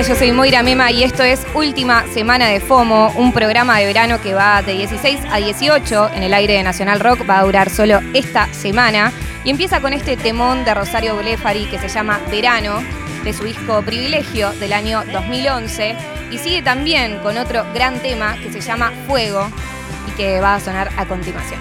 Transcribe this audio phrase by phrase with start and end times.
[0.00, 4.20] Yo soy Moira Mema y esto es Última Semana de FOMO, un programa de verano
[4.20, 7.68] que va de 16 a 18 en el aire de Nacional Rock, va a durar
[7.70, 9.12] solo esta semana
[9.44, 12.82] y empieza con este temón de Rosario Blefari que se llama Verano,
[13.22, 15.94] de su disco Privilegio del año 2011
[16.32, 19.46] y sigue también con otro gran tema que se llama Fuego
[20.08, 21.60] y que va a sonar a continuación.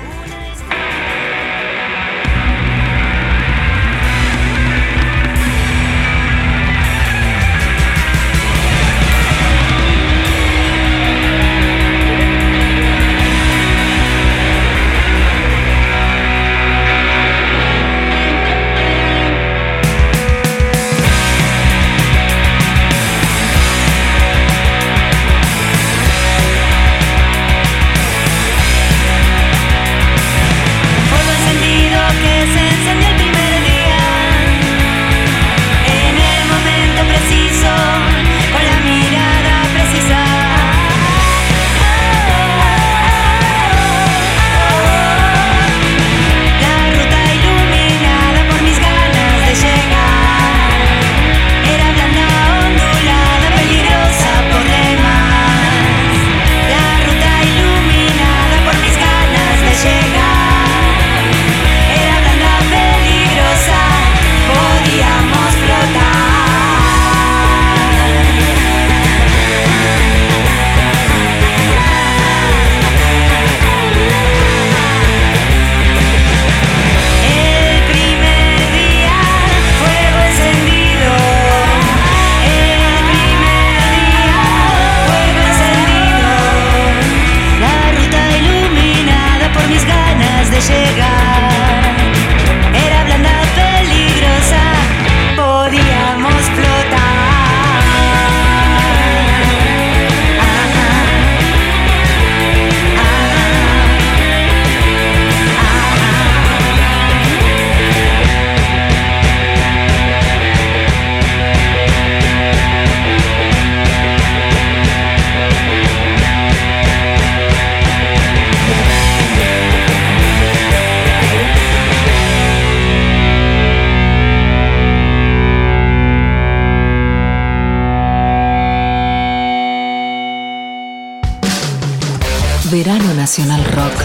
[133.61, 134.01] Nacional Rock.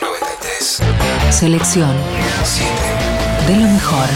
[0.00, 0.82] 93.
[1.30, 1.96] Selección.
[3.46, 4.08] De lo mejor.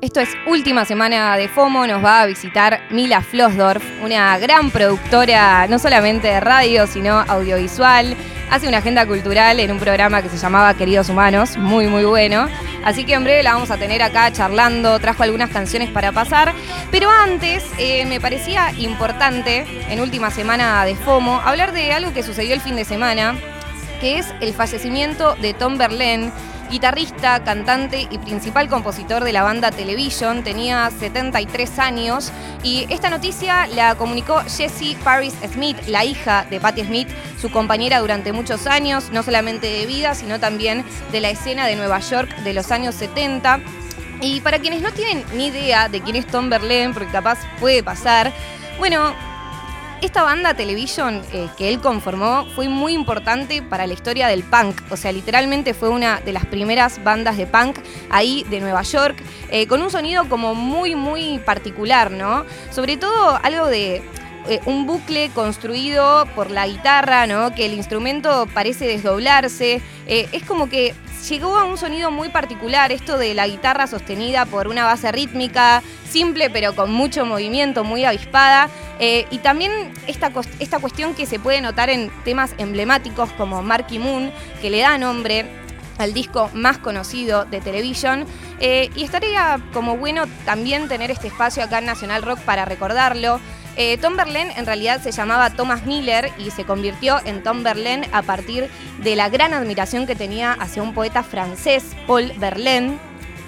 [0.00, 5.66] Esto es última semana de FOMO, nos va a visitar Mila Flossdorf, una gran productora
[5.68, 8.16] no solamente de radio, sino audiovisual.
[8.50, 12.48] Hace una agenda cultural en un programa que se llamaba Queridos Humanos, muy muy bueno.
[12.84, 16.52] Así que en breve la vamos a tener acá charlando, trajo algunas canciones para pasar.
[16.90, 22.22] Pero antes eh, me parecía importante, en última semana de FOMO, hablar de algo que
[22.22, 23.36] sucedió el fin de semana,
[24.00, 26.32] que es el fallecimiento de Tom Berlin
[26.72, 32.32] guitarrista, cantante y principal compositor de la banda Television, tenía 73 años
[32.64, 37.08] y esta noticia la comunicó Jessie Paris Smith, la hija de Patti Smith,
[37.38, 40.82] su compañera durante muchos años, no solamente de vida, sino también
[41.12, 43.60] de la escena de Nueva York de los años 70.
[44.22, 47.82] Y para quienes no tienen ni idea de quién es Tom Berlin, porque capaz puede
[47.82, 48.32] pasar,
[48.78, 49.12] bueno,
[50.02, 54.80] esta banda Television eh, que él conformó fue muy importante para la historia del punk.
[54.90, 57.78] O sea, literalmente fue una de las primeras bandas de punk
[58.10, 62.44] ahí de Nueva York, eh, con un sonido como muy, muy particular, ¿no?
[62.70, 64.02] Sobre todo algo de
[64.48, 67.54] eh, un bucle construido por la guitarra, ¿no?
[67.54, 69.80] Que el instrumento parece desdoblarse.
[70.06, 70.94] es como que
[71.28, 75.82] llegó a un sonido muy particular, esto de la guitarra sostenida por una base rítmica,
[76.08, 78.68] simple pero con mucho movimiento, muy avispada.
[78.98, 83.98] Eh, y también esta, esta cuestión que se puede notar en temas emblemáticos como Marky
[83.98, 85.46] Moon, que le da nombre
[85.98, 88.26] al disco más conocido de Television.
[88.60, 93.40] Eh, y estaría como bueno también tener este espacio acá en Nacional Rock para recordarlo.
[93.76, 98.04] Eh, Tom Berlin en realidad se llamaba Thomas Miller y se convirtió en Tom Berlin
[98.12, 98.68] a partir
[99.02, 102.98] de la gran admiración que tenía hacia un poeta francés, Paul Verlaine.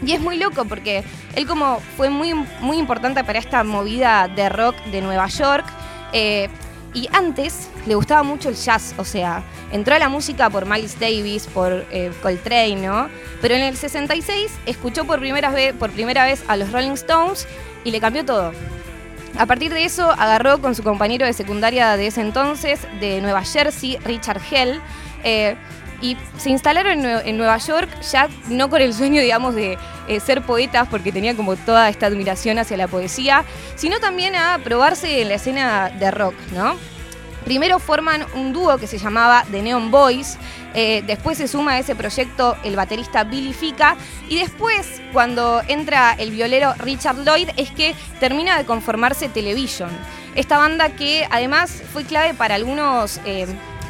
[0.05, 1.05] Y es muy loco porque
[1.37, 5.67] él como fue muy, muy importante para esta movida de rock de Nueva York.
[6.13, 6.49] Eh,
[6.95, 9.43] y antes le gustaba mucho el jazz, o sea,
[9.73, 13.09] entró a la música por Miles Davis, por eh, Coltrane, ¿no?
[13.43, 17.49] Pero en el 66 escuchó por primera, vez, por primera vez a los Rolling Stones
[17.83, 18.53] y le cambió todo.
[19.37, 23.43] A partir de eso, agarró con su compañero de secundaria de ese entonces, de Nueva
[23.43, 24.81] Jersey, Richard Hell,
[25.25, 25.57] eh,
[26.01, 30.43] y se instalaron en, Nueva York ya no con el sueño, digamos, de eh, ser
[30.43, 33.45] poetas, porque tenía como toda esta admiración hacia la poesía,
[33.75, 36.77] sino también a probarse en la escena de rock, ¿no?
[37.45, 40.39] Primero forman un dúo que se llamaba The Neon Boys,
[40.73, 43.97] eh, después se suma a ese proyecto el baterista Billy Fica
[44.29, 49.91] y después cuando entra el violero Richard Lloyd es que termina de conformarse Television.
[50.35, 53.47] Esta banda que además fue clave para algunos eh,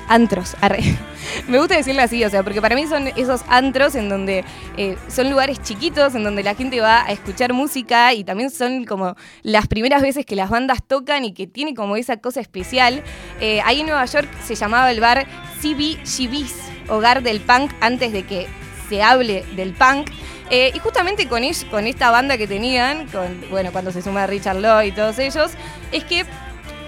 [0.08, 0.56] antros.
[1.48, 4.44] Me gusta decirle así, o sea, porque para mí son esos antros en donde
[4.76, 8.84] eh, son lugares chiquitos, en donde la gente va a escuchar música y también son
[8.84, 13.02] como las primeras veces que las bandas tocan y que tiene como esa cosa especial.
[13.40, 15.26] Eh, ahí en Nueva York se llamaba el bar
[15.60, 16.54] CBGB's,
[16.88, 18.46] hogar del punk, antes de que
[18.88, 20.10] se hable del punk.
[20.50, 23.08] Eh, y justamente con, con esta banda que tenían,
[23.50, 25.52] bueno, cuando se suma Richard Lloyd y todos ellos,
[25.90, 26.26] es que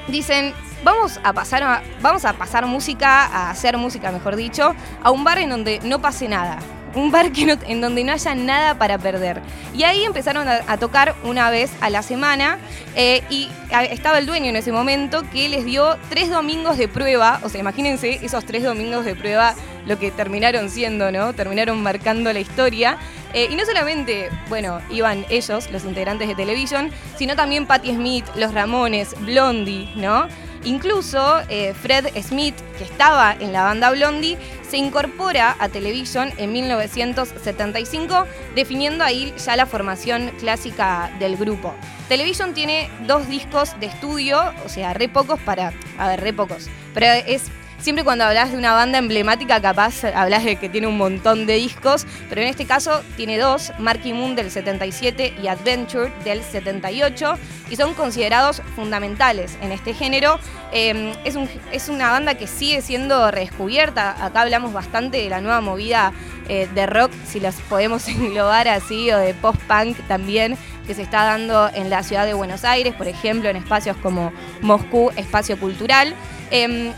[0.08, 0.52] dicen,
[0.86, 4.72] vamos a pasar vamos a pasar música, a hacer música, mejor dicho,
[5.02, 6.58] a un bar en donde no pase nada.
[6.94, 9.42] Un bar en donde no haya nada para perder.
[9.74, 12.56] Y ahí empezaron a, tocar una vez a la semana
[12.94, 13.50] eh, y
[13.90, 17.40] estaba el dueño en ese momento que les dio tres domingos de prueba.
[17.42, 19.54] O sea, imagínense esos tres domingos de prueba
[19.86, 21.34] lo que terminaron siendo, ¿no?
[21.34, 22.96] Terminaron marcando la historia.
[23.34, 28.24] Eh, y no solamente, bueno, iban ellos, los integrantes de Television, sino también Patti Smith,
[28.36, 30.28] Los Ramones, Blondie, ¿no?
[30.66, 34.36] Incluso eh, Fred Smith, que estaba en la banda Blondie,
[34.68, 38.26] se incorpora a Television en 1975,
[38.56, 41.72] definiendo ahí ya la formación clásica del grupo.
[42.08, 45.72] Television tiene dos discos de estudio, o sea, re pocos para.
[45.98, 46.68] A ver, re pocos.
[46.94, 47.44] Pero es
[47.78, 51.54] siempre cuando hablas de una banda emblemática, capaz hablas de que tiene un montón de
[51.54, 57.34] discos, pero en este caso tiene dos, Marky Moon del 77 y Adventure del 78,
[57.70, 60.38] y son considerados fundamentales en este género.
[60.72, 66.12] Em, es, una banda que sigue siendo redescubierta, acá hablamos bastante de la nueva movida
[66.48, 70.56] eh, de rock, si las podemos englobar así, o de post-punk también,
[70.86, 74.32] que se está dando en la ciudad de Buenos Aires, por ejemplo, en espacios como
[74.60, 76.14] Moscú, Espacio Cultural.
[76.50, 76.92] Em,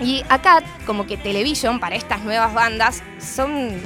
[0.00, 3.80] y acá, como que Television, para estas nuevas bandas, son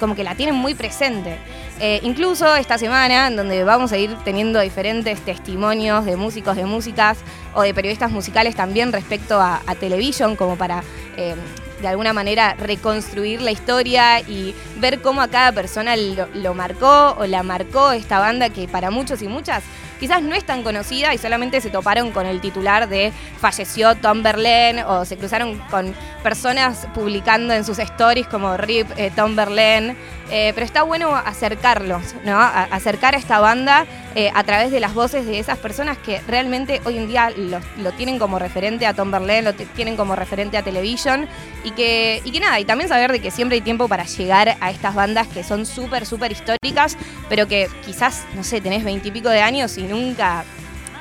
[0.00, 1.38] como que la tienen muy presente.
[1.80, 6.64] Eh, incluso esta semana, en donde vamos a ir teniendo diferentes testimonios de músicos, de
[6.66, 7.18] músicas
[7.54, 10.84] o de periodistas musicales también respecto a, Television, como para
[11.16, 11.34] eh,
[11.82, 17.26] de alguna manera reconstruir la historia y ver cómo a cada persona lo marcó o
[17.26, 19.64] la marcó esta banda que para muchos y muchas
[19.98, 24.22] quizás no es tan conocida y solamente se toparon con el titular de falleció Tom
[24.22, 29.96] Berlin o se cruzaron con personas publicando en sus stories como RIP eh, Tom Berlin.
[30.30, 32.40] Eh, pero está bueno acercarlos, ¿no?
[32.40, 36.80] acercar a esta banda eh, a través de las voces de esas personas que realmente
[36.84, 37.30] hoy en día
[37.76, 41.28] lo, tienen como referente a Tom Berlin, lo tienen como referente a Television
[41.62, 44.56] y que, y que nada, y también saber de que siempre hay tiempo para llegar
[44.60, 46.96] a estas bandas que son súper, súper históricas,
[47.28, 50.44] pero que quizás, no sé, tenés veintipico de años y nunca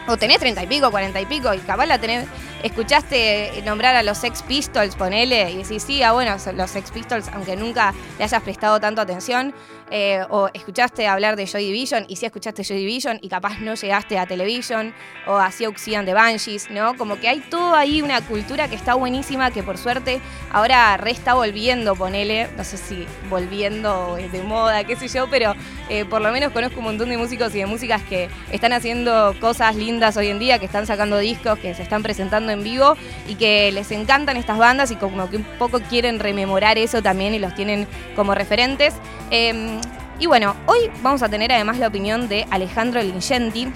[0.07, 2.27] o tenés treinta y pico, cuarenta y pico, y capaz la tenés,
[2.63, 7.27] escuchaste nombrar a los Sex Pistols, ponele, y decís, sí, ah, bueno, los Sex Pistols,
[7.33, 9.53] aunque nunca le hayas prestado tanto atención,
[9.95, 13.75] eh, o escuchaste hablar de Joy Division, y sí escuchaste Joy Division, y capaz no
[13.75, 14.91] llegaste a Television,
[15.27, 16.97] o a Sioux de Banshees, ¿no?
[16.97, 20.19] Como que hay todo ahí una cultura que está buenísima, que por suerte
[20.51, 25.29] ahora re está volviendo, ponele, no sé si volviendo es de moda, qué sé yo,
[25.29, 25.53] pero
[25.89, 29.35] eh, por lo menos conozco un montón de músicos y de músicas que están haciendo
[29.39, 32.97] cosas lindas hoy en día, que están sacando discos, que se están presentando en vivo
[33.27, 37.35] y que les encantan estas bandas y como que un poco quieren rememorar eso también
[37.35, 38.95] y los tienen como referentes.
[39.29, 39.82] Em,
[40.19, 43.67] y bueno, hoy vamos a tener además la opinión de Alejandro Lingenti.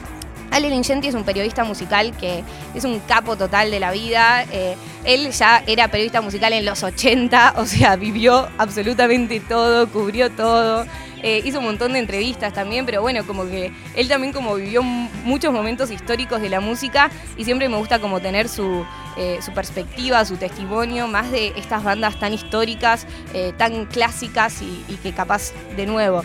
[0.51, 4.45] Ale Lingenti es un periodista musical que es un capo total de la vida.
[4.51, 10.31] Eh, él ya era periodista musical en los 80, o sea, vivió absolutamente todo, cubrió
[10.31, 10.85] todo.
[11.27, 14.81] Eh, hizo un montón de entrevistas también, pero bueno, como que él también como vivió
[14.81, 18.85] muchos momentos históricos de la música y siempre me gusta como tener su,
[19.17, 25.11] eh, perspectiva, su testimonio, más de estas bandas tan históricas, eh, tan clásicas y, que
[25.11, 26.23] capaz, de nuevo,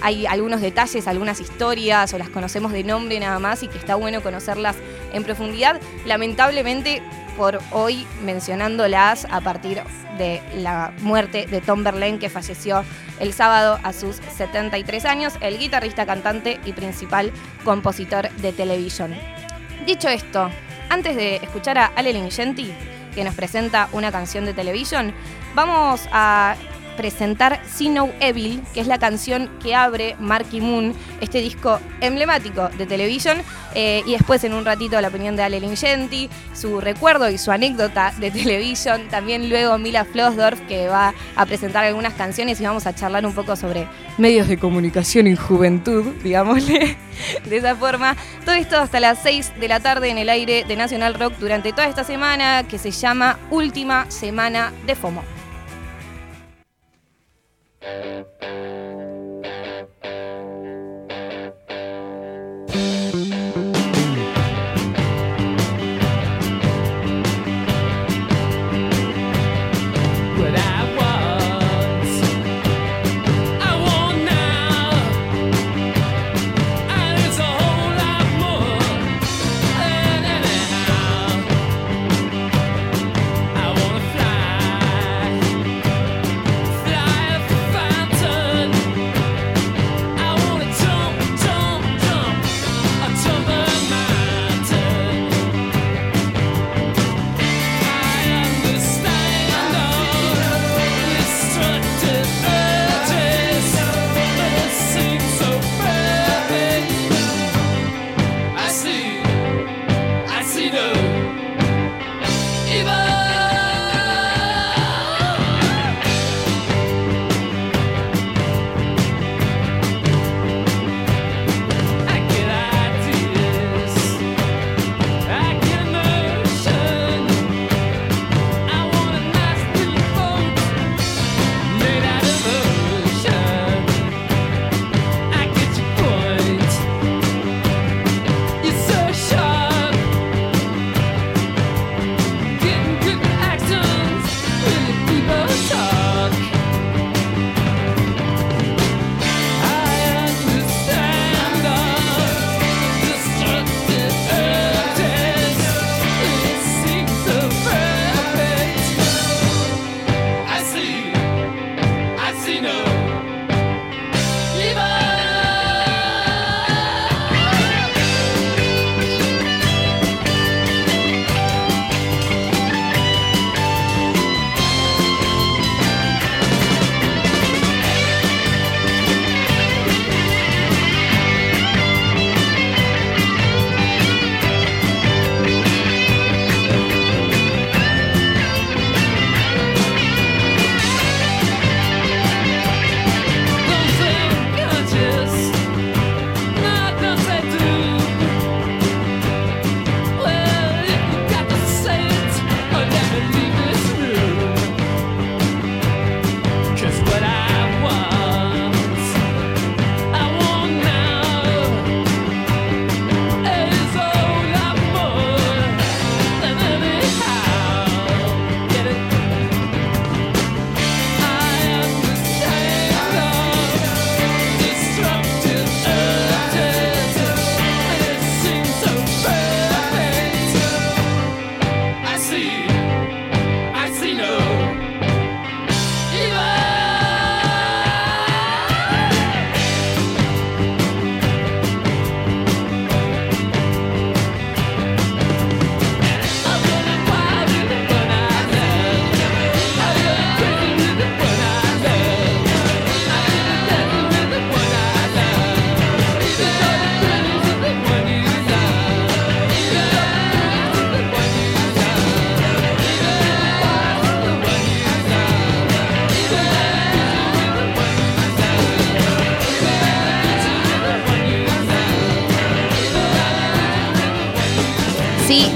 [0.00, 3.94] hay algunos detalles, algunas historias o las conocemos de nombre nada más y que está
[3.94, 4.74] bueno conocerlas
[5.12, 5.78] en profundidad.
[6.06, 7.02] Lamentablemente
[7.40, 9.82] por hoy mencionándolas a partir
[10.18, 12.84] de la muerte de Tom Berlin, que falleció
[13.18, 17.32] el sábado a sus 73 años, el guitarrista, cantante y principal
[17.64, 19.14] compositor de televisión.
[19.86, 20.50] Dicho esto,
[20.90, 22.74] antes de escuchar a Ale Lingenti,
[23.14, 25.14] que nos presenta una canción de televisión,
[25.54, 26.56] vamos a
[26.96, 32.68] presentar See No Evil, que es la canción que abre Marky Moon, este disco emblemático
[32.76, 33.38] de televisión.
[33.74, 37.50] Eh, y después, en un ratito, la opinión de Ale Lingenti, su recuerdo y su
[37.50, 39.08] anécdota de televisión.
[39.10, 43.34] También luego Mila Flossdorf, que va a presentar algunas canciones y vamos a charlar un
[43.34, 43.86] poco sobre
[44.18, 46.96] medios de comunicación y juventud, digámosle
[47.48, 48.16] de esa forma.
[48.44, 51.72] Todo esto hasta las 6 de la tarde en el aire de Nacional Rock durante
[51.72, 55.39] toda esta semana que se llama Última Semana de FOMO.
[57.82, 58.69] Thank you.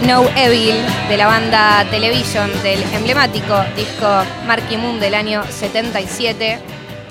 [0.07, 0.75] No Evil
[1.09, 4.07] de la banda Television del emblemático disco
[4.47, 6.59] Marky Moon del año 77.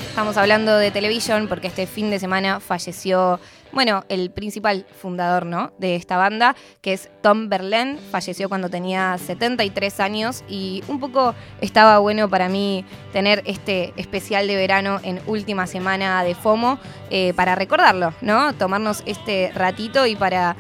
[0.10, 3.40] Estamos hablando de Television porque este fin de semana falleció,
[3.72, 5.72] bueno, el principal fundador ¿no?
[5.80, 7.98] de esta banda, que es Tom Berlin.
[8.12, 14.46] Falleció cuando tenía 73 años y un poco estaba bueno para mí tener este especial
[14.46, 16.78] de verano en última semana de FOMO
[17.10, 18.54] eh, para recordarlo, ¿no?
[18.54, 20.56] Tomarnos este ratito y para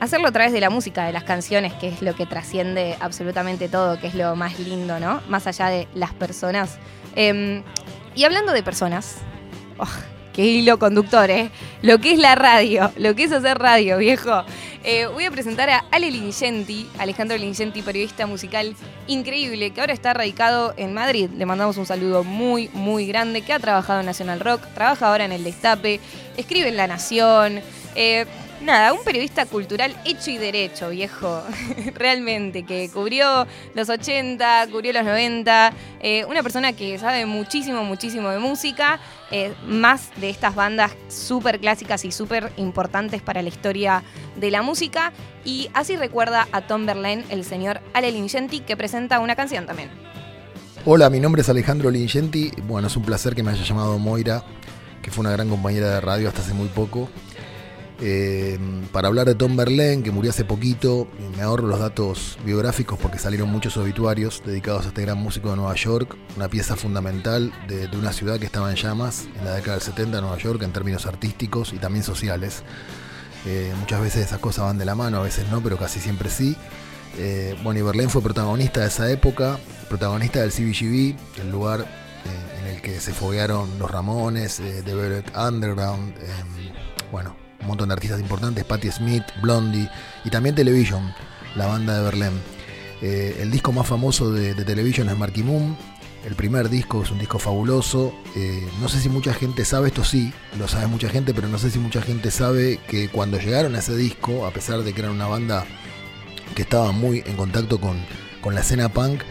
[0.00, 3.68] hacerlo a través de la música, de las canciones, que es lo que trasciende absolutamente
[3.68, 5.20] todo, que es lo más lindo, ¿no?
[5.28, 6.78] Más allá de las personas.
[7.14, 7.62] Em,
[8.14, 9.18] y hablando de personas,
[9.78, 9.86] oh,
[10.32, 11.50] qué hilo conductor, ¿eh?
[11.82, 14.44] Lo que es la radio, lo que es hacer radio, viejo.
[14.82, 18.74] Eh, voy a presentar a Ale Lingenti, Alejandro Lingenti, periodista musical
[19.08, 21.28] increíble, que ahora está radicado en Madrid.
[21.36, 25.26] Le mandamos un saludo muy, muy grande, que ha trabajado en Nacional Rock, trabaja ahora
[25.26, 26.00] en El Destape,
[26.38, 27.60] escribe en La Nación.
[27.94, 28.24] Eh,
[28.60, 31.42] nada, un periodista cultural hecho y derecho, viejo.
[31.94, 35.72] Realmente, que cubrió los 80, cubrió los 90.
[36.00, 39.00] Eh, una persona que sabe muchísimo, muchísimo de música.
[39.30, 44.02] Eh, más de estas bandas súper clásicas y súper importantes para la historia
[44.36, 45.12] de la música.
[45.44, 49.90] Y así recuerda a Tom Verlaine, el señor Ale Lingenti, que presenta una canción también.
[50.84, 52.52] Hola, mi nombre es Alejandro Lingenti.
[52.66, 54.42] Bueno, es un placer que me haya llamado Moira,
[55.02, 57.10] que fue una gran compañera de radio hasta hace muy poco.
[58.02, 58.58] Eh,
[58.92, 63.18] para hablar de Tom Verlaine, que murió hace poquito, me ahorro los datos biográficos porque
[63.18, 67.88] salieron muchos obituarios dedicados a este gran músico de Nueva York, una pieza fundamental de,
[67.98, 70.72] una ciudad que estaba en llamas en la década del 70 en Nueva York en
[70.72, 72.62] términos artísticos y también sociales.
[73.44, 76.30] Eh, muchas veces esas cosas van de la mano, a veces no, pero casi siempre
[76.30, 76.56] sí.
[77.18, 79.58] Eh, bueno, y Verlaine fue protagonista de esa época,
[79.90, 81.86] protagonista del CBGB, el lugar
[82.60, 86.14] en el que se foguearon los Ramones, The Velvet Underground,
[87.10, 89.88] bueno, un montón de artistas importantes, Patti Smith, Blondie
[90.24, 91.14] y también Television,
[91.56, 92.40] la banda de Berlín.
[93.02, 95.76] Eh, el disco más famoso de, Television es Marky Moon.
[96.24, 98.14] El primer disco es un disco fabuloso.
[98.36, 101.58] Eh, no sé si mucha gente sabe, esto sí, lo sabe mucha gente, pero no
[101.58, 105.00] sé si mucha gente sabe que cuando llegaron a ese disco, a pesar de que
[105.00, 105.64] eran una banda
[106.54, 107.96] que estaba muy en contacto con,
[108.52, 109.22] la escena punk,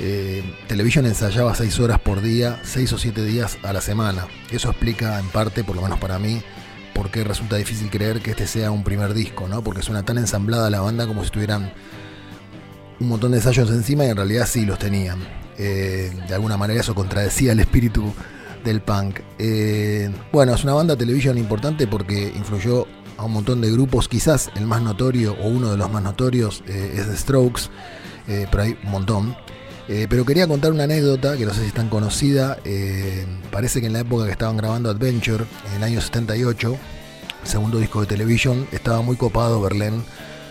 [0.00, 4.26] eh, Television ensayaba seis horas por día, seis o siete días a la semana.
[4.50, 6.42] Eso explica en parte, por lo menos para mí,
[6.94, 9.62] porque resulta difícil creer que este sea un primer disco, ¿no?
[9.62, 11.72] Porque suena tan ensamblada la banda como si tuvieran
[13.00, 15.18] un montón de ensayos encima y en realidad sí los tenían.
[15.58, 18.12] Eh, de alguna manera eso contradecía el espíritu
[18.64, 19.20] del punk.
[19.38, 22.86] Eh, bueno, es una banda televisión importante porque influyó
[23.18, 26.62] a un montón de grupos, quizás el más notorio o uno de los más notorios
[26.66, 27.62] eh, es The Strokes,
[28.26, 29.36] pero hay un montón.
[29.94, 32.56] Eh, pero quería contar una anécdota que no sé si es tan conocida.
[32.64, 36.78] Eh, parece que en la época que estaban grabando Adventure, en el año 78,
[37.44, 40.02] segundo disco de televisión, estaba muy copado Berlín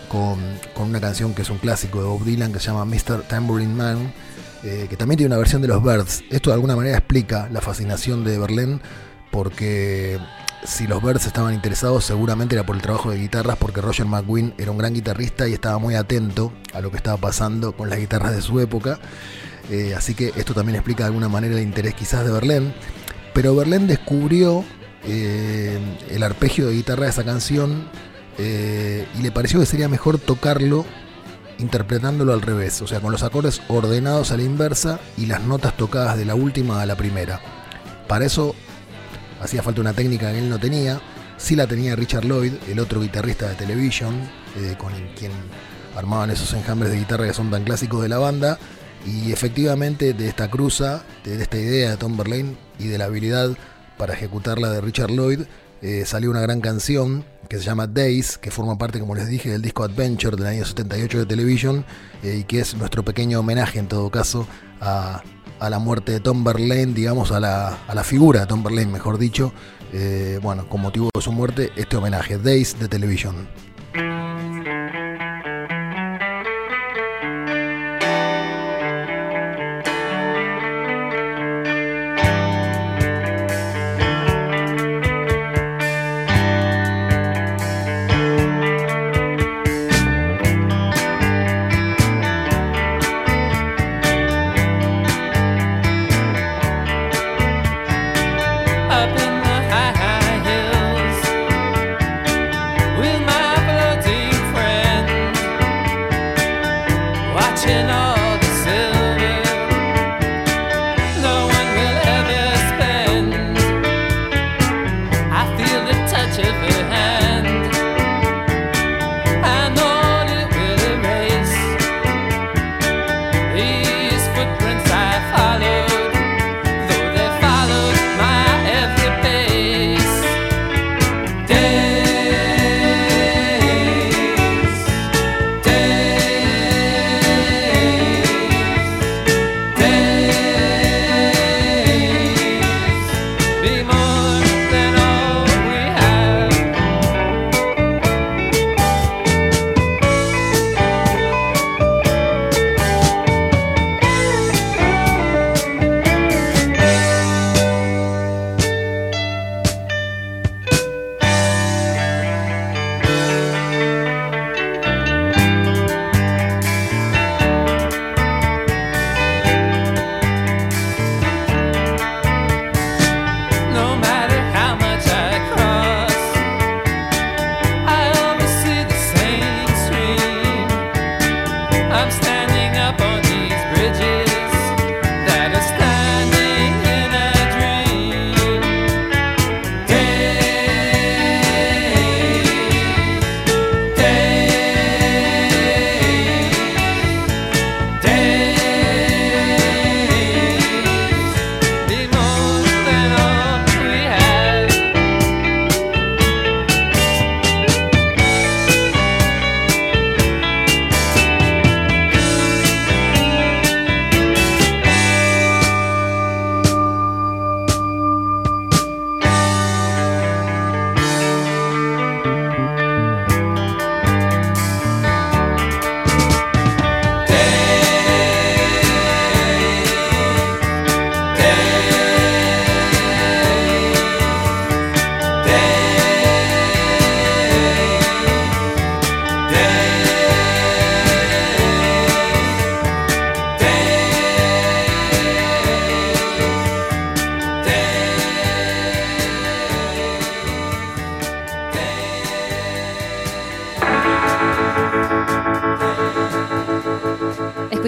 [0.08, 0.38] con,
[0.76, 3.24] una canción que es un clásico de Bob Dylan que se llama Mr.
[3.26, 4.12] Tambourine Man,
[4.62, 6.22] eh, que también tiene una versión de los Birds.
[6.30, 8.80] Esto de alguna manera explica la fascinación de Berlín
[9.32, 10.20] porque
[10.64, 14.54] si los Birds estaban interesados seguramente era por el trabajo de guitarras porque Roger McGuinn
[14.58, 17.98] era un gran guitarrista y estaba muy atento a lo que estaba pasando con las
[17.98, 18.98] guitarras de su época.
[19.70, 22.72] Eh, así que esto también explica de alguna manera el interés quizás de Berlín.
[23.34, 24.64] Pero Berlín descubrió
[25.04, 25.78] eh,
[26.10, 27.88] el arpegio de guitarra de esa canción
[28.38, 30.84] eh, y le pareció que sería mejor tocarlo
[31.58, 35.76] interpretándolo al revés, o sea, con los acordes ordenados a la inversa y las notas
[35.76, 37.40] tocadas de la última a la primera.
[38.08, 38.54] Para eso
[39.42, 41.00] hacía falta una técnica que él no tenía.
[41.36, 44.14] Sí la tenía Richard Lloyd, el otro guitarrista de Television,
[44.56, 45.32] eh, con quien
[45.96, 48.58] armaban esos enjambres de guitarra que son tan clásicos de la banda.
[49.04, 53.50] Y efectivamente de esta cruza, de esta idea de Tom Verlaine y de la habilidad
[53.98, 55.40] para ejecutarla de Richard Lloyd,
[55.82, 59.50] eh, salió una gran canción que se llama Days, que forma parte, como les dije,
[59.50, 61.84] del disco Adventure del año 78 de Television
[62.22, 64.46] eh, y que es nuestro pequeño homenaje en todo caso
[64.80, 65.24] a,
[65.62, 68.90] a la muerte de Tom Verlaine, digamos, a la, a la figura de Tom Verlaine,
[68.90, 69.52] mejor dicho,
[69.92, 73.46] eh, bueno, con motivo de su muerte, este homenaje, Days de Television.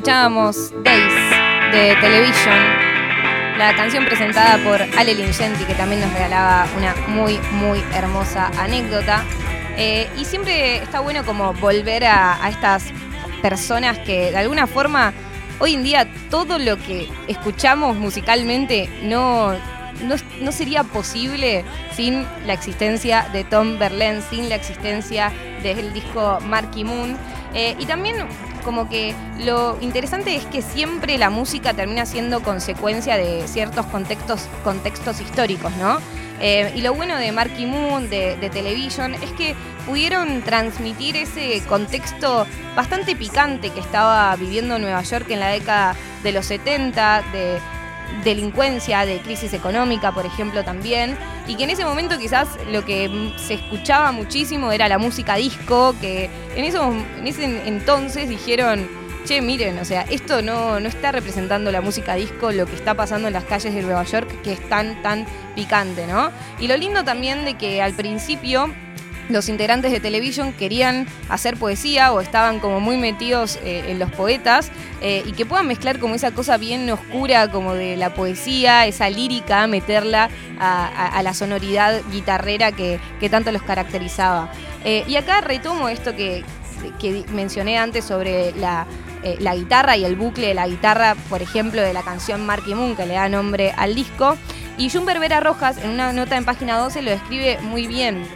[0.04, 1.14] Escuchábamos Days
[1.72, 2.54] de Television,
[3.56, 9.24] la canción presentada por Ale Lingenti, que también nos regalaba una muy, muy hermosa anécdota.
[9.78, 12.92] Eh, y siempre está bueno como volver a, estas
[13.40, 15.14] personas que de alguna forma
[15.58, 19.54] hoy en día todo lo que escuchamos musicalmente no,
[20.02, 21.64] no, no, sería posible
[21.96, 27.16] sin la existencia de Tom Berlin, sin la existencia del disco Marky Moon.
[27.54, 28.16] Eh, y también
[28.64, 34.48] como que lo interesante es que siempre la música termina siendo consecuencia de ciertos contextos,
[34.64, 35.98] contextos históricos, ¿no?
[36.40, 39.54] Eh, y lo bueno de Marky Moon, de, de Television, es que
[39.86, 46.32] pudieron transmitir ese contexto bastante picante que estaba viviendo Nueva York en la década de
[46.32, 47.58] los 70, de
[48.22, 53.32] delincuencia, de crisis económica, por ejemplo, también, y que en ese momento quizás lo que
[53.36, 58.88] se escuchaba muchísimo era la música disco, que en, eso, en ese entonces dijeron,
[59.24, 62.94] che, miren, o sea, esto no, no está representando la música disco, lo que está
[62.94, 66.30] pasando en las calles de Nueva York, que es tan, tan picante, ¿no?
[66.58, 68.72] Y lo lindo también de que al principio
[69.28, 74.10] los integrantes de Television querían hacer poesía o estaban como muy metidos eh, en los
[74.10, 78.86] poetas eh, y que puedan mezclar como esa cosa bien oscura como de la poesía,
[78.86, 84.52] esa lírica, meterla a, la sonoridad guitarrera que, tanto los caracterizaba.
[84.84, 86.44] Eh, y acá retomo esto que,
[87.32, 88.86] mencioné antes sobre la,
[89.40, 92.94] la, guitarra y el bucle de la guitarra, por ejemplo, de la canción Marky Moon,
[92.94, 94.36] que le da nombre al disco.
[94.76, 98.26] Y Jumper Vera Rojas, en una nota en página 12, lo describe muy bien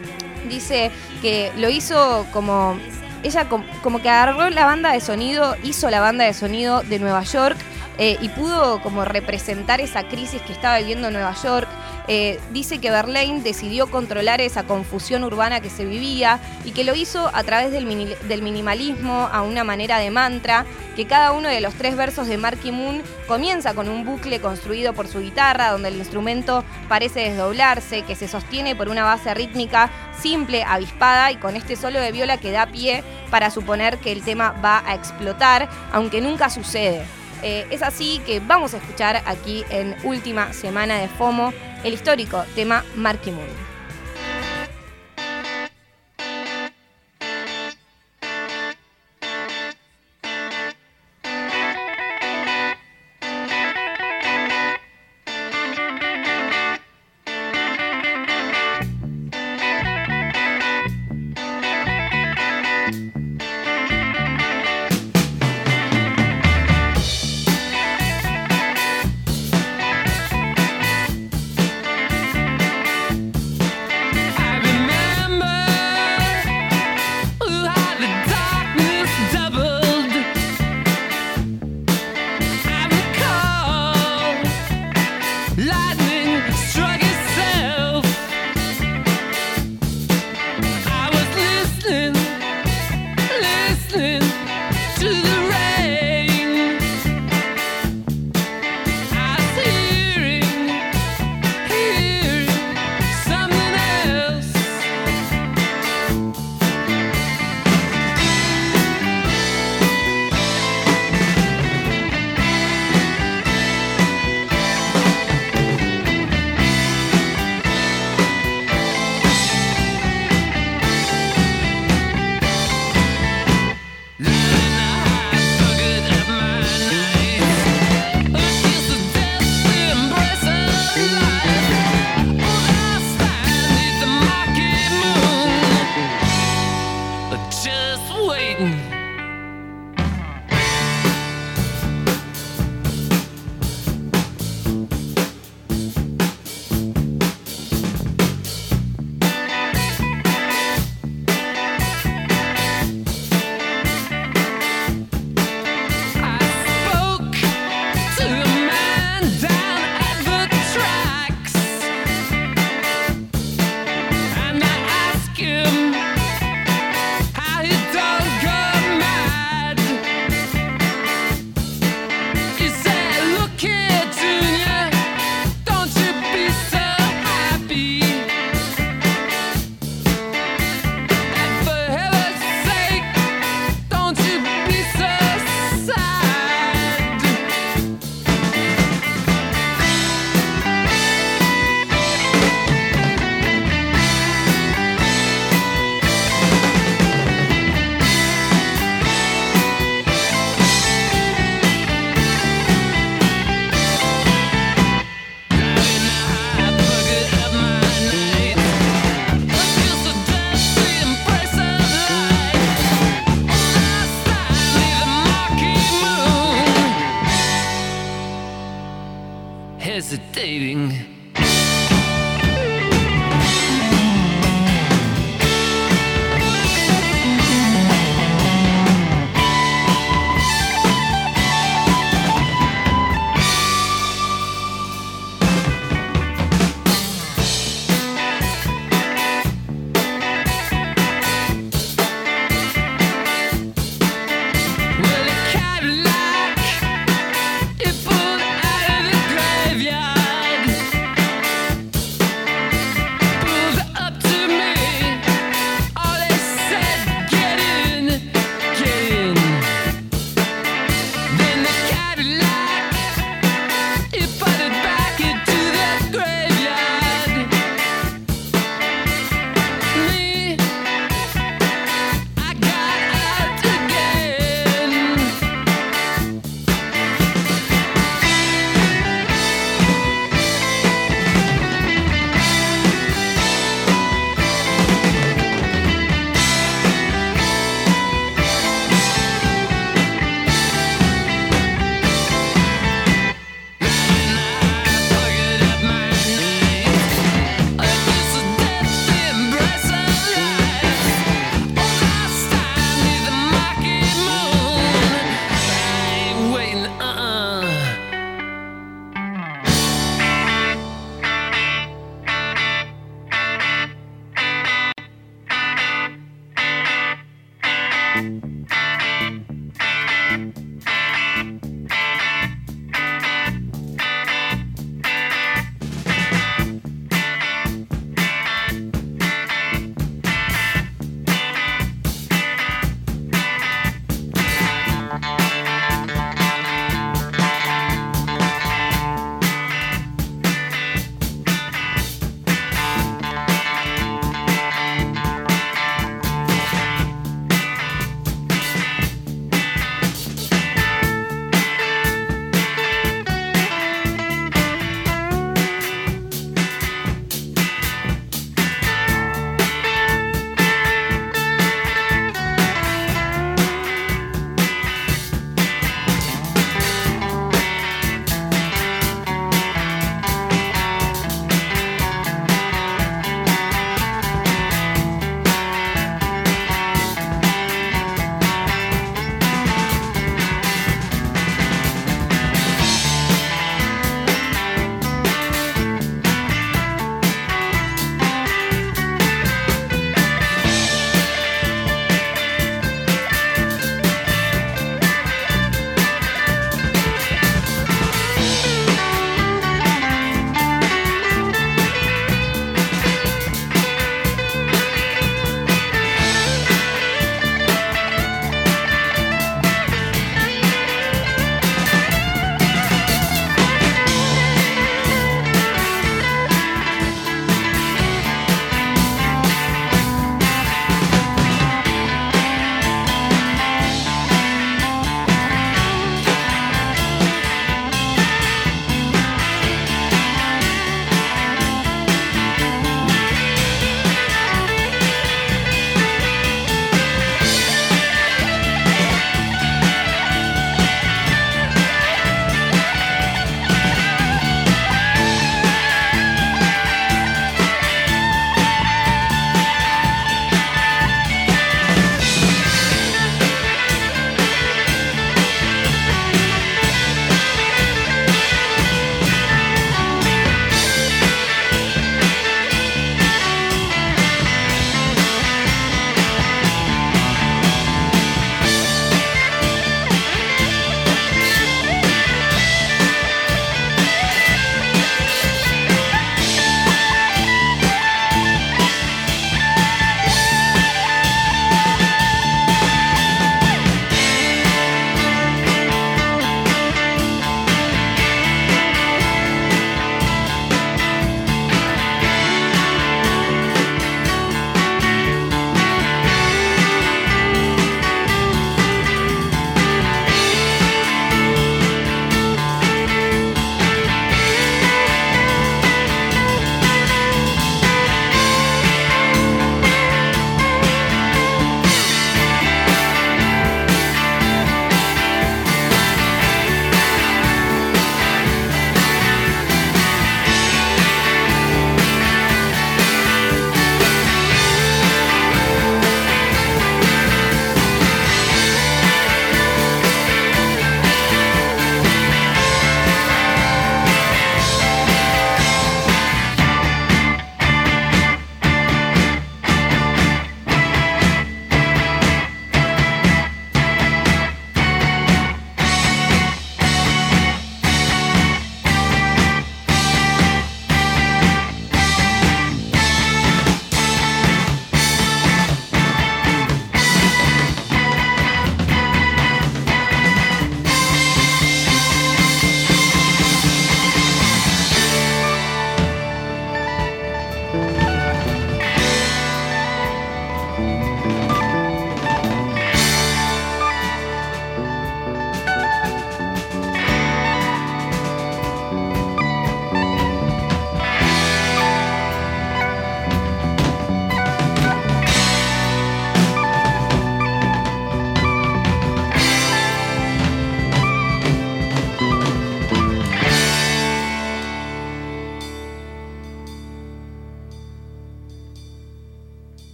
[0.47, 2.77] dice que lo hizo como
[3.23, 7.23] ella como que agarró la banda de sonido, hizo la banda de sonido de Nueva
[7.23, 7.57] York
[7.99, 11.67] eh, y pudo como representar esa crisis que estaba viviendo Nueva York.
[12.07, 16.95] Eh, dice que Verlaine decidió controlar esa confusión urbana que se vivía y que lo
[16.95, 21.73] hizo a través del, minimalismo, a una manera de mantra, que cada uno de los
[21.75, 25.97] tres versos de Marky Moon comienza con un bucle construido por su guitarra, donde el
[25.97, 31.75] instrumento parece desdoblarse, que se sostiene por una base rítmica simple, avispada y con este
[31.75, 36.21] solo de viola que da pie para suponer que el tema va a explotar, aunque
[36.21, 37.18] nunca sucede.
[37.43, 42.43] Eh, es así que vamos a escuchar aquí en última semana de FOMO el histórico
[42.55, 43.68] tema Marky Moon.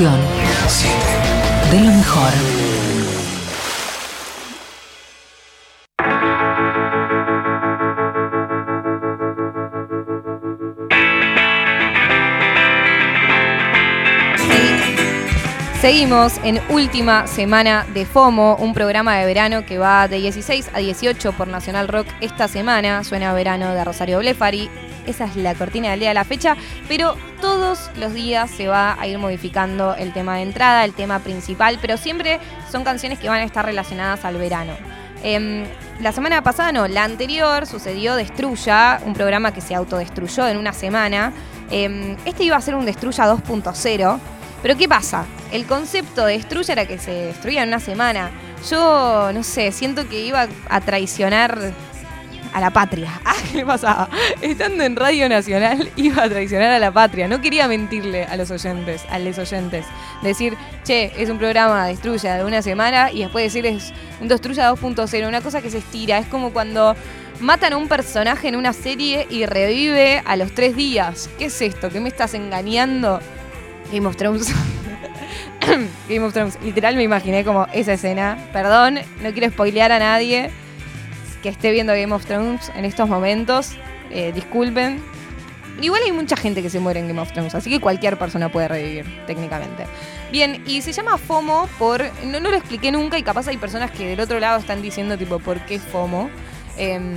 [0.00, 0.18] Selección
[0.66, 0.96] 7.
[1.70, 2.32] de lo mejor.
[15.82, 20.78] Seguimos en última semana de FOMO, un programa de verano que va de 16 a
[20.78, 23.04] 18 por Nacional Rock esta semana.
[23.04, 24.70] Suena verano de Rosario Blefari.
[25.06, 26.56] Esa es la cortina del día de la fecha,
[26.88, 27.16] pero
[27.60, 31.78] todos los días se va a ir modificando el tema de entrada, el tema principal,
[31.78, 32.40] pero siempre
[32.72, 34.72] son canciones que van a estar relacionadas al verano.
[35.22, 35.66] Em,
[36.00, 40.72] la semana pasada, no, la anterior sucedió Destruya, un programa que se autodestruyó en una
[40.72, 41.34] semana.
[41.70, 44.18] Em, este iba a ser un Destruya 2.0.
[44.62, 45.26] Pero ¿qué pasa?
[45.52, 48.30] El concepto de destruya era que se destruía en una semana.
[48.70, 51.72] Yo, no sé, siento que iba a traicionar
[52.52, 53.20] a la patria.
[53.30, 54.08] Ah, ¿qué pasaba?
[54.40, 57.28] Estando en Radio Nacional, iba a traicionar a la patria.
[57.28, 59.86] No quería mentirle a los oyentes, a los oyentes.
[60.22, 64.72] Decir, che, es un programa destruya de una semana y después decir es un destruya
[64.72, 66.18] 2.0, una cosa que se estira.
[66.18, 66.96] Es como cuando
[67.40, 71.30] matan a un personaje en una serie y revive a los tres días.
[71.38, 71.88] ¿Qué es esto?
[71.88, 73.20] ¿Qué me estás engañando?
[73.92, 74.52] Game of Thrones.
[76.08, 76.58] Game of Thrones.
[76.62, 78.38] Literal me imaginé como esa escena.
[78.52, 80.50] Perdón, no quiero spoilear a nadie
[81.42, 83.72] que esté viendo Game of Thrones en estos momentos.
[84.10, 85.02] Eh, disculpen.
[85.80, 88.50] Igual hay mucha gente que se muere en Game of Thrones, así que cualquier persona
[88.50, 89.86] puede revivir, técnicamente.
[90.30, 92.04] Bien, y se llama FOMO por.
[92.26, 95.16] No, no lo expliqué nunca y capaz hay personas que del otro lado están diciendo,
[95.16, 96.28] tipo, ¿por qué FOMO?
[96.76, 97.14] Em,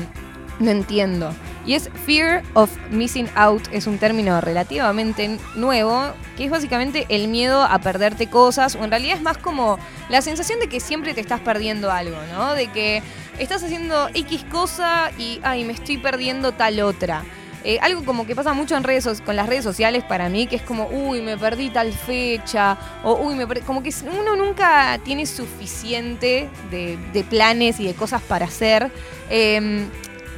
[0.59, 1.33] no entiendo.
[1.65, 7.29] Y es Fear of Missing Out, es un término relativamente nuevo, que es básicamente el
[7.29, 11.13] miedo a perderte cosas, o en realidad es más como la sensación de que siempre
[11.13, 12.53] te estás perdiendo algo, ¿no?
[12.53, 13.01] De que
[13.39, 17.23] estás haciendo X cosa y, ay, me estoy perdiendo tal otra.
[17.65, 20.57] Eh, algo como que pasa mucho en redes, con las redes sociales para mí, que
[20.57, 24.99] es como, uy, me perdí tal fecha, o uy, me perdí, como que uno nunca
[25.05, 28.91] tiene suficiente de, de planes y de cosas para hacer.
[29.29, 29.87] Em,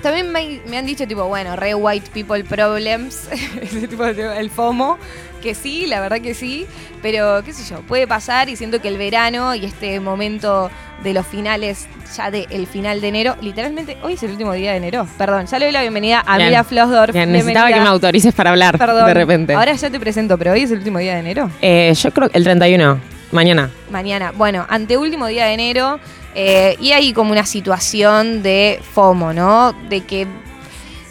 [0.06, 3.28] también me, me han dicho, tipo, bueno, re white people problems,
[3.62, 5.00] ese tipo de el FOMO,
[5.42, 6.68] que sí, la verdad que sí,
[7.02, 10.70] pero qué sé yo, puede pasar y siento que el verano y este momento
[11.04, 14.78] de los finales, ya del final de enero, literalmente, hoy es el último día de
[14.78, 16.50] enero, perdón, ya le doy la bienvenida a Bien.
[16.50, 17.12] Mila Flossdorf.
[17.12, 19.56] Bien, necesitaba que me autorices para hablar Perdón, de repente.
[19.56, 21.50] ahora ya te presento, pero hoy es el último día de enero.
[21.64, 23.00] Eh, yo creo que el 31,
[23.32, 23.72] mañana.
[23.90, 24.34] Mañana.
[24.38, 26.00] Bueno, anteúltimo día de enero.
[26.36, 29.74] Eh, y hay como una situación de FOMO, ¿no?
[29.90, 30.28] De que,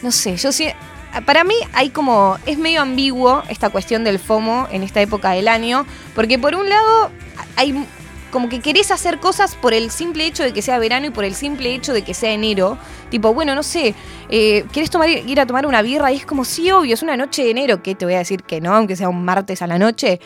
[0.02, 0.68] no sé, yo sí.
[1.26, 2.36] Para mí hay como.
[2.44, 5.86] Es medio ambiguo esta cuestión del FOMO en esta época del año.
[6.14, 7.10] Porque por un lado,
[7.56, 7.86] hay
[8.34, 11.24] como que querés hacer cosas por el simple hecho de que sea verano y por
[11.24, 12.76] el simple hecho de que sea enero.
[13.08, 13.94] Tipo, bueno, no sé,
[14.28, 16.10] eh, ¿querés tomar, ir a tomar una birra?
[16.10, 18.42] Y es como, sí, obvio, es una noche de enero, que te voy a decir
[18.42, 20.18] que no, aunque sea un martes a la noche.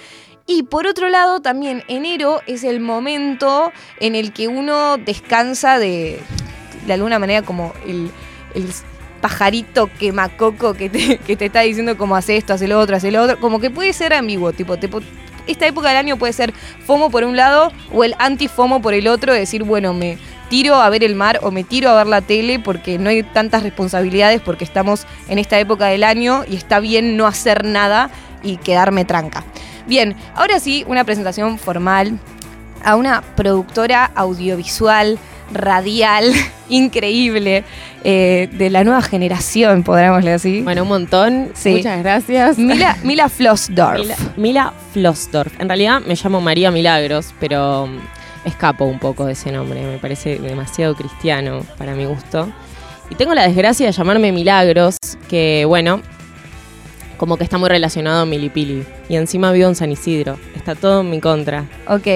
[0.50, 3.70] Y por otro lado, también enero es el momento
[4.00, 6.18] en el que uno descansa de,
[6.86, 8.10] de alguna manera, como el,
[8.54, 8.64] el
[9.20, 13.10] pajarito quemacoco que te, que te está diciendo cómo hace esto, hace lo otro, hace
[13.10, 13.38] lo otro.
[13.38, 14.76] Como que puede ser ambiguo, tipo,
[15.46, 16.54] esta época del año puede ser
[16.86, 20.16] FOMO por un lado o el anti-FOMO por el otro, de decir, bueno, me
[20.48, 23.22] tiro a ver el mar o me tiro a ver la tele porque no hay
[23.22, 28.10] tantas responsabilidades porque estamos en esta época del año y está bien no hacer nada
[28.42, 29.44] y quedarme tranca.
[29.88, 32.18] Bien, ahora sí, una presentación formal
[32.84, 35.18] a una productora audiovisual,
[35.50, 36.30] radial,
[36.68, 37.64] increíble,
[38.04, 40.60] eh, de la nueva generación, podríamos decir así.
[40.60, 41.52] Bueno, un montón.
[41.54, 41.70] Sí.
[41.70, 42.58] Muchas gracias.
[42.58, 44.00] Mila, Mila Flossdorf.
[44.00, 45.58] Mila, Mila Flossdorf.
[45.58, 49.82] En realidad me llamo María Milagros, pero mm, escapo un poco de ese nombre.
[49.86, 52.46] Me parece demasiado cristiano para mi gusto.
[53.08, 54.98] Y tengo la desgracia de llamarme Milagros,
[55.30, 56.02] que bueno,
[57.18, 58.84] como que está muy relacionado a Milipili.
[59.08, 60.38] Y encima vivo en San Isidro.
[60.56, 61.66] Está todo en mi contra.
[61.86, 62.06] Ok,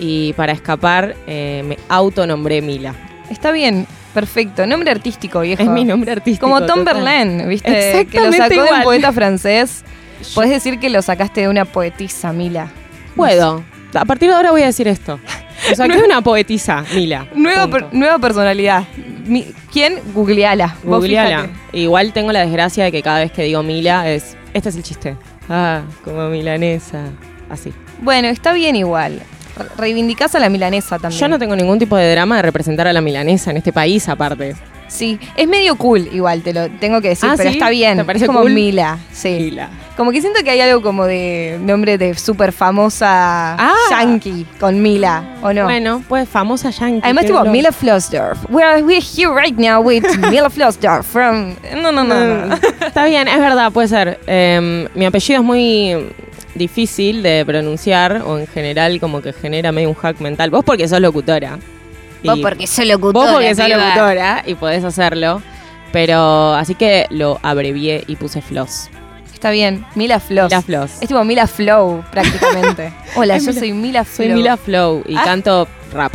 [0.00, 2.94] Y para escapar me me autonombré Mila.
[3.30, 4.66] está bien, perfecto.
[4.66, 5.62] Nombre artístico, viejo.
[5.62, 6.46] Es mi nombre artístico.
[6.46, 6.94] Como Tom total.
[6.96, 7.68] Verlaine, ¿viste?
[8.10, 9.84] Que lo Exactamente sacó de un poeta francés.
[10.34, 12.68] Puedes decir que lo sacaste de una poetisa, Mila.
[13.14, 13.62] Puedo.
[13.94, 15.20] A partir de ahora voy a decir esto.
[15.72, 17.26] O sea, que es una poetisa, Mila.
[17.34, 18.84] Nueva, per- nueva personalidad.
[19.26, 19.98] Mi- ¿Quién?
[20.14, 20.76] Googleala.
[20.84, 21.42] Vos Googleala.
[21.42, 21.78] fíjate.
[21.78, 24.36] Igual tengo la desgracia de que cada vez que digo Mila es.
[24.54, 25.16] Este es el chiste.
[25.48, 27.04] Ah, como milanesa.
[27.50, 27.72] Así.
[28.00, 29.20] Bueno, está bien igual.
[29.56, 31.20] Re- Reivindicás a la milanesa también.
[31.20, 34.08] Yo no tengo ningún tipo de drama de representar a la milanesa en este país,
[34.08, 34.54] aparte.
[34.88, 37.56] Sí, es medio cool igual, te lo tengo que decir, Ah, pero ¿sí?
[37.58, 37.98] está bien.
[37.98, 38.52] ¿Te parece es como cool?
[38.52, 39.28] Mila, sí.
[39.38, 39.68] Mila.
[39.96, 43.74] Como que siento que hay algo como de nombre de súper famosa Ah.
[43.90, 45.64] yankee con Mila, ¿o no?
[45.64, 47.00] Bueno, pues famosa yankee.
[47.04, 47.44] Además, qué tipo.
[47.44, 48.38] Mila Flossdorf.
[48.48, 51.54] We're, we're here right now with Mila Flossdorf from...
[51.82, 52.54] No, no, no, no.
[52.86, 54.18] Está bien, es verdad, puede ser.
[54.26, 55.96] Eh, mi apellido es muy
[56.54, 60.50] difícil de pronunciar o en general como que genera medio un hack mental.
[60.50, 61.58] Vos porque sos locutora.
[62.24, 65.42] Vos porque soy locutora, vos porque sos locutora y podés hacerlo.
[65.92, 68.90] Pero así que lo abrevié y puse Floss.
[69.32, 70.50] Está bien, Mila Floss.
[70.50, 70.90] Mila Floss.
[71.00, 72.92] Es tipo Mila Flow, prácticamente.
[73.16, 74.26] Hola, Ay, yo Mila- soy Mila Flow.
[74.26, 75.22] Soy Mila Flow y Ah.
[75.24, 76.12] canto rap.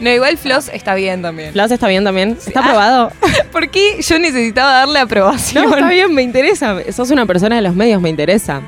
[0.00, 1.52] No, igual Floss está bien también.
[1.52, 2.38] ¿Floss está bien también?
[2.46, 2.62] ¿Está Ah.
[2.64, 3.12] aprobado?
[3.52, 5.64] ¿Por qué yo necesitaba darle aprobación?
[5.64, 6.76] No, está bien, me interesa.
[6.92, 8.62] Sos una persona de los medios, me interesa.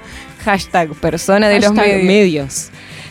[0.45, 2.69] Hashtag persona de los medios.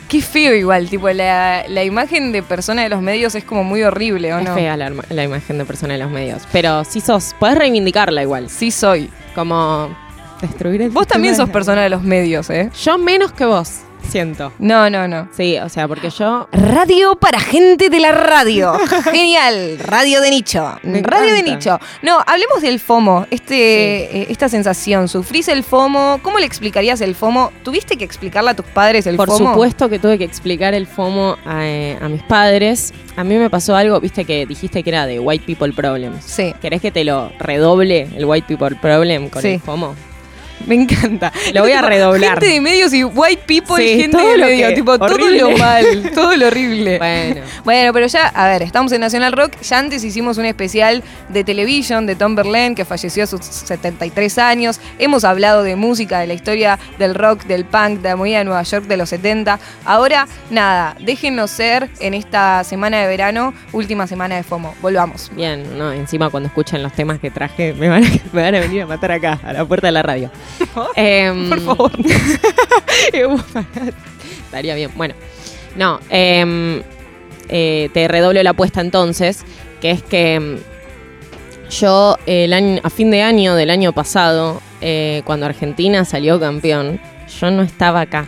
[0.09, 3.83] Qué feo igual, tipo, la, la imagen de persona de los medios es como muy
[3.83, 4.55] horrible, ¿o Es no?
[4.55, 6.41] fea la, la imagen de persona de los medios.
[6.51, 8.49] Pero sí sos, podés reivindicarla igual.
[8.49, 9.11] Sí soy.
[9.35, 9.95] Como
[10.41, 12.71] destruir el Vos también sos persona de los medios, ¿eh?
[12.83, 14.51] Yo menos que vos, siento.
[14.59, 15.27] No, no, no.
[15.35, 16.47] Sí, o sea, porque yo.
[16.51, 18.73] Radio para gente de la radio.
[19.11, 19.77] Genial.
[19.79, 20.77] Radio de nicho.
[20.83, 21.79] Me radio de nicho.
[22.01, 23.25] No, hablemos del FOMO.
[23.31, 25.07] Este, eh, esta sensación.
[25.07, 26.19] ¿Sufrís el FOMO?
[26.21, 27.51] ¿Cómo le explicarías el FOMO?
[27.63, 29.51] ¿Tuviste que explicarle a tus padres el Por FOMO?
[29.51, 32.93] supuesto que tuve que explicar el FOMO a, eh, a mis padres.
[33.15, 36.23] A mí me pasó algo, viste que dijiste que era de White People Problems.
[36.23, 39.49] Sí, ¿Querés que te lo redoble el White People Problem con Sí.
[39.49, 39.93] el FOMO?
[40.65, 41.31] Me encanta.
[41.53, 42.39] Lo voy a redoblar.
[42.39, 44.67] Gente de medios y white people Sí, y gente todo de lo medio.
[44.69, 46.97] que- Tipo, todo lo mal, todo lo horrible.
[46.97, 47.41] Bueno.
[47.63, 49.59] Bueno, pero ya, a ver, estamos en Nacional Rock.
[49.61, 54.37] Ya antes hicimos un especial de televisión de Tom Berlin, que falleció a sus 73
[54.37, 54.79] años.
[54.99, 58.45] Hemos hablado de música, de la historia del rock, del punk, de la movida de
[58.45, 59.59] Nueva York de los 70.
[59.85, 64.73] Ahora, nada, déjenos ser en esta semana de verano, última semana de FOMO.
[64.81, 65.31] Volvamos.
[65.35, 68.59] Bien, no, encima cuando escuchen los temas que traje me van a, me van a
[68.59, 70.31] venir a matar acá, a la puerta de la radio.
[70.95, 71.91] Em, Por favor.
[74.45, 74.91] Estaría bien.
[74.95, 75.13] Bueno,
[75.75, 76.81] no, em,
[77.49, 79.43] eh, te redoblo la apuesta entonces,
[79.81, 80.57] que es que em,
[81.69, 86.99] yo el año, a fin de año del año pasado, eh, cuando Argentina salió campeón,
[87.39, 88.27] yo no estaba acá.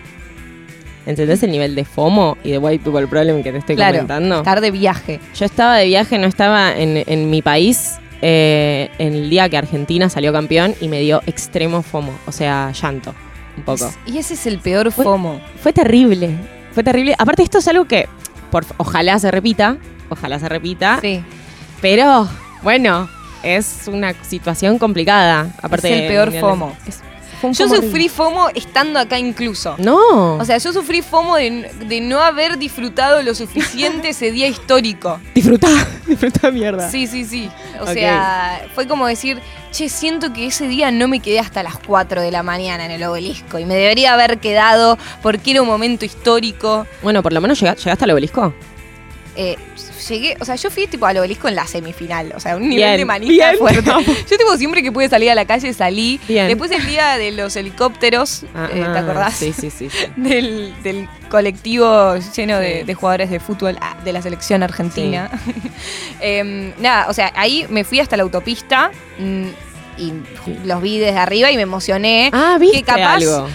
[1.07, 4.37] ¿Entendés el nivel de FOMO y de White People Problem que te estoy Claro, comentando?
[4.37, 5.19] estar de viaje.
[5.35, 10.09] Yo estaba de viaje, no estaba en, en mi país eh, el día que Argentina
[10.09, 13.13] salió campeón y me dio extremo FOMO, o sea, llanto,
[13.57, 13.91] un poco.
[14.05, 15.41] Y ese es el peor FOMO.
[15.61, 16.35] Fue terrible,
[16.73, 17.15] fue terrible.
[17.17, 18.07] Aparte esto es algo que
[18.51, 19.77] por, ojalá se repita,
[20.09, 21.23] ojalá se repita, Sí.
[21.81, 22.27] pero
[22.63, 23.09] bueno,
[23.43, 25.47] es una situación complicada.
[25.61, 26.75] Aparte Es el peor FOMO.
[26.87, 27.01] Es-
[27.43, 29.75] un Yo sufrí FOMO estando acá incluso.
[29.77, 34.47] No, O sea, yo sufrí FOMO de, de no haber disfrutado lo suficiente ese día
[34.47, 35.19] histórico.
[35.35, 35.69] disfrutá,
[36.07, 36.89] disfrutá mierda.
[36.89, 37.49] Sí, sí, sí.
[37.79, 39.39] O sea, fue como decir,
[39.71, 42.91] che, siento que ese día no me quedé hasta las 4 de la mañana en
[42.91, 46.85] el obelisco y me debería haber quedado porque era un momento histórico.
[47.01, 48.53] Bueno, por lo menos llega- llegaste al obelisco.
[49.35, 49.57] Eh,
[50.01, 52.77] llegué, o sea, yo fui tipo al obelisco en la semifinal, o sea, un nivel
[52.77, 53.57] Bien, de manija bien.
[53.57, 53.89] fuerte.
[54.29, 56.19] Yo tipo siempre que pude salir a la calle salí.
[56.27, 56.47] Bien.
[56.47, 59.35] Después el día de los helicópteros, Ah, eh, ¿te ah, acordás?
[59.35, 59.89] Sí, sí, sí.
[59.89, 59.97] sí.
[60.17, 62.83] del, del colectivo lleno de, Sí.
[62.85, 65.29] de jugadores de fútbol ah, de la selección argentina.
[66.21, 69.47] Em, nada, o sea, ahí me fui hasta la autopista mm,
[69.97, 70.13] y
[70.65, 72.29] los vi desde arriba y me emocioné.
[72.33, 73.47] Ah, viste que capaz, algo.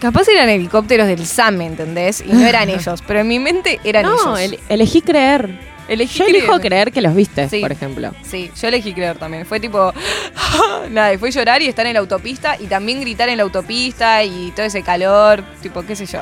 [0.00, 2.20] capaz eran helicópteros del SAM, ¿me entendés?
[2.26, 4.40] Y no eran ellos, pero en mi mente eran No, ellos.
[4.40, 5.73] el- elegí creer.
[5.88, 6.60] Elegí Yo elijo creer.
[6.62, 7.60] creer que los viste, Sí.
[7.60, 8.12] por ejemplo.
[8.22, 9.44] Sí, yo elegí creer también.
[9.44, 9.92] Fue tipo,
[10.90, 14.22] nada, y fue llorar y estar en la autopista y también gritar en la autopista
[14.24, 16.20] y todo ese calor, tipo, qué sé yo.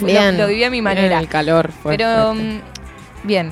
[0.00, 1.18] Lo, lo viví a mi manera.
[1.18, 2.60] El calor fue Pero, mm,
[3.24, 3.50] bien.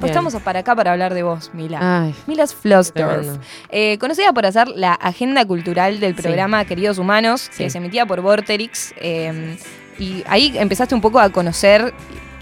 [0.00, 0.18] Pues Bien.
[0.26, 1.78] estamos para acá para hablar de vos, Mila.
[1.80, 2.56] Ay, Milas
[2.92, 3.38] tremendo.
[3.68, 6.22] eh, conocida por hacer la agenda cultural del Sí.
[6.22, 8.92] programa Queridos Humanos, que se emitía por Vorterix.
[8.96, 9.56] eh,
[9.96, 11.94] y ahí empezaste un poco a conocer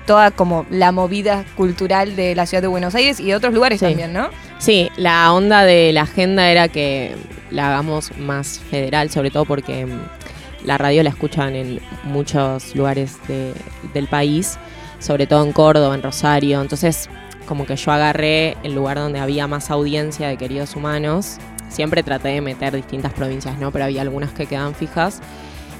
[0.07, 3.81] toda como la movida cultural de la ciudad de Buenos Aires y de otros lugares
[3.81, 3.87] Sí.
[3.87, 4.29] también, ¿no?
[4.59, 7.15] Sí, la onda de la agenda era que
[7.51, 10.01] la hagamos más federal, sobre todo porque mm,
[10.67, 13.53] la radio la escuchan en muchos lugares de-
[13.95, 14.59] del país,
[14.99, 16.61] sobre todo en Córdoba, en Rosario.
[16.63, 17.09] Entonces,
[17.47, 21.39] como que yo agarré el lugar donde había más audiencia de queridos humanos.
[21.69, 23.71] Siempre traté de meter distintas provincias, ¿no?
[23.73, 25.21] Pero había algunas que quedaban fijas.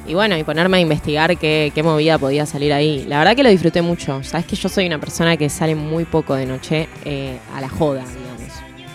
[0.07, 3.05] Y bueno, y ponerme a investigar qué, qué movida podía salir ahí.
[3.07, 4.23] La verdad que lo disfruté mucho.
[4.25, 7.69] Sabes que yo soy una persona que sale muy poco de noche eh, a la
[7.69, 8.33] joda, digamos.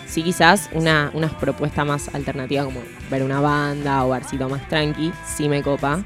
[0.06, 2.80] Sí, quizás una, una propuesta más alternativa como
[3.10, 6.02] ver una banda o barcito más tranqui, sí me copa.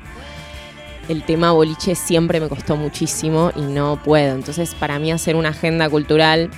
[1.08, 4.34] El tema boliche siempre me costó muchísimo y no puedo.
[4.34, 6.50] Entonces, para mí hacer una agenda cultural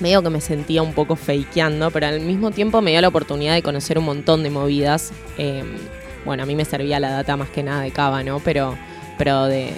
[0.00, 3.54] medio que me sentía un poco fakeando, pero al mismo tiempo me dio la oportunidad
[3.54, 5.12] de conocer un montón de movidas.
[5.38, 5.64] Eh,
[6.24, 8.40] bueno, a mí me servía la data más que nada de Cava, ¿no?
[8.40, 8.76] Pero,
[9.18, 9.72] pero de,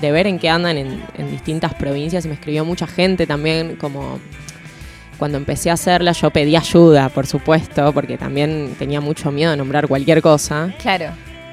[0.00, 4.18] ver en qué andan en, en distintas provincias y me escribió mucha gente también como
[5.18, 9.58] cuando empecé a hacerla yo pedí ayuda, por supuesto, porque también tenía mucho miedo de
[9.58, 10.74] nombrar cualquier cosa.
[10.80, 11.12] Claro.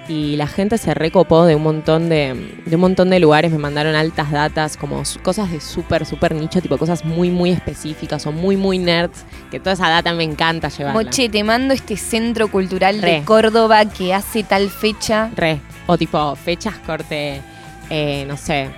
[0.10, 3.58] Y la gente se recopó de un montón de, de un montón de lugares, me
[3.58, 8.32] mandaron altas datas, como cosas de súper, súper nicho, tipo cosas muy, muy específicas o
[8.32, 11.01] muy, muy nerds, que toda esa data me encanta llevarla.
[11.03, 13.22] Moche, te mando este centro cultural de.
[13.26, 15.30] Córdoba que hace tal fecha.
[15.36, 15.60] Re.
[15.88, 17.41] O tipo, fechas corte,
[17.89, 18.70] eh, no sé.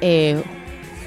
[0.00, 0.40] eh,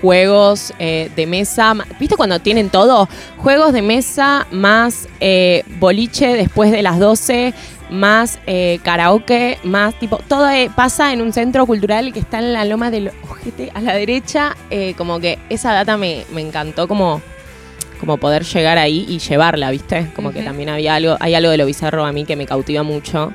[0.02, 1.76] juegos eh, de mesa.
[2.00, 3.08] ¿Viste cuando tienen todo?
[3.38, 7.54] Juegos de mesa más eh, boliche después de las 12,
[7.92, 10.18] más eh, karaoke, más tipo.
[10.28, 13.82] Todo eh, pasa en un centro cultural que está en la loma del ojete a
[13.82, 14.56] la derecha.
[14.72, 17.22] eh, como que esa data me, me encantó como.
[18.00, 20.08] Como poder llegar ahí y llevarla, ¿viste?
[20.16, 22.82] Como que también había algo, hay algo de lo bizarro a mí que me cautiva
[22.82, 23.32] mucho.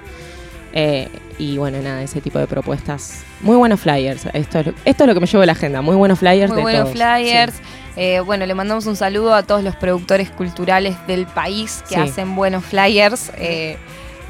[0.73, 3.23] Eh, y bueno, nada, ese tipo de propuestas.
[3.43, 4.27] Muy buenos flyers.
[4.33, 5.83] Esto es lo, esto es lo que me llevo de la agenda.
[5.83, 6.95] Muy buenos flyers Muy de buenos todos.
[6.97, 7.53] flyers.
[7.55, 7.61] Sí.
[7.97, 12.01] Eh, bueno, le mandamos un saludo a todos los productores culturales del país que Sí.
[12.01, 13.31] hacen buenos flyers.
[13.37, 13.77] eh,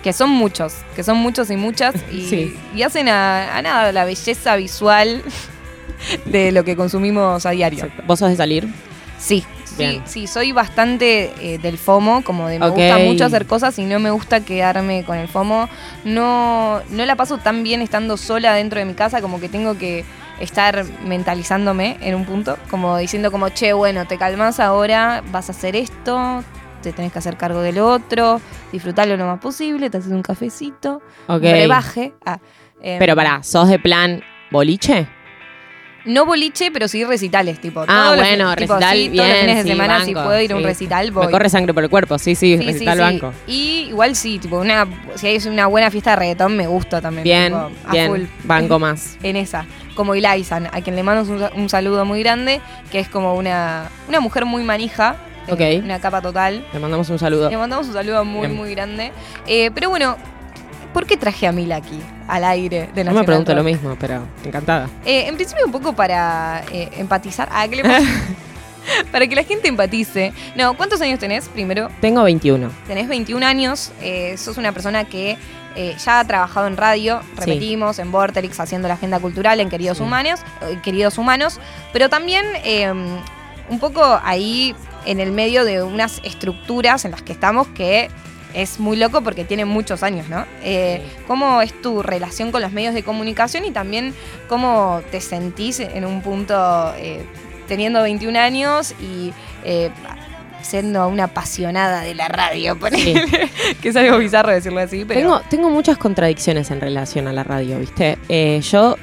[0.07, 1.97] que son muchos, que son muchos y muchas.
[2.13, 2.57] Y, Sí.
[2.77, 5.21] y hacen a, a nada la belleza visual
[6.27, 7.81] de lo que consumimos a diario.
[7.87, 8.05] Exacto.
[8.07, 8.69] ¿Vos sos de salir?
[9.19, 10.03] Sí, sí, Bien.
[10.05, 13.99] sí, soy bastante eh, del FOMO, como de me gusta mucho hacer cosas y no
[13.99, 15.69] me gusta quedarme con el FOMO.
[16.05, 19.77] No, no la paso tan bien estando sola dentro de mi casa, como que tengo
[19.77, 20.05] que
[20.39, 25.53] estar mentalizándome en un punto, como diciendo como, che, bueno, te calmas ahora, vas a
[25.53, 26.45] hacer esto,
[26.83, 28.41] te tenés que hacer cargo del otro,
[28.72, 31.35] disfrutarlo lo más posible, te haces un cafecito, Ok.
[31.35, 32.14] un brebaje.
[32.24, 32.39] Ah,
[32.81, 35.09] em, Pero pará, ¿sos de plan boliche?
[36.05, 37.81] No boliche, pero sí recitales, tipo.
[37.81, 40.41] Ah, todos los- bueno, tipo, recital, sí, todos los fines de sí, semana, si puedo
[40.41, 40.66] ir a un sí.
[40.68, 41.27] recital, voy.
[41.27, 43.01] Me corre sangre por el cuerpo, sí, sí, recital sí.
[43.01, 43.33] banco.
[43.49, 47.24] Y igual sí, tipo, una, si hay una buena fiesta de reggaetón, me gusta también.
[47.24, 48.22] Bien, tipo, a bien, full.
[48.45, 49.18] banco más.
[49.24, 49.66] En esa.
[49.97, 52.61] Como Ilaisan, a quien le mando un, un saludo muy grande,
[52.93, 55.16] que es como una, una mujer muy manija.
[55.49, 55.85] Eh, Ok.
[55.85, 56.65] Una capa total.
[56.73, 57.51] Le mandamos un saludo.
[57.51, 58.57] Le mandamos un saludo muy, Bien.
[58.57, 59.13] muy grande.
[59.47, 60.17] Eh, pero bueno,
[60.93, 63.59] ¿por qué traje a Mila aquí, al aire de No me Nacional pregunto Rock?
[63.59, 64.89] lo mismo, pero encantada.
[65.05, 67.49] Eh, en principio un poco para eh, empatizar.
[67.53, 68.07] Ah, ¿qué le pasa?
[69.13, 70.33] para que la gente empatice.
[70.55, 71.49] No, ¿cuántos años tenés?
[71.49, 72.71] Primero, Tengo 21.
[72.87, 75.37] tenés 21 años, eh, sos una persona que
[75.79, 79.99] eh, ya ha trabajado en radio, repetimos, en Vorterix, haciendo la agenda cultural, en Queridos
[79.99, 80.05] Sí.
[80.05, 81.61] Humanos, eh, Queridos Humanos,
[81.93, 82.91] pero también eh,
[83.69, 84.75] un poco ahí
[85.07, 88.11] en el medio de unas estructuras en las que estamos que
[88.57, 90.47] es muy loco porque tienen muchos años, ¿no?
[90.63, 94.15] Eh, ¿Cómo es tu relación con los medios de comunicación y también
[94.49, 97.27] cómo te sentís en un punto eh,
[97.69, 99.91] teniendo 21 años y eh,
[100.63, 102.79] siendo una apasionada de la radio?
[102.79, 103.51] ponele?
[103.83, 105.21] que es algo bizarro decirlo así, pero...
[105.21, 108.17] Tengo, tengo muchas contradicciones en relación a la radio, ¿viste?
[108.63, 108.97] Yo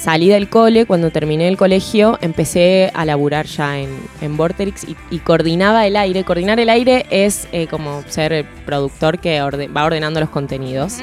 [0.00, 3.90] salí del cole, cuando terminé el colegio, empecé a laburar ya en,
[4.20, 6.24] en Vorterix y, y coordinaba el aire.
[6.24, 10.98] Coordinar el aire es eh, como ser el productor que orde- va ordenando los contenidos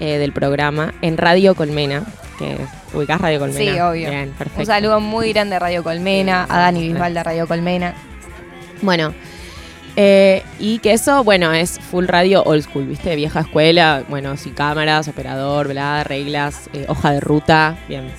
[0.00, 2.04] eh, del programa en Radio Colmena,
[2.38, 2.56] que
[2.96, 3.72] ubicás Radio Colmena.
[3.74, 4.10] Sí, obvio.
[4.10, 4.60] Bien, perfecto.
[4.60, 7.94] Un saludo muy grande a Radio Colmena, a Dani Bisbal de Radio Colmena.
[8.82, 9.12] Bueno,
[9.96, 13.14] eh, y que eso, bueno, es full radio old school, ¿viste?
[13.16, 18.10] Vieja escuela, bueno, sin cámaras, operador, bla, reglas, eh, hoja de ruta, bien.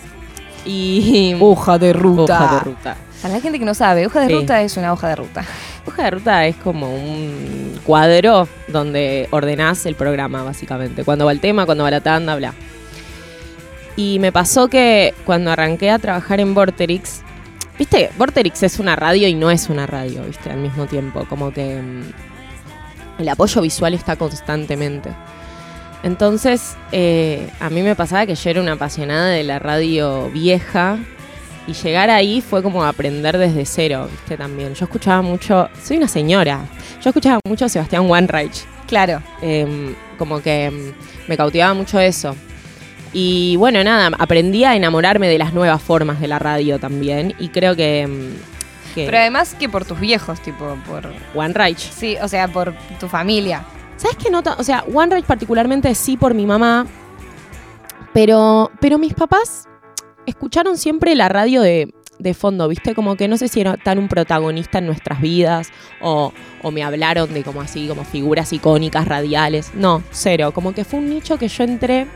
[0.66, 1.36] Y.
[1.40, 2.44] Hoja de ruta.
[2.44, 2.98] Hoja de ruta.
[3.22, 4.34] Para la gente que no sabe, hoja de Sí.
[4.34, 5.44] ruta es una hoja de ruta.
[5.88, 11.04] Hoja de ruta es como un cuadro donde ordenás el programa, básicamente.
[11.04, 12.54] Cuando va el tema, cuando va la tanda, bla.
[13.96, 17.22] Y me pasó que cuando arranqué a trabajar en Vorterix,
[17.78, 21.26] viste, Vorterix es una radio y no es una radio, viste, al mismo tiempo.
[21.30, 25.12] Como que mm, el apoyo visual está constantemente.
[26.04, 31.00] Entonces, eh, a mí me pasaba que yo era una apasionada de la radio vieja
[31.68, 34.38] y llegar ahí fue como aprender desde cero, ¿viste?
[34.38, 34.76] También.
[34.76, 36.66] Yo escuchaba mucho, soy una señora,
[37.02, 39.20] yo escuchaba mucho a Sebastián Wanreich, Claro.
[39.42, 40.94] em, como que em,
[41.28, 42.36] me cautivaba mucho eso.
[43.18, 47.48] Y bueno, nada, aprendí a enamorarme de las nuevas formas de la radio también y
[47.48, 48.02] creo que...
[48.02, 48.34] em,
[48.94, 51.14] que Pero además que por tus viejos, tipo, por...
[51.34, 51.78] Wanreich.
[51.78, 53.64] Sí, o sea, por tu familia.
[53.96, 54.58] ¿Sabes qué nota?
[54.60, 56.88] O sea, One Rage particularmente sí por mi mamá,
[58.14, 59.70] pero, pero mis papás
[60.26, 62.94] escucharon siempre la radio de, de fondo, ¿viste?
[62.96, 65.70] Como que no sé si era tan un protagonista en nuestras vidas
[66.02, 69.72] o, o me hablaron de como así, como figuras icónicas radiales.
[69.74, 70.52] No, cero.
[70.54, 72.08] Como que fue un nicho que yo entré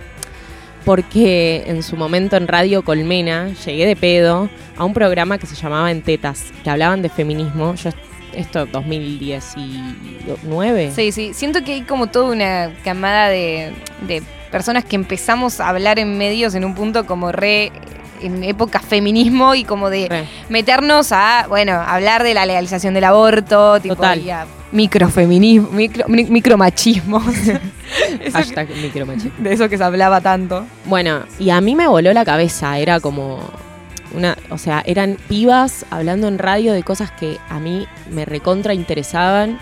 [0.89, 5.53] porque en su momento en Radio Colmena llegué de pedo a un programa que se
[5.53, 7.75] llamaba En Tetas, que hablaban de feminismo.
[7.75, 7.91] Yo,
[8.33, 10.89] esto 2019.
[10.89, 11.35] Sí, sí.
[11.35, 13.71] Siento que hay como toda una camada de,
[14.07, 17.71] de personas que empezamos a hablar en medios en un punto como re
[18.19, 20.25] en época feminismo y como de Re.
[20.49, 24.21] meternos a, bueno, hablar de la legalización del aborto, tipo, Total.
[24.21, 27.20] y a microfeminismo, micro, mi- micromachismo.
[27.30, 27.59] Eso
[28.20, 29.32] que- Hashtag micromachismo.
[29.39, 30.65] de eso que se hablaba tanto.
[30.86, 33.39] Bueno, y a mí me voló la cabeza, era como
[34.13, 38.74] una, o sea, eran pibas hablando en radio de cosas que a mí me recontra
[38.74, 39.59] interesaban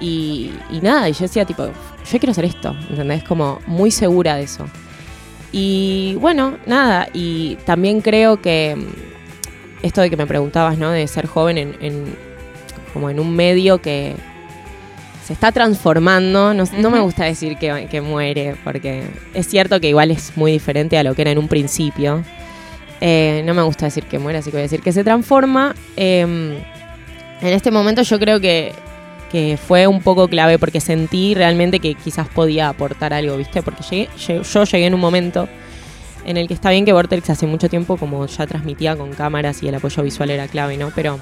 [0.00, 3.22] y, y nada, y yo decía tipo, yo quiero hacer esto, ¿entendés?
[3.24, 4.66] Como muy segura de eso.
[5.52, 10.90] Y bueno, nada, y también creo que mm, esto de que me preguntabas, ¿no?
[10.90, 12.33] De ser joven en, en-
[12.94, 14.14] como en un medio que
[15.26, 19.02] se está transformando, no, no me gusta decir que, que muere, porque
[19.34, 22.22] es cierto que igual es muy diferente a lo que era en un principio.
[23.00, 25.74] Eh, no me gusta decir que muere, así que voy a decir que se transforma.
[25.96, 28.72] Eh, en este momento yo creo que,
[29.32, 33.62] que fue un poco clave porque sentí realmente que quizás podía aportar algo, ¿viste?
[33.62, 34.08] Porque llegué-
[34.42, 35.48] yo llegué en un momento
[36.26, 39.62] en el que está bien que Vortex hace mucho tiempo como ya transmitía con cámaras
[39.62, 40.90] y el apoyo visual era clave, ¿no?
[40.94, 41.18] Pero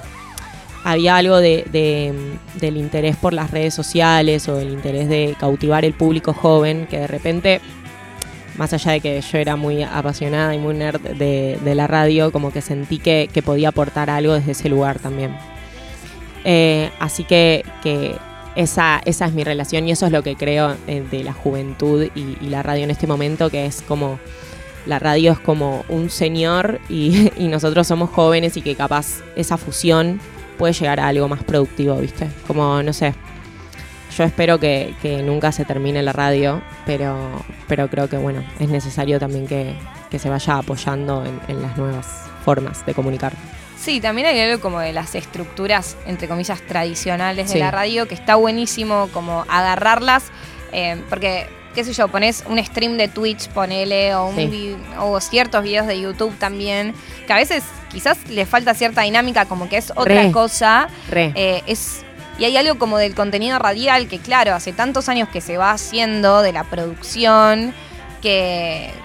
[0.83, 2.13] había algo de, de-
[2.59, 6.99] del interés por las redes sociales o el interés de cautivar el público joven que
[6.99, 7.61] de repente,
[8.57, 12.51] más allá de que yo era muy apasionada y muy nerd de, la radio, como
[12.51, 15.35] que sentí que, podía aportar algo desde ese lugar también.
[16.45, 18.15] Eh, así que, que
[18.55, 22.07] esa, esa es mi relación y eso es lo que creo eh, de la juventud
[22.13, 24.19] y, y la radio en este momento, que es como
[24.85, 29.57] la radio es como un señor y, y nosotros somos jóvenes y que capaz esa
[29.57, 30.19] fusión
[30.63, 32.25] puede llegar a algo más productivo, ¿viste?
[32.47, 33.13] Como, no sé,
[34.17, 37.17] yo espero que, que nunca se termine la radio, pero,
[37.67, 39.75] pero creo que, bueno, es necesario también que,
[40.09, 42.07] que se vaya apoyando en, en las nuevas
[42.45, 43.33] formas de comunicar.
[43.77, 47.59] Sí, también hay algo como de las estructuras, entre comillas, tradicionales de Sí.
[47.59, 50.31] la radio, que está buenísimo como agarrarlas,
[50.71, 54.47] eh, porque, qué sé yo, pones un stream de Twitch, ponele, o, un Sí.
[54.47, 56.93] vi- o ciertos videos de YouTube también,
[57.27, 60.31] que a veces quizás le falta cierta dinámica, como que es otra Re.
[60.31, 61.31] cosa, Re.
[61.35, 62.03] eh, es...
[62.39, 65.69] Y hay algo como del contenido radial que, claro, hace tantos años que se va
[65.71, 67.73] haciendo de la producción,
[68.23, 69.02] que, que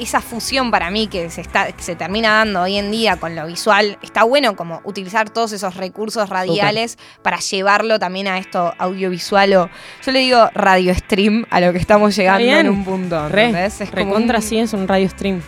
[0.00, 3.34] esa fusión para mí que se, está, que se termina dando hoy en día con
[3.36, 8.72] lo visual, está bueno como utilizar todos esos recursos radiales para llevarlo también a esto
[8.78, 9.70] audiovisual o
[10.04, 12.58] yo le digo radio stream a lo que estamos llegando bien.
[12.66, 13.28] en un punto.
[13.28, 13.80] Re, ¿entendés?
[13.80, 15.40] Es recontra un- sí es un radio stream.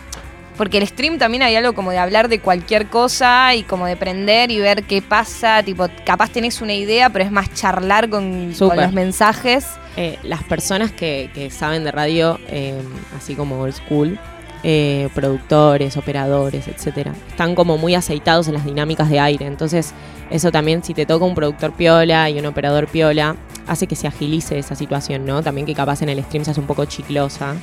[0.57, 3.95] porque el stream también hay algo como de hablar de cualquier cosa y como de
[3.97, 5.63] prender y ver qué pasa.
[5.63, 9.65] Tipo, capaz tenés una idea, pero es más charlar con, con los mensajes.
[9.97, 12.79] Eh, las personas que, que saben de radio, eh,
[13.17, 14.19] así como old school,
[14.63, 19.45] eh, productores, operadores, etcétera, están como muy aceitados en las dinámicas de aire.
[19.45, 19.93] Entonces,
[20.29, 23.35] eso también, si te toca un productor piola y un operador piola,
[23.67, 25.41] hace que se agilice esa situación, ¿no?
[25.41, 27.55] También que capaz en el stream se hace un poco chiclosa.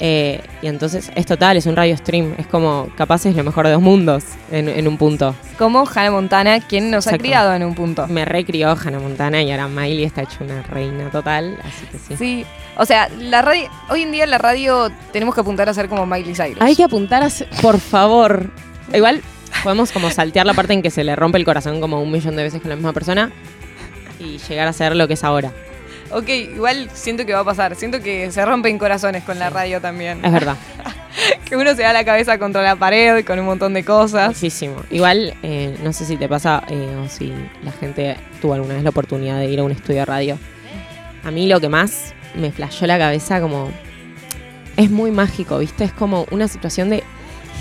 [0.00, 2.34] Eh, y entonces es total, es un radio stream.
[2.38, 5.34] Es como, capaz es lo mejor de dos mundos en, en un punto.
[5.56, 8.06] Como Hannah Montana, quien nos ha criado en un punto.
[8.08, 12.16] Me recrió Hannah Montana y ahora Miley está hecha una reina total, así que sí.
[12.16, 15.88] Sí, o sea, la radio, hoy en día la radio tenemos que apuntar a ser
[15.88, 16.60] como Miley Cyrus.
[16.60, 17.30] Hay que apuntar a...
[17.30, 18.50] ser- Por favor.
[18.92, 19.22] Igual
[19.62, 22.34] podemos como saltear la parte en que se le rompe el corazón como un millón
[22.36, 23.30] de veces con la misma persona
[24.18, 25.52] y llegar a ser lo que es ahora.
[26.10, 27.74] Ok, igual siento que va a pasar.
[27.76, 30.24] Siento que se rompen corazones con la radio también.
[30.24, 30.56] Es verdad.
[31.44, 34.28] Que uno se da la cabeza contra la pared con un montón de cosas.
[34.28, 34.82] Muchísimo.
[34.90, 37.32] Igual, eh, no sé si te pasa eh, o si
[37.62, 40.38] la gente tuvo alguna vez la oportunidad de ir a un estudio de radio.
[41.22, 43.70] A mí lo que más me flashó la cabeza como...
[44.76, 45.84] Es muy mágico, ¿viste?
[45.84, 47.04] Es como una situación de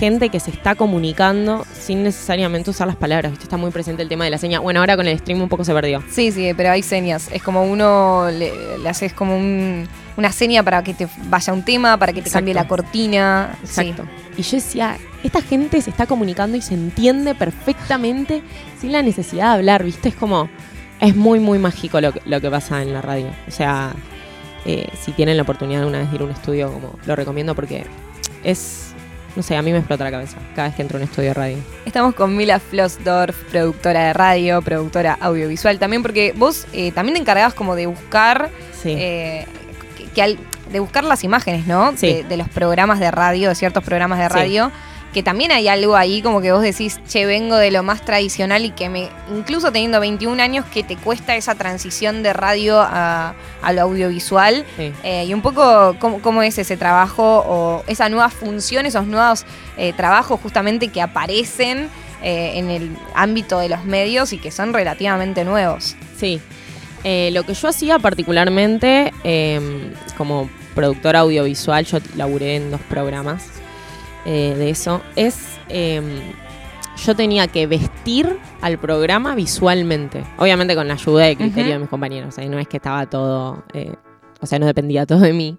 [0.03, 3.45] gente que se está comunicando sin necesariamente usar las palabras, ¿viste?
[3.45, 4.59] Está muy presente el tema de la seña.
[4.59, 6.03] Bueno, ahora con el stream un poco se perdió.
[6.11, 7.29] Sí, sí, pero hay señas.
[7.31, 9.87] Es como uno le, le haces como un-
[10.17, 12.39] una seña para que te vaya un tema, para que te Exacto.
[12.39, 13.57] cambie la cortina.
[13.63, 14.03] Exacto.
[14.37, 18.43] Y yo decía, esta gente se está comunicando y se entiende perfectamente
[18.79, 20.09] sin la necesidad de hablar, ¿viste?
[20.09, 20.49] Es como,
[20.99, 23.27] es muy, muy mágico lo que, lo que pasa en la radio.
[23.47, 23.93] O sea,
[24.65, 27.55] eh, si tienen la oportunidad alguna vez de ir a un estudio, como lo recomiendo
[27.55, 27.85] porque
[28.43, 28.92] es,
[29.36, 31.29] no sé, a mí me explota la cabeza cada vez que entro a un estudio
[31.29, 31.57] de radio.
[31.86, 35.79] Estamos con Mila Flossdorf, productora de radio, productora audiovisual.
[35.79, 38.49] También porque vos eh, también te encargabas como de buscar
[38.81, 38.95] Sí.
[38.97, 39.45] eh,
[39.97, 40.38] que, que al-
[40.71, 41.93] de buscar las imágenes, ¿no?
[41.95, 42.13] Sí.
[42.13, 44.34] De, de los programas de radio, de ciertos programas de Sí.
[45.14, 48.66] Que también hay algo ahí como que vos decís, che, vengo de lo más tradicional
[48.66, 53.36] y que me, incluso teniendo 21 años, que te cuesta esa transición de radio a,
[53.61, 54.66] a lo audiovisual.
[54.76, 54.91] Sí.
[55.03, 59.45] Eh, y un poco cómo, cómo es ese trabajo o esa nueva función, esos nuevos
[59.78, 61.89] eh, trabajos justamente que aparecen
[62.24, 65.95] eh, en el ámbito de los medios y que son relativamente nuevos.
[66.18, 66.39] Sí.
[67.03, 69.59] Eh, lo que yo hacía particularmente eh,
[70.16, 73.43] como productora audiovisual, yo laburé en dos programas
[74.26, 76.01] eh, de eso, es eh,
[77.03, 80.24] yo tenía que vestir al programa visualmente.
[80.38, 82.38] Obviamente con la ayuda de criterio de mis compañeros.
[82.38, 83.93] eh, no es que estaba todo, eh,
[84.39, 85.57] o sea, no dependía todo de mí.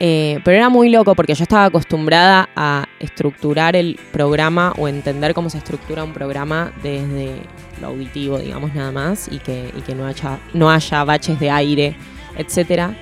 [0.00, 5.34] Eh, pero era muy loco porque yo estaba acostumbrada a estructurar el programa o entender
[5.34, 7.42] cómo se estructura un programa desde
[7.80, 11.50] lo auditivo, digamos, nada más, y que, y que no, haya, no haya baches de
[11.50, 11.96] aire,
[12.36, 12.94] etcétera.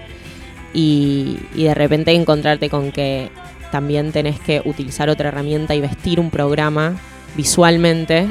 [0.72, 3.30] Y, y de repente encontrarte con que
[3.70, 6.94] también tenés que utilizar otra herramienta y vestir un programa
[7.36, 8.26] visualmente.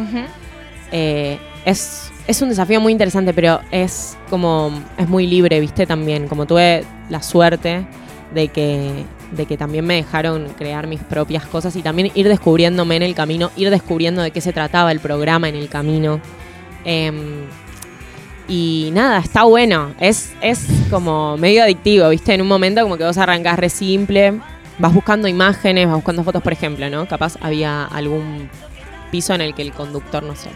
[0.91, 4.71] Eh, es, es un desafío muy interesante, pero es como.
[4.97, 6.27] es muy libre, viste, también.
[6.27, 7.85] Como tuve la suerte
[8.33, 12.95] de que, de que también me dejaron crear mis propias cosas y también ir descubriéndome
[12.95, 16.19] en el camino, ir descubriendo de qué se trataba el programa en el camino.
[16.83, 17.45] Em,
[18.47, 19.93] y nada, está bueno.
[19.99, 22.33] Es, es como medio adictivo, ¿viste?
[22.33, 24.39] En un momento como que vos arrancás re simple,
[24.79, 27.07] vas buscando imágenes, vas buscando fotos, por ejemplo, ¿no?
[27.07, 28.49] Capaz había algún
[29.11, 30.49] piso en el que el conductor, no sé,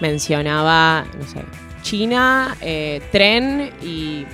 [0.00, 1.44] mencionaba, no sé,
[1.82, 4.24] China, eh, tren y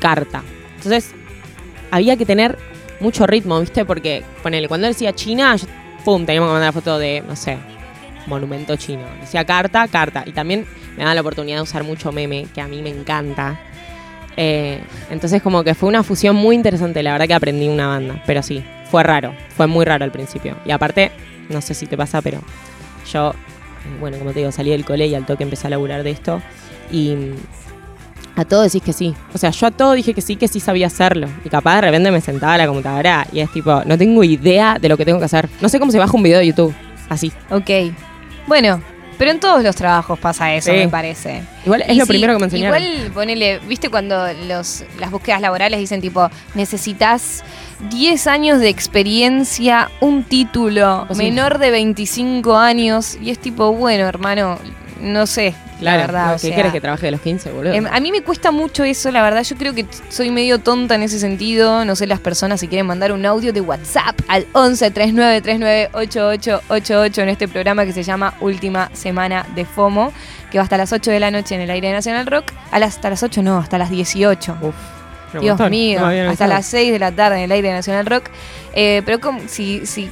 [0.00, 0.42] carta.
[0.76, 1.14] Entonces,
[1.90, 2.58] había que tener
[3.00, 3.84] mucho ritmo, ¿viste?
[3.84, 5.66] Porque, ponele, cuando él decía China, yo,
[6.04, 7.58] pum, teníamos que mandar la foto de, no sé,
[8.26, 9.04] monumento chino.
[9.20, 10.22] Decía carta, carta.
[10.26, 10.66] Y también
[10.96, 13.60] me da la oportunidad de usar mucho meme, que a mí me encanta.
[14.36, 14.80] Eh,
[15.10, 18.22] entonces como que fue una fusión muy interesante, la verdad que aprendí una banda.
[18.26, 20.56] Pero sí, fue raro, fue muy raro al principio.
[20.64, 21.10] Y aparte,
[21.48, 22.40] no sé si te pasa, pero
[23.10, 26.02] yo, eh, bueno, como te digo, salí del cole y al toque empecé a laburar
[26.02, 26.42] de esto.
[26.90, 27.34] Y mm,
[28.36, 29.14] a todo decís que sí.
[29.34, 31.28] O sea, yo a todo dije que sí, que sí sabía hacerlo.
[31.44, 34.78] Y capaz de repente me sentaba a la computadora y es tipo, no tengo idea
[34.80, 35.48] de lo que tengo que hacer.
[35.60, 36.74] No sé cómo se baja un video de YouTube.
[37.08, 37.32] Así.
[37.50, 37.70] Ok.
[38.46, 38.80] Bueno,
[39.22, 40.78] pero en todos los trabajos pasa eso, Sí.
[40.78, 41.44] me parece.
[41.64, 42.82] Igual es Y lo primero que me enseñaron.
[42.82, 47.44] Igual, ponele, viste cuando los, las búsquedas laborales dicen tipo, necesitas
[47.88, 51.22] 10 años de experiencia, un título, O sí.
[51.22, 54.58] menor de 25 años, y es tipo, bueno, hermano,
[55.02, 56.30] no sé, Claro, la verdad.
[56.30, 57.72] o ¿qué sea, quieres que trabaje de los 15, boludo?
[57.74, 59.42] em, a mí me cuesta mucho eso, la verdad.
[59.42, 61.84] Yo creo que soy medio tonta en ese sentido.
[61.84, 65.90] No sé las personas si quieren mandar un audio de WhatsApp al 11 39 39
[65.92, 70.12] 8888 en este programa que se llama Última Semana de FOMO,
[70.50, 72.52] que va hasta las 8 de la noche en el aire de Nacional Rock.
[72.70, 74.56] A las, hasta las 8 no, hasta las 18.
[74.62, 74.74] Uf,
[75.32, 75.70] Dios montón.
[75.70, 76.50] mío, No hasta avisado.
[76.50, 78.24] las 6 de la tarde en el aire de Nacional Rock.
[78.74, 80.08] Eh, pero como, si, si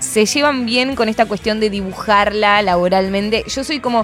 [0.00, 4.02] se llevan bien con esta cuestión de dibujarla laboralmente, yo soy como,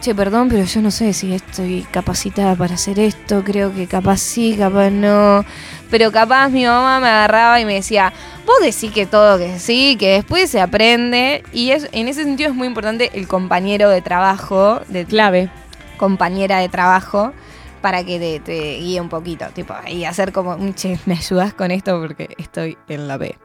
[0.00, 4.18] che, perdón, pero yo no sé si estoy capacitada para hacer esto, creo que capaz
[4.18, 5.44] sí, capaz no.
[5.90, 8.12] Pero capaz mi mamá me agarraba y me decía,
[8.46, 11.42] vos decís que todo que sí, que después se aprende.
[11.52, 15.50] Y es, en ese sentido es muy importante el compañero de trabajo, de Clave.
[15.96, 17.32] compañera de trabajo
[17.80, 21.70] para que te, te guíe un poquito, tipo, y hacer como, che, ¿me ayudas con
[21.70, 22.00] esto?
[22.00, 23.36] Porque estoy en la B.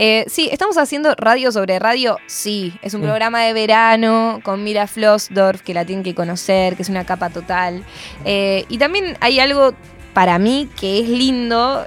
[0.00, 3.04] Eh, sí, estamos haciendo radio sobre radio, sí, es un Mm.
[3.04, 7.30] programa de verano con Mira Flossdorf, que la tienen que conocer, que es una capa
[7.30, 7.82] total.
[8.24, 9.72] Eh, y también hay algo
[10.14, 11.84] para mí que es lindo,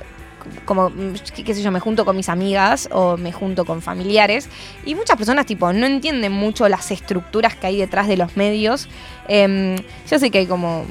[0.66, 3.82] como, mm, qué qué sé yo, me junto con mis amigas o me junto con
[3.82, 4.50] familiares
[4.86, 8.90] y muchas personas tipo no entienden mucho las estructuras que hay detrás de los medios.
[9.30, 9.78] Em,
[10.10, 10.84] yo sé que hay como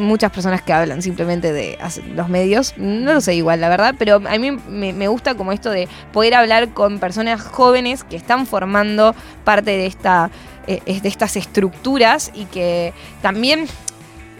[0.00, 1.78] muchas personas que hablan simplemente de
[2.14, 5.52] los medios, no lo sé igual la verdad, pero a mí me, me gusta como
[5.52, 10.30] esto de poder hablar con personas jóvenes que están formando parte de, esta,
[10.66, 12.92] eh, de estas estructuras y que
[13.22, 13.66] también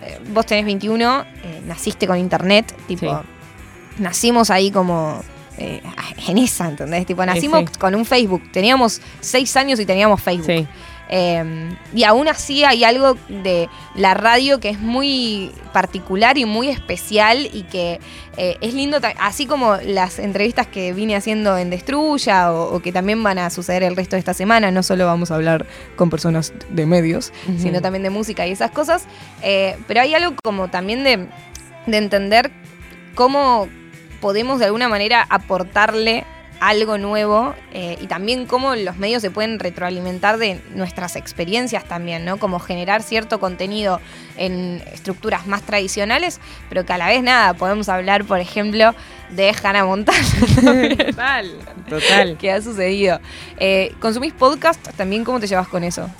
[0.02, 4.02] eh, vos tenés 21, eh, naciste con internet, tipo, Sí.
[4.02, 5.22] nacimos ahí como
[6.26, 7.04] en esa, ¿entendés?
[7.04, 7.78] Tipo, nacimos sí.
[7.78, 10.66] con un Facebook, teníamos 6 años y teníamos Facebook.
[11.12, 16.68] Eh, y aún así hay algo de la radio que es muy particular y muy
[16.68, 17.98] especial y que
[18.36, 22.92] eh, es lindo, así como las entrevistas que vine haciendo en Destruya o, o que
[22.92, 26.10] también van a suceder el resto de esta semana, no solo vamos a hablar con
[26.10, 29.06] personas de medios, sino también de música y esas cosas,
[29.42, 31.26] eh, pero hay algo como también de,
[31.86, 32.52] de entender
[33.16, 33.68] cómo
[34.20, 36.24] podemos de alguna manera aportarle
[36.60, 42.24] algo nuevo eh, y también cómo los medios se pueden retroalimentar de nuestras experiencias también,
[42.24, 42.36] ¿no?
[42.36, 43.98] Como generar cierto contenido
[44.36, 46.38] en estructuras más tradicionales,
[46.68, 48.94] pero que a la vez nada, podemos hablar, por ejemplo,
[49.30, 50.18] de Hannah Montana.
[51.06, 51.50] Total,
[51.88, 52.36] total.
[52.38, 53.20] que ha sucedido.
[53.58, 55.24] Eh, ¿Consumís podcast también?
[55.24, 56.10] ¿Cómo te llevas con eso?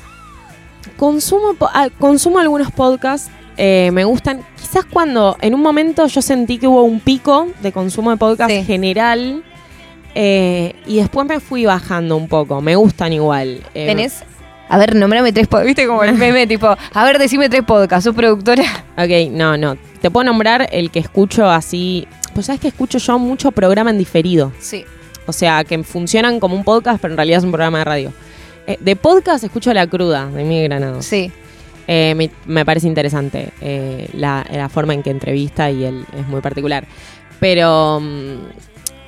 [0.97, 4.43] Consumo, po- ah, consumo algunos podcasts, eh, me gustan.
[4.61, 8.51] Quizás cuando en un momento yo sentí que hubo un pico de consumo de podcast
[8.51, 8.64] Sí.
[8.64, 9.45] general
[10.14, 12.61] eh, y después me fui bajando un poco.
[12.61, 13.61] Me gustan igual.
[13.74, 14.22] Eh, ¿Tenés?
[14.68, 15.66] A ver, nombrame tres podcasts.
[15.66, 18.62] ¿Viste como el meme tipo, a ver, decime tres podcasts, sos productora?
[18.96, 19.76] Ok, no, no.
[20.00, 22.06] Te puedo nombrar el que escucho así.
[22.34, 24.52] Pues sabes que escucho yo mucho programa en diferido.
[24.61, 24.84] Sí.
[25.26, 28.12] O sea, que funcionan como un podcast, pero en realidad es un programa de radio.
[28.66, 31.04] Eh, de podcast escucho La Cruda, de Miguel Granados.
[31.04, 31.32] Sí.
[31.88, 36.26] Eh, me, me parece interesante eh, la, la forma en que entrevista y él es
[36.28, 36.86] muy particular.
[37.40, 38.34] Pero mm,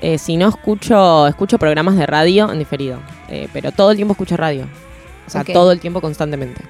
[0.02, 2.98] eh, si no escucho, escucho programas de radio en diferido.
[3.28, 4.66] Eh, pero todo el tiempo escucho radio.
[5.24, 6.60] O sea, todo el tiempo constantemente.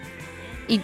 [0.68, 0.82] ¿Y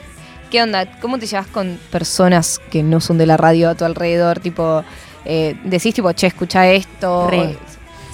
[0.51, 0.91] qué onda?
[0.99, 4.41] ¿Cómo te llevas con personas que no son de la radio a tu alrededor?
[4.41, 4.83] Tipo,
[5.27, 7.29] eh, decís tipo, che, escucha esto.
[7.29, 7.59] Re.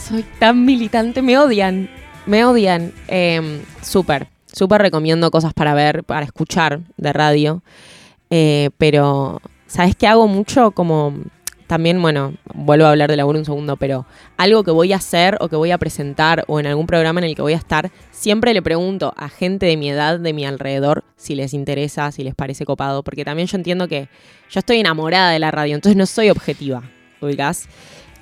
[0.04, 1.88] Soy tan militante, me odian.
[2.26, 2.92] Me odian.
[3.06, 7.62] Eh, súper, súper recomiendo cosas para ver, para escuchar de radio.
[8.28, 10.72] Pero, ¿sabes qué hago mucho?
[10.72, 11.14] Como
[11.74, 14.06] también, bueno, vuelvo a hablar de laburo un segundo, pero
[14.36, 17.24] algo que voy a hacer o que voy a presentar o en algún programa en
[17.24, 20.44] el que voy a estar, siempre le pregunto a gente de mi edad, de mi
[20.46, 24.08] alrededor, si les interesa, si les parece copado, porque también yo entiendo que
[24.48, 26.84] yo estoy enamorada de la radio, entonces no soy objetiva,
[27.20, 27.68] ubicás.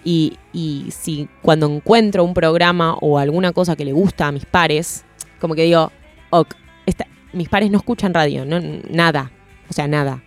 [0.03, 4.47] Y, y si cuando encuentro un programa o alguna cosa que le gusta a mis
[4.47, 5.05] pares,
[5.43, 5.93] como que digo,
[6.31, 6.55] ok,
[6.87, 9.31] esta- mis pares no escuchan radio, no, nada,
[9.69, 10.23] o sea, nada.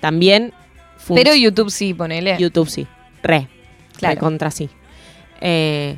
[0.00, 0.52] También
[1.14, 2.36] Pero YouTube sí, ponele.
[2.38, 2.86] YouTube sí,
[3.22, 3.48] re,
[3.98, 4.20] Claro.
[4.20, 4.68] contra sí.
[5.40, 5.96] Eh,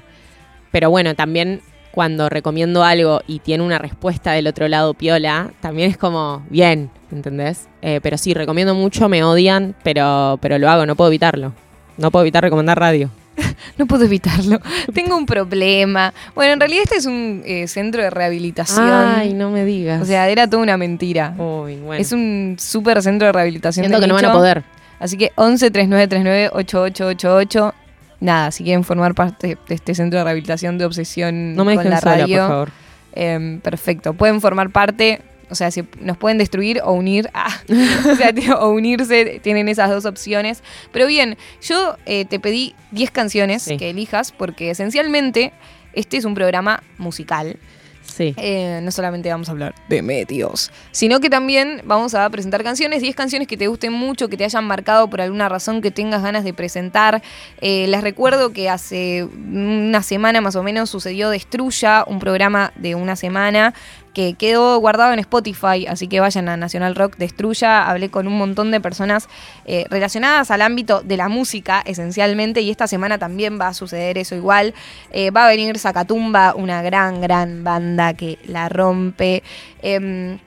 [0.72, 1.60] pero bueno, también
[1.92, 6.90] cuando recomiendo algo y tiene una respuesta del otro lado piola, también es como, bien,
[7.10, 7.68] ¿entendés?
[7.80, 11.54] Eh, pero sí, recomiendo mucho, me odian, pero, pero lo hago, no puedo evitarlo.
[11.96, 13.10] No puedo evitar recomendar radio.
[13.78, 14.60] No puedo evitarlo.
[14.94, 16.12] Tengo un problema.
[16.34, 18.88] Bueno, en realidad este es un eh, centro de rehabilitación.
[18.88, 20.00] Ay, no me digas.
[20.00, 21.34] O sea, era toda una mentira.
[21.36, 22.00] Uy, bueno.
[22.00, 23.84] Es un súper centro de rehabilitación.
[23.84, 24.64] Siento de que no van a poder.
[24.98, 27.74] Así que 11 3939 8888.
[28.20, 31.90] Nada, si quieren formar parte de este centro de rehabilitación de obsesión No me con
[31.90, 32.70] la sola, radio, por favor.
[33.12, 34.14] em, perfecto.
[34.14, 35.20] Pueden formar parte,
[35.50, 37.50] o sea, si nos pueden destruir o unir, ah,
[38.10, 40.62] o, sea, tío, o unirse, tienen esas dos opciones.
[40.92, 43.76] Pero bien, yo eh, te pedí 10 canciones Sí.
[43.76, 45.52] que elijas porque esencialmente
[45.92, 47.58] este es un programa musical.
[48.18, 53.02] Eh, no solamente vamos a hablar de medios, sino que también vamos a presentar canciones,
[53.02, 56.22] 10 canciones que te gusten mucho, que te hayan marcado por alguna razón, que tengas
[56.22, 57.22] ganas de presentar.
[57.60, 62.94] Eh, les recuerdo que hace una semana más o menos sucedió Destruya, un programa de
[62.94, 63.74] una semana
[64.16, 67.86] que quedó guardado en Spotify, así que vayan a Nacional Rock Destruya.
[67.86, 69.28] Hablé con un montón de personas
[69.66, 74.16] eh, relacionadas al ámbito de la música, esencialmente, y esta semana también va a suceder
[74.16, 74.72] eso igual.
[75.10, 79.42] Eh, va a venir Zacatumba, una gran, gran banda que la rompe.
[79.82, 80.38] Em,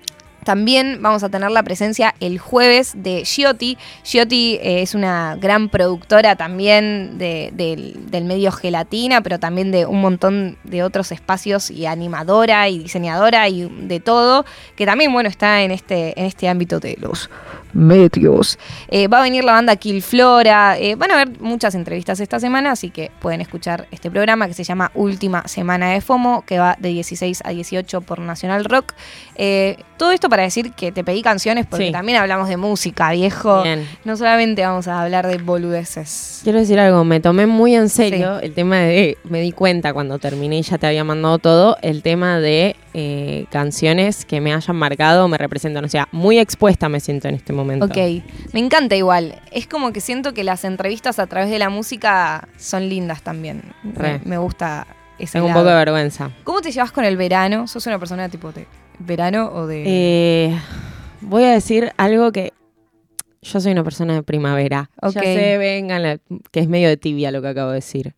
[0.50, 3.78] también vamos a tener la presencia el jueves de Giotti.
[4.04, 9.86] Giotti eh, es una gran productora también de- del, del medio gelatina, pero también de
[9.86, 14.44] un montón de otros espacios y animadora y diseñadora y de todo,
[14.76, 17.30] que también bueno está en este, en este ámbito de los
[17.74, 18.58] medios.
[18.90, 20.78] Eh, va a venir la banda Kill Flora.
[20.78, 24.54] eh, van a haber muchas entrevistas esta semana, así que pueden escuchar este programa que
[24.54, 28.94] se llama Última Semana de FOMO, que va de 16 a 18 por Nacional Rock.
[29.36, 31.92] Eh, todo esto para decir que te pedí canciones porque Sí.
[31.92, 33.64] también hablamos de música, viejo.
[33.64, 33.88] Bien.
[34.06, 36.42] No solamente vamos a hablar de boludeces.
[36.44, 40.20] Quiero decir algo, me tomé muy en serio el tema de, me di cuenta cuando
[40.20, 44.76] terminé y ya te había mandado todo, el tema de eh, canciones que me hayan
[44.76, 45.86] marcado, me representan.
[45.86, 47.86] O sea, muy expuesta me siento en este momento.
[47.86, 47.98] Ok,
[48.54, 49.36] me encanta igual.
[49.52, 53.62] Es como que siento que las entrevistas a través de la música son lindas también.
[53.84, 54.88] Me, me gusta
[55.18, 55.62] ese Tengo un lado.
[55.64, 56.32] poco de vergüenza.
[56.44, 57.68] ¿Cómo te llevas con el verano?
[57.68, 58.66] ¿Sos una persona tipo de
[59.00, 59.84] verano o de...?
[59.86, 60.60] Eh,
[61.22, 62.54] voy a decir algo que
[63.42, 64.90] yo soy una persona de primavera.
[65.02, 65.14] Ok.
[65.14, 66.20] Ya sé, vengan, la-
[66.52, 68.16] que es medio de tibia lo que acabo de decir.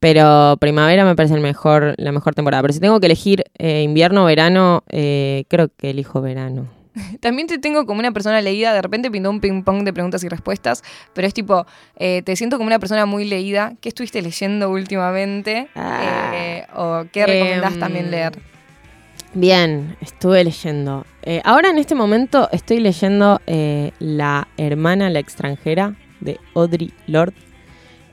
[0.00, 2.62] Pero primavera me parece el mejor, la mejor temporada.
[2.62, 6.68] Pero si tengo que elegir eh, invierno o verano, eh, creo que elijo verano.
[7.20, 10.24] También te tengo como una persona leída, de repente pintó un ping pong de preguntas
[10.24, 10.82] y respuestas,
[11.12, 13.74] pero es tipo, eh, te siento como una persona muy leída.
[13.82, 15.68] ¿Qué estuviste leyendo últimamente?
[15.76, 16.66] Ah.
[16.74, 18.32] ¿O qué recomendás Em, también leer?
[19.34, 21.04] Bien, estuve leyendo.
[21.44, 23.40] Ahora en este momento estoy leyendo
[24.00, 27.49] La hermana, la extranjera, de Audrey Lorde.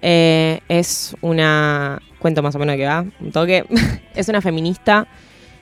[0.01, 2.01] Eh, es una.
[2.19, 3.65] Cuento más o menos de qué va, un toque.
[4.15, 5.07] es una feminista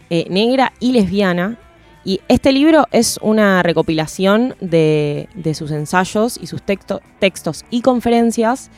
[0.09, 1.57] eh, negra y lesbiana.
[2.03, 7.81] Y este libro es una recopilación de, de sus ensayos y sus texto- textos y
[7.81, 8.69] conferencias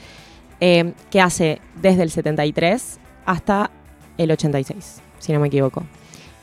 [0.62, 3.70] eh, que hace desde el 73 hasta
[4.18, 5.84] el 86, si no me equivoco.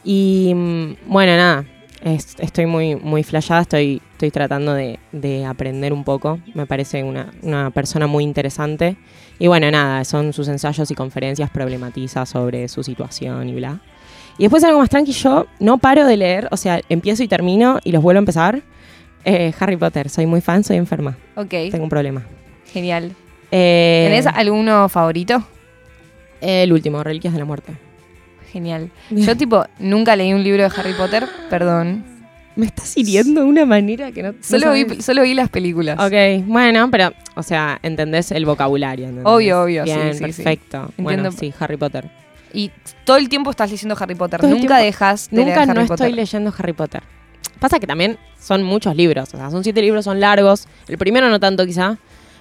[0.05, 1.65] Y mm, bueno, nada,
[2.05, 6.39] es- estoy muy, muy flayada, estoy, estoy tratando de, de aprender un poco.
[6.55, 8.97] Me parece una, una persona muy interesante.
[9.39, 13.81] Y bueno, nada, son sus ensayos y conferencias, problematiza sobre su situación y bla.
[14.39, 17.79] Y después algo más tranqui, yo no paro de leer, o sea, empiezo y termino
[17.85, 18.63] y los vuelvo a empezar.
[19.25, 22.23] Eh, Harry Potter, soy muy fan, soy enferma, Ok, tengo un problema.
[22.73, 23.13] genial.
[23.51, 25.43] Eh, ¿Tenés alguno favorito?
[26.41, 27.73] El último, Reliquias de la Muerte.
[28.55, 28.91] Genial.
[29.11, 32.05] Yo, tipo, nunca leí un libro de Harry Potter, perdón.
[32.55, 34.31] Me estás hiriendo de una manera que no...
[34.31, 35.99] no Solo, vi, solo vi las películas.
[35.99, 39.07] Ok, bueno, pero, o sea, entendés el vocabulario.
[39.07, 39.27] ¿entendés?
[39.27, 40.21] Obvio, obvio, sí, Bien, sí, sí.
[40.25, 40.93] perfecto.
[40.97, 41.57] Bueno, Entiendo.
[41.59, 42.09] sí, Harry Potter.
[42.53, 42.71] Y
[43.05, 44.41] todo el tiempo estás leyendo Harry Potter.
[44.41, 46.07] Todo Nunca dejas de Nunca leer Harry no Potter.
[46.07, 47.03] estoy leyendo Harry Potter.
[47.59, 50.69] Pasa que también son muchos libros, o sea, son siete libros, son largos.
[50.87, 51.99] El primero no tanto quizá.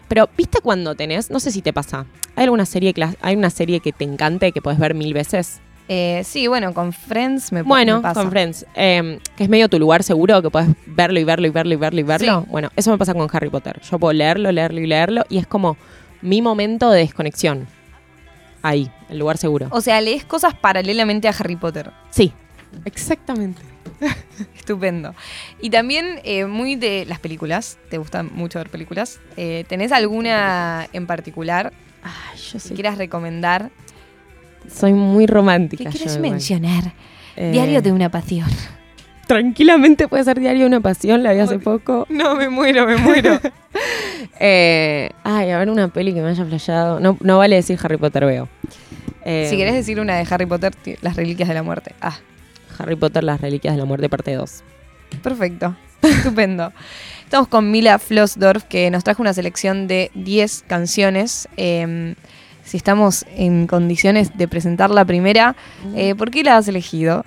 [0.07, 1.32] Pero, ¿viste cuando tenés?
[1.32, 2.05] No sé si te pasa.
[2.36, 5.59] ¿Hay alguna serie, hay una serie que te encante que puedes ver mil veces?
[5.88, 8.22] Eh, sí, bueno, con Friends me, Bueno, me pasa.
[8.22, 11.50] con Friends, eh, que es medio tu lugar seguro, que puedes verlo y verlo y
[11.50, 12.42] verlo y verlo y verlo.
[12.42, 12.50] Sí.
[12.50, 13.82] Bueno, eso me pasa con Harry Potter.
[13.82, 15.78] Yo puedo leerlo, leerlo y leerlo y es como
[16.22, 17.68] mi momento de desconexión.
[18.62, 19.68] Ahí, el lugar seguro.
[19.72, 21.92] O sea, lees cosas paralelamente a Harry Potter.
[22.12, 22.32] Sí,
[22.86, 23.62] exactamente.
[24.56, 25.14] Estupendo.
[25.62, 27.78] Y también eh, muy de las películas.
[27.90, 29.20] ¿Te gustan mucho ver películas?
[29.36, 31.74] Eh, ¿Tenés alguna en particular
[32.04, 33.72] Ay, yo que quieras recomendar?
[34.72, 35.86] Soy muy romántica.
[35.86, 36.93] ¿Qué quieres mencionar?
[37.36, 38.49] Eh, Diario de una pasión.
[39.28, 42.05] Tranquilamente puede ser Diario de una Pasión, la vi hace poco.
[42.09, 43.39] No, me muero, me muero.
[44.39, 46.99] Eh, ay, a ver una peli que me haya flasheado.
[46.99, 48.49] No, no vale decir Harry Potter, veo.
[49.24, 51.93] Eh, si querés decir una de Harry Potter, Las Reliquias de la Muerte.
[52.01, 52.18] Ah,
[52.78, 54.64] Harry Potter, Las Reliquias de la Muerte, parte 2.
[55.22, 55.76] perfecto.
[56.01, 56.74] Estupendo.
[57.24, 61.47] Estamos con Mila Flossdorf, que nos trajo una selección de 10 canciones.
[61.55, 62.16] Eh,
[62.64, 65.55] si estamos en condiciones de presentar la primera,
[65.95, 67.26] eh, ¿por qué la has elegido?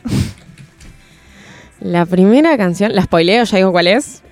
[1.80, 4.22] La primera canción, la spoileo, ya digo cuál es,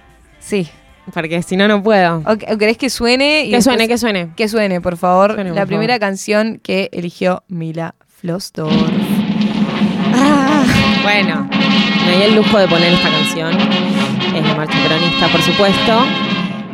[0.40, 0.68] Sí.
[1.12, 2.22] porque si no, no puedo.
[2.26, 3.44] ¿O, o querés que suene?
[3.46, 4.30] y Que suene, que suene.
[4.34, 5.34] Que suene, por favor.
[5.34, 5.68] Suene, por la favor.
[5.68, 8.72] primera canción que eligió Mila Flossdorf.
[10.16, 10.64] Ah,
[11.02, 11.48] bueno,
[12.06, 13.52] me di el lujo de poner esta canción.
[14.34, 16.00] Es la marcha peronista, por supuesto.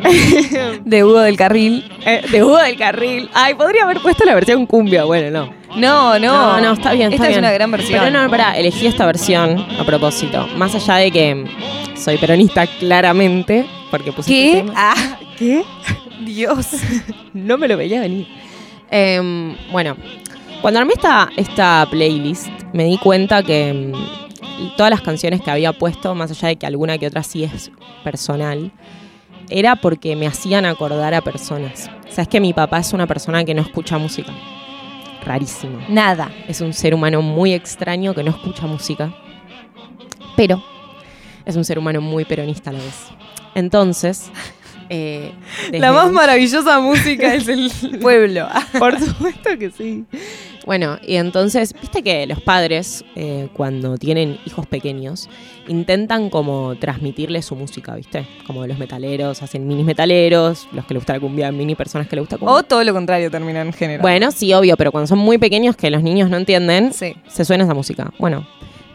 [0.85, 1.85] De Hugo del Carril.
[2.05, 3.31] Eh, de Hugo del Carril.
[3.35, 5.05] Ay, podría haber puesto la versión cumbia.
[5.05, 5.55] Bueno, no.
[5.77, 6.57] No, no.
[6.57, 7.13] No, no, está bien.
[7.13, 8.01] Esta es una gran versión.
[8.05, 10.47] Pero no, pará, elegí esta versión a propósito.
[10.57, 11.45] Más allá de que
[11.97, 14.63] soy peronista claramente, porque puse este ¿Qué?
[14.63, 14.73] tema.
[14.77, 15.65] Ah, ¿Qué?
[16.25, 16.69] Dios.
[17.33, 18.27] No me lo veía venir.
[18.91, 19.97] Em, bueno,
[20.61, 25.73] cuando armé esta, esta playlist, me di cuenta que mm, todas las canciones que había
[25.73, 27.71] puesto, más allá de que alguna que otra sí es
[28.03, 28.73] personal,
[29.51, 31.91] era porque me hacían acordar a personas.
[32.09, 34.33] O sea, es que mi papá es una persona que no escucha música.
[35.25, 35.79] Rarísimo.
[35.89, 36.31] Nada.
[36.49, 39.13] Es un ser humano muy extraño que no escucha música.
[40.37, 40.63] Pero
[41.45, 43.09] es un ser humano muy peronista a la vez.
[43.55, 44.31] Entonces.
[44.91, 45.33] Eh,
[45.73, 47.71] La más maravillosa música es el
[48.03, 48.47] pueblo.
[48.79, 50.05] por supuesto que sí.
[50.67, 55.31] Bueno, y entonces, viste que los padres, eh, cuando tienen hijos pequeños,
[55.69, 58.27] intentan como transmitirles su música, ¿viste?
[58.47, 62.17] Como los metaleros, hacen minis metaleros, los que les gusta la cumbia, mini personas que
[62.17, 62.55] les gusta cumbia.
[62.57, 64.03] O todo lo contrario termina en género.
[64.03, 67.15] bueno, sí, obvio, pero cuando son muy pequeños que los niños no entienden, Sí.
[67.27, 68.13] se suena esa música.
[68.19, 68.47] Bueno,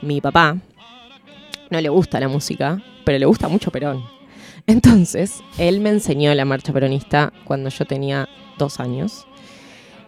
[0.03, 0.57] mi papá
[1.71, 4.03] no le gusta la música, pero le gusta mucho Perón.
[4.67, 9.27] Entonces, él me enseñó la marcha peronista cuando yo tenía dos años.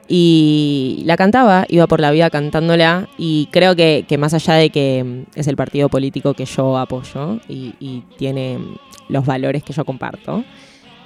[0.07, 5.03] Y la cantaba, iba por la vida cantándola y creo que, más allá de que
[5.03, 8.75] mm, es el partido político que yo apoyo y, tiene mm,
[9.09, 10.45] los valores que yo comparto,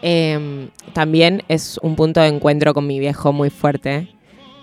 [0.03, 4.07] eh, también es un punto de encuentro con mi viejo muy fuerte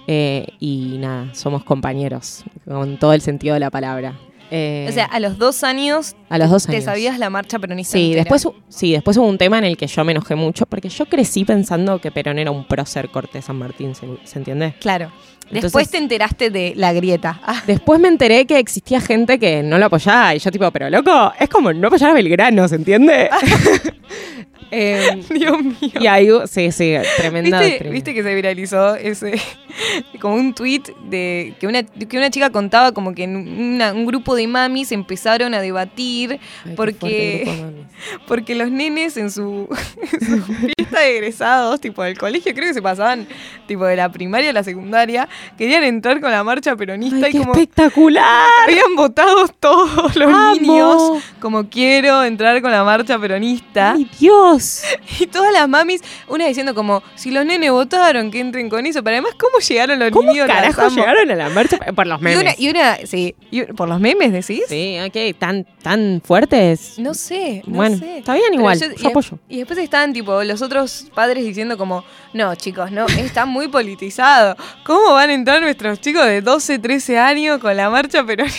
[0.06, 4.18] eh, y nada, somos compañeros, con todo el sentido de la palabra.
[4.50, 6.84] Eh, O sea, a los dos años a los dos te años.
[6.84, 7.92] sabías la marcha peronista.
[7.98, 8.24] Sí entera.
[8.24, 11.06] después, sí, después hubo un tema en el que yo me enojé mucho, porque yo
[11.06, 14.74] crecí pensando que Perón era un prócer Cortés San Martín, ¿se, se entiende?
[14.80, 15.10] Claro.
[15.50, 17.40] Después te enteraste de la grieta.
[17.42, 20.90] Ah, Después me enteré que existía gente que no lo apoyaba, y yo tipo, pero
[20.90, 23.30] loco, es como no apoyar a Belgrano, ¿se entiende?
[24.70, 25.92] Eh, Dios mío.
[25.98, 27.62] y ahí, sí, sí, tremenda.
[27.62, 29.32] ¿Viste, viste que se viralizó ese
[30.20, 34.04] como un tweet de que una, que una chica contaba como que en una- un
[34.04, 37.74] grupo de mamis empezaron a debatir Ay, porque-
[38.26, 39.68] porque los nenes en su,
[40.12, 43.26] en su fiesta de egresados, tipo del colegio, creo que se pasaban
[43.66, 45.28] tipo de la primaria a la secundaria,
[45.58, 48.46] querían entrar con la marcha peronista Ay, y qué como espectacular.
[48.64, 50.54] habían votado todos los Amo.
[50.54, 53.92] niños como quiero entrar con la marcha peronista.
[53.92, 54.82] Ay, Dios.
[55.20, 59.02] Y todas las mamis, una diciendo como, si los nenes votaron, que entren con eso.
[59.02, 60.46] Pero además, ¿cómo llegaron los ¿Cómo niños?
[60.46, 61.78] Carajo llegaron a la marcha?
[61.78, 62.40] Por los Y memes.
[62.42, 64.62] una, y una, sí, y- ¿por los memes decís?
[64.68, 66.98] Sí, ok, tan, tan fuertes.
[66.98, 68.18] No sé, no bueno, sé.
[68.18, 69.38] está bien igual, yo- yo, y, apoyo.
[69.48, 74.56] y después estaban tipo los otros padres diciendo como, no chicos, no, está muy politizado.
[74.84, 78.58] ¿Cómo van a entrar nuestros chicos de 12, 13 años con la marcha peronista?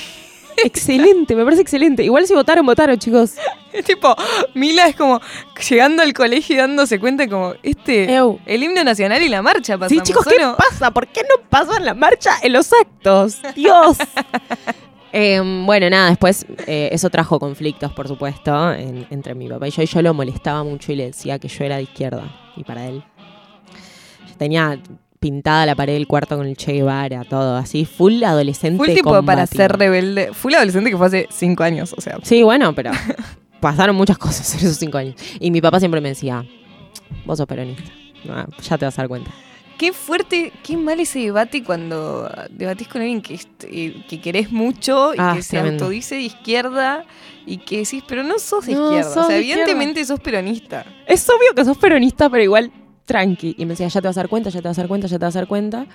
[0.61, 2.03] Excelente, me parece excelente.
[2.03, 3.35] Igual si votaron, votaron, chicos.
[3.71, 4.13] Es tipo,
[4.55, 5.21] Mila es como
[5.69, 8.39] llegando al colegio y dándose cuenta como, este, Ew.
[8.45, 10.03] el himno nacional y la marcha Sí, pasamos.
[10.03, 10.57] chicos, ¿o ¿qué no?
[10.57, 10.91] pasa?
[10.91, 13.37] ¿Por qué no pasan la marcha en los actos?
[13.55, 13.97] Dios.
[15.11, 19.71] Em, bueno, nada, después eh, eso trajo conflictos, por supuesto, en- entre mi papá y
[19.71, 19.81] yo.
[19.81, 22.23] Y yo lo molestaba mucho y le decía que yo era de izquierda.
[22.55, 23.03] Y para él.
[24.37, 24.79] Tenía
[25.19, 27.85] pintada la pared del cuarto con el Che Guevara, todo así.
[27.85, 28.77] Full adolescente.
[28.77, 30.29] Fue el tipo para ser rebelde.
[30.33, 32.17] Fue el adolescente que fue hace cinco años, o sea.
[32.23, 32.91] Sí, bueno, pero
[33.59, 35.15] pasaron muchas cosas en esos cinco años.
[35.39, 36.45] Y mi papá siempre me decía,
[37.25, 37.91] vos sos peronista.
[38.29, 39.31] Ah, ya te vas a dar cuenta.
[39.79, 45.13] Qué fuerte, qué mal ese debate cuando debatís con alguien que, eh, que querés mucho
[45.13, 45.85] y Ah, que se tremendo.
[45.85, 47.05] autodice de izquierda
[47.45, 49.09] y que decís, pero no sos de No, izquierda.
[49.13, 49.61] sos o sea, izquierda.
[49.63, 50.85] evidentemente sos peronista.
[51.07, 52.71] Es obvio que sos peronista, pero igual
[53.05, 53.55] tranqui.
[53.57, 55.07] Y me decía, ya te vas a dar cuenta, ya te vas a dar cuenta,
[55.07, 55.85] ya te vas a dar cuenta.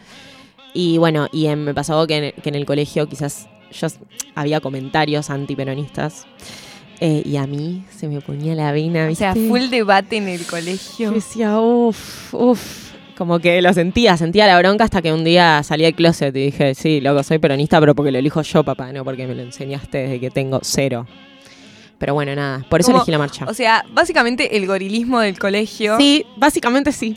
[0.73, 3.87] Y bueno, y em, me pasó que en, que en el colegio quizás yo
[4.35, 6.27] había comentarios antiperonistas.
[7.01, 10.29] eh, y a mí se me ponía la vena, O sea, fue el debate en
[10.29, 11.11] el Yo colegio.
[11.11, 12.84] decía, uff, uff.
[13.17, 16.47] Como que lo sentía, sentía la bronca hasta que un día salí del closet y
[16.47, 19.43] dije, sí, loco, soy peronista, pero porque lo elijo yo, papá, no porque me lo
[19.43, 21.07] enseñaste desde que tengo cero.
[21.99, 23.45] Pero bueno, nada, por eso Como- elegí la marcha.
[23.49, 25.97] O sea, básicamente el gorilismo del colegio.
[25.97, 27.17] Sí, básicamente sí.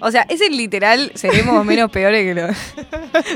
[0.00, 2.56] O sea, es el literal, seremos menos peores que los.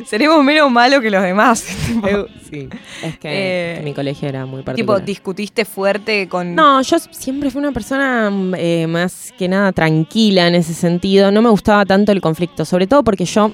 [0.08, 1.62] seremos menos malos que los demás.
[1.86, 2.08] tipo,
[2.50, 2.68] Sí.
[3.02, 5.04] Es que, Eh, mi colegio era muy tipo, particular.
[5.04, 6.54] discutiste fuerte con.
[6.54, 11.30] No, yo siempre fui una persona eh, más que nada tranquila en ese sentido.
[11.30, 13.52] No me gustaba tanto el conflicto, sobre todo porque yo,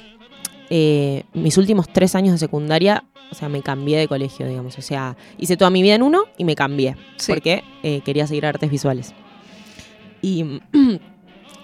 [0.70, 4.78] eh, mis últimos tres años de secundaria, o sea, me cambié de colegio, digamos.
[4.78, 6.97] O sea, hice toda mi vida en uno y me cambié.
[7.16, 7.33] Sí.
[7.33, 9.15] Porque eh, quería seguir artes visuales.
[10.23, 10.61] Y,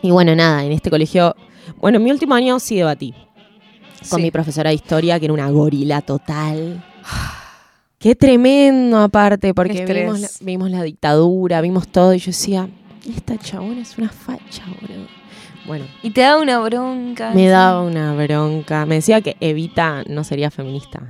[0.03, 1.35] y bueno, nada, en este colegio,
[1.81, 3.13] bueno, en mi último año sí debatí
[4.11, 4.23] con Sí.
[4.23, 6.85] mi profesora de historia, que era una gorila total.
[7.99, 12.69] Qué tremendo aparte, porque vimos la, vimos la dictadura, vimos todo, y yo decía,
[13.09, 15.07] esta chabona es una facha, boludo.
[15.67, 17.31] Bueno, Y te da una bronca.
[17.31, 17.47] me sí.
[17.47, 18.85] daba una bronca.
[18.87, 21.01] Me decía que Evita no sería feminista.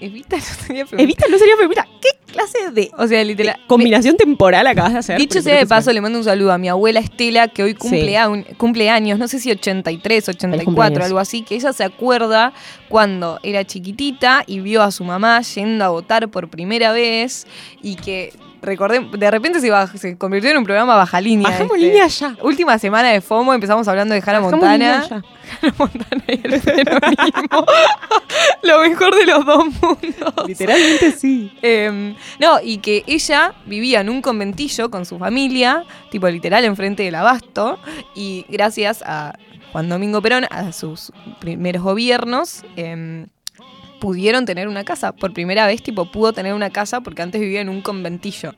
[0.00, 1.02] Evita no sería feminista.
[1.02, 1.86] Evita no sería feminista.
[2.00, 3.56] ¿Qué clase de, O sea, de literal.
[3.66, 5.18] combinación temporal acabas de hacer?
[5.18, 8.08] Dicho sea de paso, le mando un saludo a mi abuela Estela, que hoy cumple,
[8.08, 8.16] Sí.
[8.16, 8.28] a-
[8.58, 11.04] cumple años, no sé si 83, 84, cumpleaños.
[11.06, 12.52] algo así, que ella se acuerda
[12.88, 17.46] cuando era chiquitita y vio a su mamá yendo a votar por primera vez
[17.82, 18.32] y que,
[18.64, 21.48] recordé, de repente se, baj- se convirtió en un programa baja línea.
[21.50, 21.86] Bajamos este.
[21.86, 22.36] línea ya.
[22.42, 25.04] Última semana de FOMO, empezamos hablando de Hannah Bajamos Montana.
[25.62, 27.66] Hannah Montana y el peronismo.
[28.62, 30.34] Lo mejor de los dos mundos.
[30.46, 31.52] Literalmente sí.
[31.62, 37.02] Eh, no, y que ella vivía en un conventillo con su familia, tipo literal enfrente
[37.02, 37.78] del abasto,
[38.14, 39.34] y gracias a
[39.72, 43.26] Juan Domingo Perón, a sus primeros gobiernos, em,
[44.04, 45.12] pudieron tener una casa.
[45.12, 48.52] Por primera vez, tipo, pudo tener una casa porque antes vivía en un conventillo.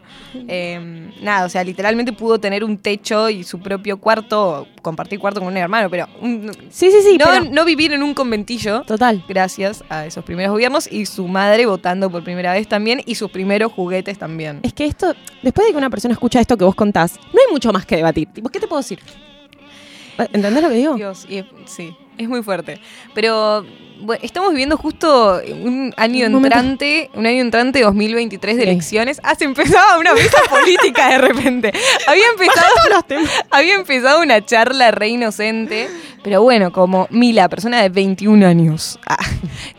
[0.48, 5.38] Em, nada, o sea, literalmente pudo tener un techo y su propio cuarto, compartir cuarto
[5.38, 7.16] con un hermano, pero un- Sí, sí, sí.
[7.16, 9.22] no, pero- no vivir en un conventillo Total.
[9.28, 13.30] gracias a esos primeros gobiernos y su madre votando por primera vez también y sus
[13.30, 14.58] primeros juguetes también.
[14.64, 15.14] Es que esto,
[15.44, 17.94] después de que una persona escucha esto que vos contás, no hay mucho más que
[17.94, 18.26] debatir.
[18.32, 18.98] Tipo, ¿qué te puedo decir?
[20.18, 20.94] ¿Entendés lo que digo?
[20.96, 22.80] Dios, y sí, es muy fuerte.
[23.14, 23.64] Pero
[24.00, 28.68] bueno, estamos viviendo justo un año Un entrante, un año entrante 2023 de Sí.
[28.68, 29.20] elecciones.
[29.22, 31.72] Ah, se empezaba una mesa política de repente.
[32.06, 33.04] Había empezado,
[33.50, 35.88] había empezado una charla re inocente,
[36.22, 39.16] pero bueno, como Mila, persona de 21 años, ah,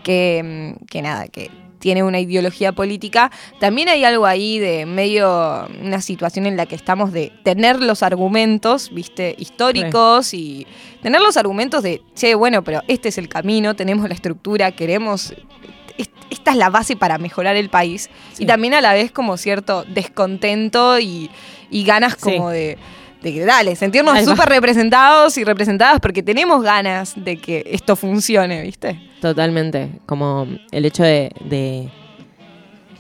[0.04, 6.02] que, que nada, que tiene una ideología política, también hay algo ahí de medio una
[6.02, 10.66] situación en la que estamos de tener los argumentos, viste, históricos y
[11.02, 15.34] tener los argumentos de, che, bueno, pero este es el camino, tenemos la estructura, queremos
[15.98, 18.10] est- esta es la base para mejorar el país.
[18.34, 18.44] Sí.
[18.44, 21.30] Y también a la vez como cierto descontento y,
[21.70, 22.78] y ganas como de,
[23.28, 28.62] de que, dale, sentirnos súper representados y representadas porque tenemos ganas de que esto funcione,
[28.62, 29.00] ¿viste?
[29.22, 29.90] Totalmente.
[30.06, 31.90] Como el hecho de, de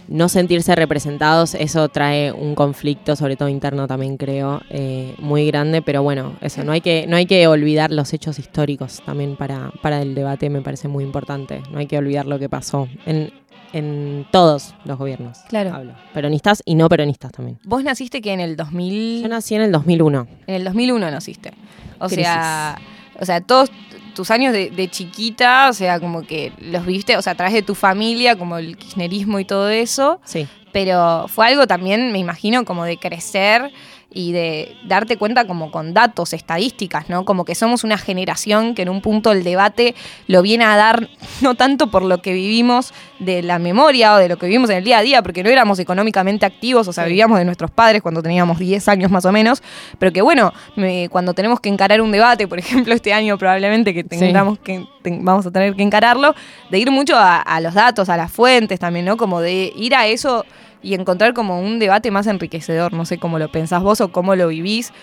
[0.08, 5.82] no sentirse representados, eso trae un conflicto, sobre todo interno también creo, eh, muy grande.
[5.82, 9.72] Pero bueno, eso, no hay que, no hay que olvidar los hechos históricos también para,
[9.82, 11.62] para el debate, me parece muy importante.
[11.72, 13.32] No hay que olvidar lo que pasó en,
[13.74, 15.40] en todos los gobiernos.
[15.50, 15.74] Claro.
[15.74, 15.94] hablo.
[16.14, 17.60] Peronistas y no peronistas también.
[17.64, 19.24] Vos naciste que en el 2000...
[19.24, 20.28] Yo nací en el 2001.
[20.48, 21.52] En el 2001 naciste.
[22.00, 22.26] O Crisis.
[22.26, 22.78] sea,
[23.20, 23.70] o sea, todos
[24.16, 27.54] tus años de, de chiquita, o sea, como que los viviste, o sea, a través
[27.54, 30.48] de tu familia, como el kirchnerismo y todo eso, Sí.
[30.72, 33.72] pero fue algo también, me imagino, como de crecer
[34.10, 37.26] y de darte cuenta como con datos, estadísticas, ¿no?
[37.26, 39.96] Como que somos una generación que en un punto el debate
[40.28, 41.10] lo viene a dar
[41.42, 44.78] no tanto por lo que vivimos de la memoria o de lo que vivimos en
[44.78, 48.02] el día a día, porque no éramos económicamente activos, o sea, vivíamos de nuestros padres
[48.02, 49.62] cuando teníamos 10 años más o menos,
[50.00, 53.94] pero que bueno, me- cuando tenemos que encarar un debate, por ejemplo, este año probablemente
[53.94, 56.34] que tengamos que ten- vamos a tener que encararlo,
[56.72, 59.18] de ir mucho a, a los datos, a las fuentes también, ¿no?
[59.18, 60.46] Como de ir a eso
[60.82, 64.36] y encontrar como un debate más enriquecedor, no sé cómo lo pensás vos o cómo
[64.36, 64.94] lo vivís,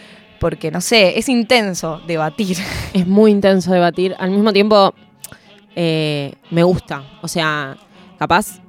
[0.41, 2.57] porque no sé, es intenso debatir.
[2.93, 4.15] Es muy intenso debatir.
[4.19, 4.95] Al mismo tiempo,
[5.75, 7.03] eh, me gusta.
[7.23, 7.77] O sea,
[8.19, 8.61] capaz,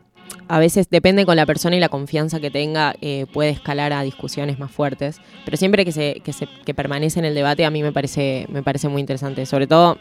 [0.47, 4.01] a veces depende con la persona y la confianza que tenga, eh, puede escalar a
[4.01, 5.19] discusiones más fuertes.
[5.43, 8.47] Pero siempre que se, que se que permanece en el debate, a mí me parece,
[8.49, 9.45] me parece muy interesante.
[9.45, 9.97] Sobre todo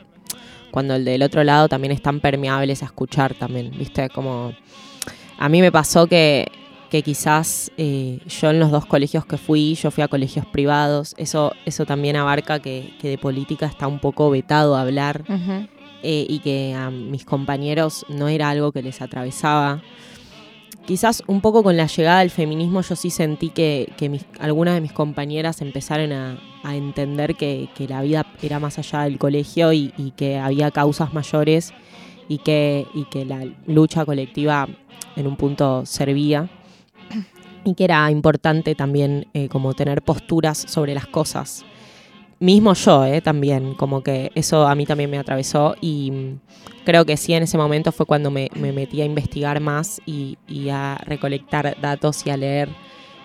[0.70, 3.70] cuando el del otro lado también es tan permeables a escuchar también.
[3.78, 4.08] ¿Viste?
[4.10, 4.52] Como.
[5.38, 6.50] A mí me pasó que.
[6.94, 11.16] Que quizás eh, yo en los dos colegios que fui, yo fui a colegios privados,
[11.18, 15.24] eso, eso también abarca que, que de política está un poco vetado hablar
[16.04, 19.82] eh, y que a mis compañeros no era algo que les atravesaba.
[20.86, 24.74] Quizás un poco con la llegada del feminismo yo sí sentí que, que mis- algunas
[24.74, 29.18] de mis compañeras empezaron a, a entender que, que la vida era más allá del
[29.18, 31.74] colegio y, y que había causas mayores
[32.28, 34.68] y que, y que la lucha colectiva
[35.16, 36.48] en un punto servía
[37.64, 41.64] y que era importante también eh, como tener posturas sobre las cosas.
[42.40, 46.40] Mismo yo, eh, también, como que eso a mí también me atravesó y mm,
[46.84, 50.36] creo que sí en ese momento fue cuando me, me metí a investigar más y,
[50.46, 52.68] y a recolectar datos y a leer.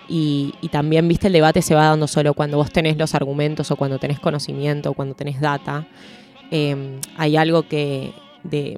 [0.08, 3.70] Y, y también, viste, el debate se va dando solo cuando vos tenés los argumentos
[3.70, 5.86] o cuando tenés conocimiento o cuando tenés data.
[6.50, 8.12] Eh, hay algo que
[8.42, 8.76] de,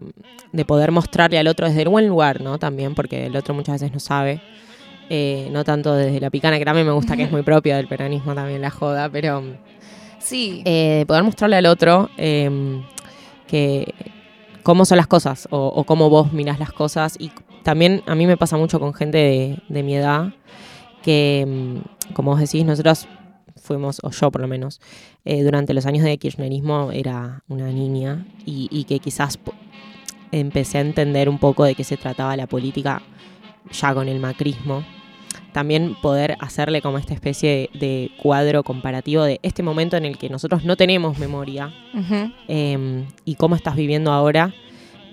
[0.53, 2.59] de poder mostrarle al otro desde el buen lugar, ¿no?
[2.59, 4.43] También, porque el otro muchas veces no sabe.
[5.15, 7.87] Eh, no tanto desde la picana, que también me gusta que es muy propio del
[7.87, 9.43] peronismo también la joda, pero
[10.19, 12.81] Sí, eh, de poder mostrarle al otro eh,
[13.47, 13.93] que
[14.63, 17.17] cómo son las cosas o, o cómo vos mirás las cosas.
[17.19, 17.31] Y
[17.63, 20.33] también a mí me pasa mucho con gente de, de mi edad
[21.03, 23.09] que, mm, como vos decís, nosotros
[23.57, 24.81] fuimos, o yo por lo menos,
[25.25, 29.39] eh, durante los años de kirchnerismo era una niña y, y que quizás
[30.31, 33.03] empecé a entender un poco de qué se trataba la política
[33.71, 34.85] ya con el macrismo.
[35.53, 40.16] También poder hacerle como esta especie de, de cuadro comparativo de este momento en el
[40.19, 41.73] que nosotros no tenemos memoria
[42.49, 44.55] eh, y cómo estás viviendo ahora.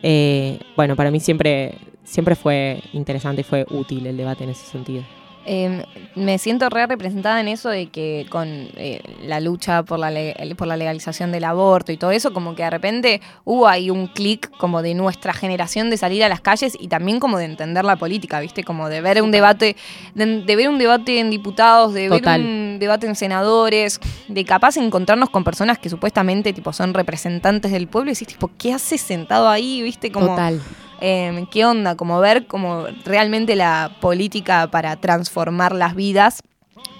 [0.01, 4.65] Eh, bueno, para mí siempre, siempre fue interesante y fue útil el debate en ese
[4.65, 5.03] sentido.
[5.51, 10.11] Eh, me siento re representada en eso de que con eh, la lucha por la,
[10.55, 14.05] por la legalización del aborto y todo eso, como que de repente hubo ahí un
[14.05, 17.83] clic como de nuestra generación de salir a las calles y también como de entender
[17.83, 18.63] la política, ¿viste?
[18.63, 19.75] Como de ver un debate,
[20.13, 22.43] de, de ver un debate en diputados, de Total.
[22.43, 27.71] ver un debate en senadores, de capaz encontrarnos con personas que supuestamente tipo son representantes
[27.71, 29.81] del pueblo y decís tipo, ¿qué haces sentado ahí?
[29.81, 30.11] ¿Viste?
[30.11, 30.61] Como, Total.
[31.01, 36.41] Eh, qué onda, como ver como realmente la política para transformar las vidas.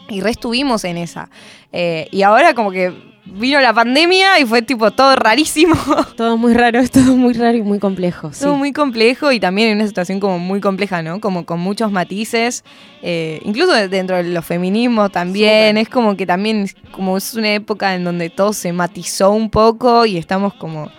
[0.10, 1.30] Y re estuvimos en esa.
[1.72, 2.92] Eh, y ahora como que
[3.32, 5.76] vino la pandemia y fue tipo todo rarísimo,
[6.18, 8.34] Todo muy raro, es todo muy raro y muy complejo.
[8.34, 8.42] sí.
[8.44, 11.22] todo muy complejo y también en una situación como muy compleja, ¿no?
[11.22, 12.64] Como con muchos matices,
[13.04, 17.54] eh, incluso de- dentro de los feminismos también, es como que también como es una
[17.54, 20.90] época en donde todo se matizó un poco y estamos como...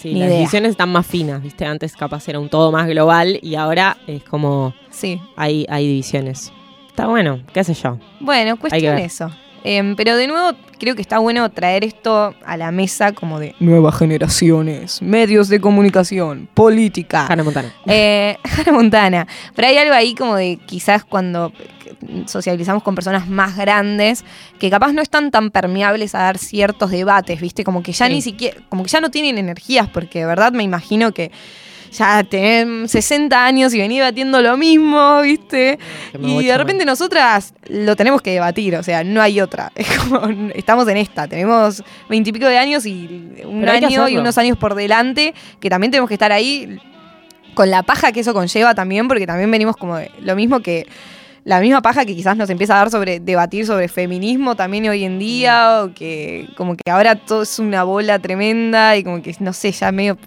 [0.00, 0.38] Sí, Ni las idea.
[0.40, 1.66] decisiones están más finas, ¿viste?
[1.66, 6.52] Antes capaz era un todo más global y ahora es como Sí, hay, hay divisiones.
[6.88, 7.98] Está bueno, qué sé yo.
[8.20, 9.30] Bueno, cuestión eso.
[9.64, 13.54] Em, pero de nuevo, creo que está bueno traer esto a la mesa como de
[13.60, 17.26] nuevas generaciones, medios de comunicación, política.
[17.28, 17.74] Hannah Montana.
[17.86, 19.26] Eh, Hannah Montana.
[19.54, 21.52] Pero hay algo ahí como de quizás cuando
[22.26, 24.24] socializamos con personas más grandes
[24.58, 27.64] que capaz no están tan permeables a dar ciertos debates, ¿viste?
[27.64, 28.12] Como que ya Sí.
[28.12, 31.30] ni siquiera, como que ya no tienen energías, porque de verdad me imagino que
[31.90, 35.78] ya tenés 60 años y venís debatiendo lo mismo, ¿viste?
[36.20, 39.72] Y de repente nosotras lo tenemos que debatir, o sea, no hay otra.
[39.80, 44.36] Es como, estamos en esta, tenemos veintipico de años y un Pero año y unos
[44.38, 46.78] años por delante, que también tenemos que estar ahí
[47.54, 50.86] con la paja que eso conlleva también, porque también venimos como de lo mismo que
[51.44, 55.04] la misma paja que quizás nos empieza a dar sobre debatir sobre feminismo también hoy
[55.04, 59.34] en día, o que como que ahora todo es una bola tremenda y como que
[59.40, 60.18] no sé, ya medio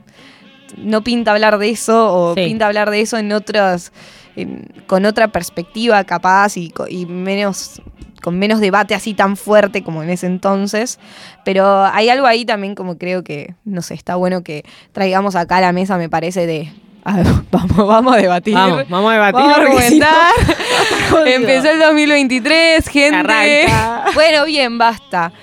[0.77, 2.45] no pinta hablar de eso o Sí.
[2.45, 3.91] pinta hablar de eso en otras
[4.35, 7.81] en- con otra perspectiva capaz y, y menos
[8.21, 10.97] con menos debate así tan fuerte como en ese entonces,
[11.43, 14.63] pero hay algo ahí también como creo que no sé, está bueno que
[14.93, 16.71] traigamos acá a la mesa me parece de
[17.05, 18.53] a ver, vamos vamos a debatir.
[18.53, 19.33] Vamos, vamos a debatir.
[19.41, 20.31] Vamos a no- argumentar.
[21.25, 23.17] Empezó el 2023, gente.
[23.17, 24.05] Arranca.
[24.13, 25.33] Bueno, bien, basta.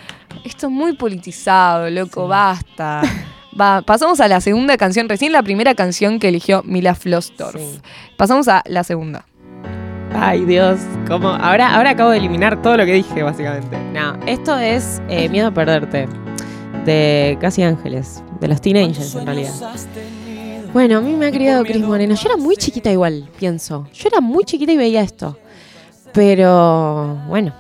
[0.43, 3.03] Esto es muy politizado, loco, basta.
[3.59, 7.57] Va, pasamos a la segunda canción, recién la primera canción que eligió Mila Flossdorf.
[7.57, 7.81] Sí.
[8.17, 9.27] Pasamos a la segunda.
[10.15, 10.81] Ay, Dios.
[11.07, 11.29] ¿Cómo?
[11.29, 13.77] Ahora, ahora acabo de eliminar todo lo que dije, básicamente.
[13.93, 16.09] No, esto es eh, Miedo a Perderte,
[16.85, 19.53] de Casi Ángeles, de los Teen Angels, en realidad.
[20.73, 22.15] Bueno, a mí me ha criado Cris Moreno.
[22.15, 23.89] Yo era muy chiquita igual, pienso.
[23.93, 25.37] Yo era muy chiquita y veía esto.
[26.13, 27.55] Pero, bueno,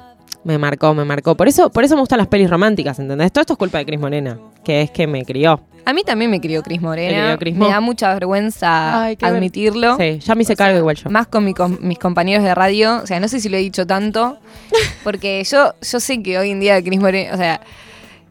[0.44, 1.36] me marcó, me marcó.
[1.36, 3.30] Por eso, por eso me gustan las pelis románticas, ¿entendés?
[3.32, 5.60] Todo esto es culpa de Cris Morena, que es que me crió.
[5.84, 7.22] A mí también me crió Cris ¿Te Morena.
[7.24, 9.96] crió Cris me da mucha vergüenza Ay, qué ver- admitirlo.
[9.96, 11.10] Sí, ya me hice cargo igual yo.
[11.10, 13.00] Más con mi mis compañeros de radio.
[13.02, 14.38] O sea, no sé si lo he dicho tanto.
[15.04, 17.34] Porque yo, yo sé que hoy en día Cris Morena.
[17.34, 17.60] O sea,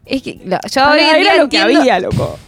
[0.06, 2.38] es que yo hoy en día lo que entiendo, había, loco.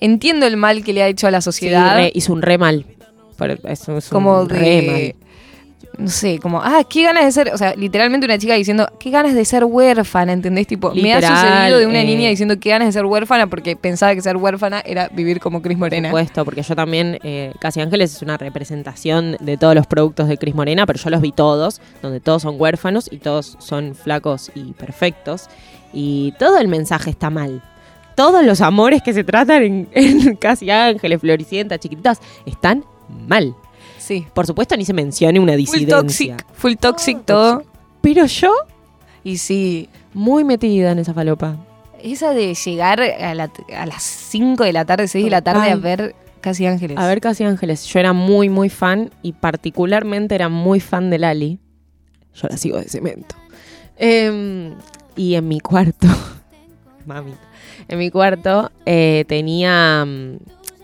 [0.00, 1.96] entiendo el mal que le ha hecho a la Sí, sociedad.
[1.96, 2.86] re- hizo un re mal.
[3.38, 5.14] Pero es, es como un re de.
[5.16, 5.25] mal.
[5.98, 7.54] No sé, como, ah, qué ganas de ser.
[7.54, 10.66] O sea, literalmente una chica diciendo, qué ganas de ser huérfana, ¿entendés?
[10.66, 12.04] Tipo, me ha sucedido de una eh.
[12.04, 15.62] niña diciendo qué ganas de ser huérfana porque pensaba que ser huérfana era vivir como
[15.62, 16.08] Cris Por Morena.
[16.08, 20.36] supuesto, porque yo también, eh, Casi Ángeles es una representación de todos los productos de
[20.36, 24.50] Cris Morena, pero yo los vi todos, donde todos son huérfanos y todos son flacos
[24.54, 25.48] y perfectos.
[25.94, 27.62] Y todo el mensaje está mal.
[28.16, 32.84] Todos los amores que se tratan en, en Casi Ángeles, Floricienta, chiquititas, están
[33.26, 33.54] mal.
[34.06, 34.24] Sí.
[34.34, 36.36] Por supuesto, ni se mencione una Full disidencia.
[36.36, 37.64] toxic, full toxic todo.
[38.00, 38.52] Pero yo,
[39.24, 41.56] Y sí, muy metida en esa falopa.
[42.02, 45.62] esa de llegar a, la- a las 5 de la tarde, 6 de la tarde
[45.62, 45.80] a Total.
[45.80, 46.96] ver Casi Ángeles.
[46.98, 51.18] A ver, Casi Ángeles, yo era muy, muy fan y particularmente era muy fan de
[51.18, 51.58] Lali.
[52.34, 53.34] Yo la sigo de cemento.
[53.96, 54.74] Em,
[55.16, 56.06] y en mi cuarto,
[57.06, 57.32] mami,
[57.88, 60.36] en mi cuarto eh, tenía mm,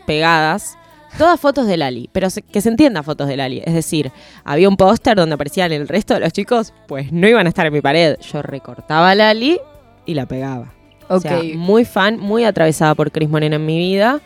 [0.07, 0.77] pegadas
[1.19, 3.63] todas fotos de Lali, pero se- que se entienda fotos de Lali.
[3.65, 4.11] Es decir,
[4.45, 7.67] había un póster donde aparecían el resto de los chicos, pues no iban a estar
[7.67, 8.17] en mi pared.
[8.33, 9.59] Yo recortaba a Lali
[10.07, 10.73] y la pegaba.
[11.09, 11.23] O Ok.
[11.23, 14.21] sea, muy fan, muy atravesada por Cris Morena en mi vida.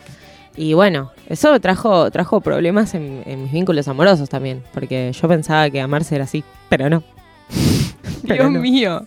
[0.55, 4.63] Y bueno, eso trajo, trajo problemas en, en mis vínculos amorosos también.
[4.73, 7.03] Porque yo pensaba que amarse era así, pero no.
[8.27, 8.59] Pero Dios no.
[8.59, 9.05] mío.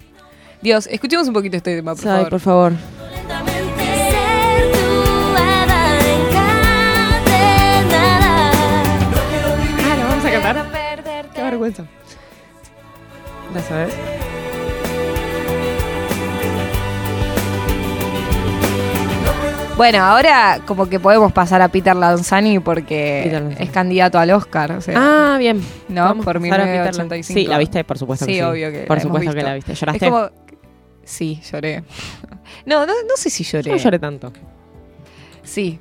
[0.62, 2.30] Dios, escuchemos un poquito este tema, por Ay, favor.
[2.30, 2.72] por favor.
[11.50, 11.84] Vergüenza.
[13.54, 13.94] ¿La sabes?
[19.76, 23.64] Bueno, ahora como que podemos pasar a Peter Lanzani porque Peter Lanzani.
[23.64, 24.72] es candidato al Oscar.
[24.72, 24.94] O sea,
[25.34, 25.62] Ah, bien.
[25.88, 26.04] ¿no?
[26.04, 27.40] Vamos Por a pasar a Peter 1985.
[27.40, 28.42] Sí, la viste, por supuesto Sí, que sí.
[28.42, 29.72] obvio que Por la hemos supuesto que la viste.
[29.72, 30.10] Es ¿Lloraste?
[30.10, 30.28] como...
[31.04, 31.82] Sí, lloré.
[32.66, 33.70] No, no, no sé si lloré.
[33.70, 34.32] No lloré tanto.
[35.42, 35.78] Sí.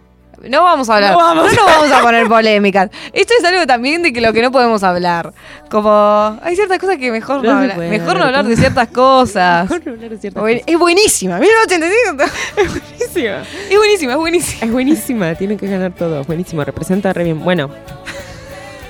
[0.47, 1.13] No vamos a hablar.
[1.13, 1.53] No No, vamos.
[1.53, 2.89] nos vamos a poner polémicas.
[3.13, 5.33] Esto es algo también de que lo que no podemos hablar.
[5.69, 7.77] Como hay ciertas cosas que mejor no, hablar.
[7.77, 9.69] Mejor no hablar de ciertas cosas.
[9.69, 10.61] Mejor no hablar de ciertas cosas.
[10.65, 11.39] Es buenísima.
[11.39, 12.23] 1985.
[12.99, 13.43] Buenísima.
[13.69, 14.65] Es buenísima, es buenísima.
[14.65, 16.23] Es buenísima, tiene que ganar todo.
[16.23, 17.43] Buenísimo, representa re bien.
[17.43, 17.69] Bueno.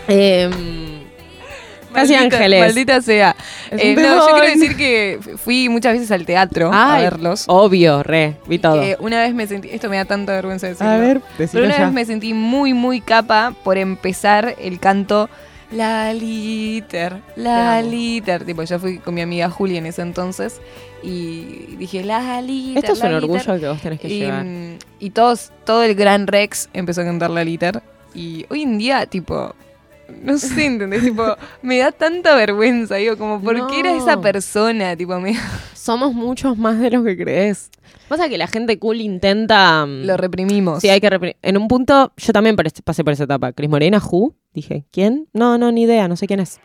[0.07, 0.98] Em,
[1.93, 2.59] Casi Maldita- Ángeles.
[2.61, 3.35] Maldita sea.
[3.71, 7.45] Eh, no, yo quiero decir que fui muchas veces al teatro a verlos.
[7.47, 8.35] Obvio, re.
[8.47, 8.79] Vi todo.
[8.81, 9.69] Que una vez me sentí.
[9.71, 10.91] Esto me da tanta vergüenza decirlo.
[10.91, 11.85] a ver, Pero una ya.
[11.85, 15.29] vez me sentí muy, muy capa por empezar el canto
[15.71, 17.81] La Liter, La.
[17.81, 18.43] Liter.
[18.45, 20.59] Tipo, yo fui con mi amiga Julia en ese entonces
[21.03, 22.77] y dije La Liter.
[22.83, 23.23] Esto es un Liter".
[23.23, 24.45] orgullo que vos tenés que Y, llevar.
[24.45, 27.81] mm, y todos, todo el gran Rex empezó a cantar La Liter.
[28.13, 29.55] Y hoy en día, tipo.
[30.23, 31.03] No sé, ¿entendés?
[31.03, 31.23] tipo,
[31.61, 34.95] me da tanta vergüenza, digo, como, ¿por qué era esa persona?
[34.95, 35.35] Tipo, me
[35.73, 37.69] Somos muchos más de los que crees.
[38.07, 39.85] Pasa que la gente cool intenta.
[39.85, 40.81] mm, lo reprimimos.
[40.81, 43.53] Sí, hay que repri- En un punto, yo también pasé por esa etapa.
[43.53, 44.35] Cris Morena, Who.
[44.53, 45.27] Dije, ¿quién?
[45.33, 46.59] No, no, ni idea, no sé quién es.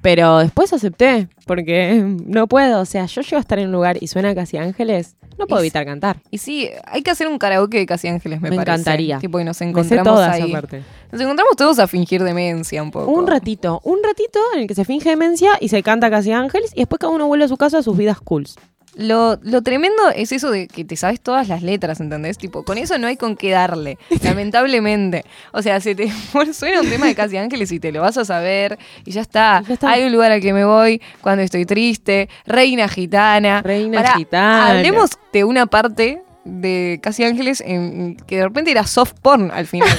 [0.00, 2.80] Pero después acepté, porque no puedo.
[2.80, 5.62] O sea, yo llego a estar en un lugar y suena Casi Ángeles, no puedo
[5.62, 6.18] Y evitar cantar.
[6.30, 8.72] Y sí, hay que hacer un karaoke de Casi Ángeles, me, Me parece.
[8.72, 9.18] encantaría.
[9.18, 10.50] Tipo, y nos encontramos todas ahí.
[10.50, 10.82] aparte.
[11.12, 13.10] Nos encontramos todos a fingir demencia un poco.
[13.10, 16.72] Un ratito, un ratito en el que se finge demencia y se canta Casi Ángeles
[16.74, 18.56] y después cada uno vuelve a su casa a sus vidas cools.
[19.00, 22.36] Lo, lo tremendo es eso de que te sabes todas las letras, ¿entendés?
[22.36, 25.24] Tipo, con eso no hay con qué darle, lamentablemente.
[25.52, 26.10] O sea, se te
[26.52, 29.60] suena un tema de Casi Ángeles y te lo vas a saber y ya está.
[29.64, 29.90] Y ya está.
[29.90, 33.62] Hay un lugar al que me voy cuando estoy triste, Reina Gitana.
[33.62, 34.70] Reina Gitana.
[34.70, 39.68] Hablemos de una parte de Casi Ángeles en, que de repente era soft porn al
[39.68, 39.88] final.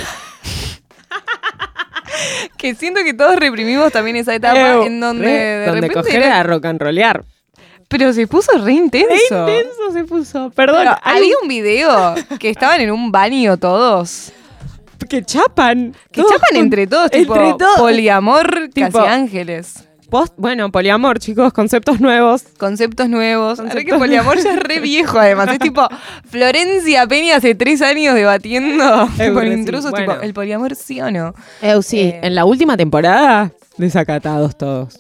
[2.58, 6.16] que siento que todos reprimimos también esa etapa en donde re, de donde repente coger
[6.18, 7.24] era- era rock and rollear.
[7.90, 9.16] Pero se puso re intenso.
[9.50, 10.50] intenso se puso.
[10.52, 14.32] Perdón, Pero hay había un video que estaban en un baño todos.
[15.10, 15.96] que chapan.
[16.12, 17.80] Que Todos chapan con- entre todos, tipo entre todos.
[17.80, 19.86] poliamor, Tipo- casi ángeles.
[20.10, 22.44] Post- bueno, poliamor, chicos, conceptos nuevos.
[22.58, 23.60] Conceptos nuevos.
[23.60, 25.50] Ahora que Conceptos poliamor ya es re viejo, además.
[25.54, 25.88] Es tipo
[26.30, 30.14] Florencia Peña hace tres años debatiendo con intrusos, bueno.
[30.14, 31.34] tipo, ¿el poliamor sí o no?
[31.62, 32.20] Eu, sí, Eh.
[32.24, 35.00] en la última temporada, desacatados todos.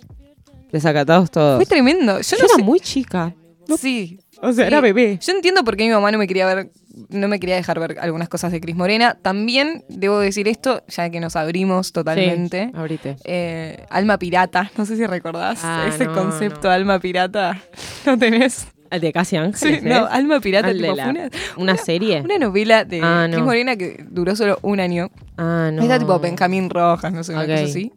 [0.71, 1.57] Desacatados todos.
[1.57, 2.17] Fue tremendo.
[2.21, 2.63] Yo Yo no era sé.
[2.63, 3.33] muy chica.
[3.77, 4.19] Sí.
[4.41, 4.67] O sea, Sí.
[4.67, 5.19] era bebé.
[5.21, 6.71] Yo entiendo por qué mi mamá no me quería ver,
[7.09, 9.17] no me quería dejar ver algunas cosas de Cris Morena.
[9.21, 12.67] También debo decir esto, ya que nos abrimos totalmente.
[12.67, 13.15] Sí, ahorita.
[13.25, 16.73] Eh, alma pirata, no sé si recordás Ah, ese no, concepto no.
[16.73, 17.61] alma pirata.
[18.05, 18.67] ¿No tenés?
[18.91, 19.83] El de Casi Sí, Ángeles.
[19.83, 20.09] no, ¿eh?
[20.09, 22.21] alma pirata, Al de tipo, la- fue una, una serie.
[22.21, 23.33] una novela de Ah, no.
[23.35, 25.11] Cris Morena que duró solo un año.
[25.37, 25.83] Ah, no.
[25.83, 27.49] Está tipo Benjamín Rojas, no sé, una Ok.
[27.49, 27.91] cosa así.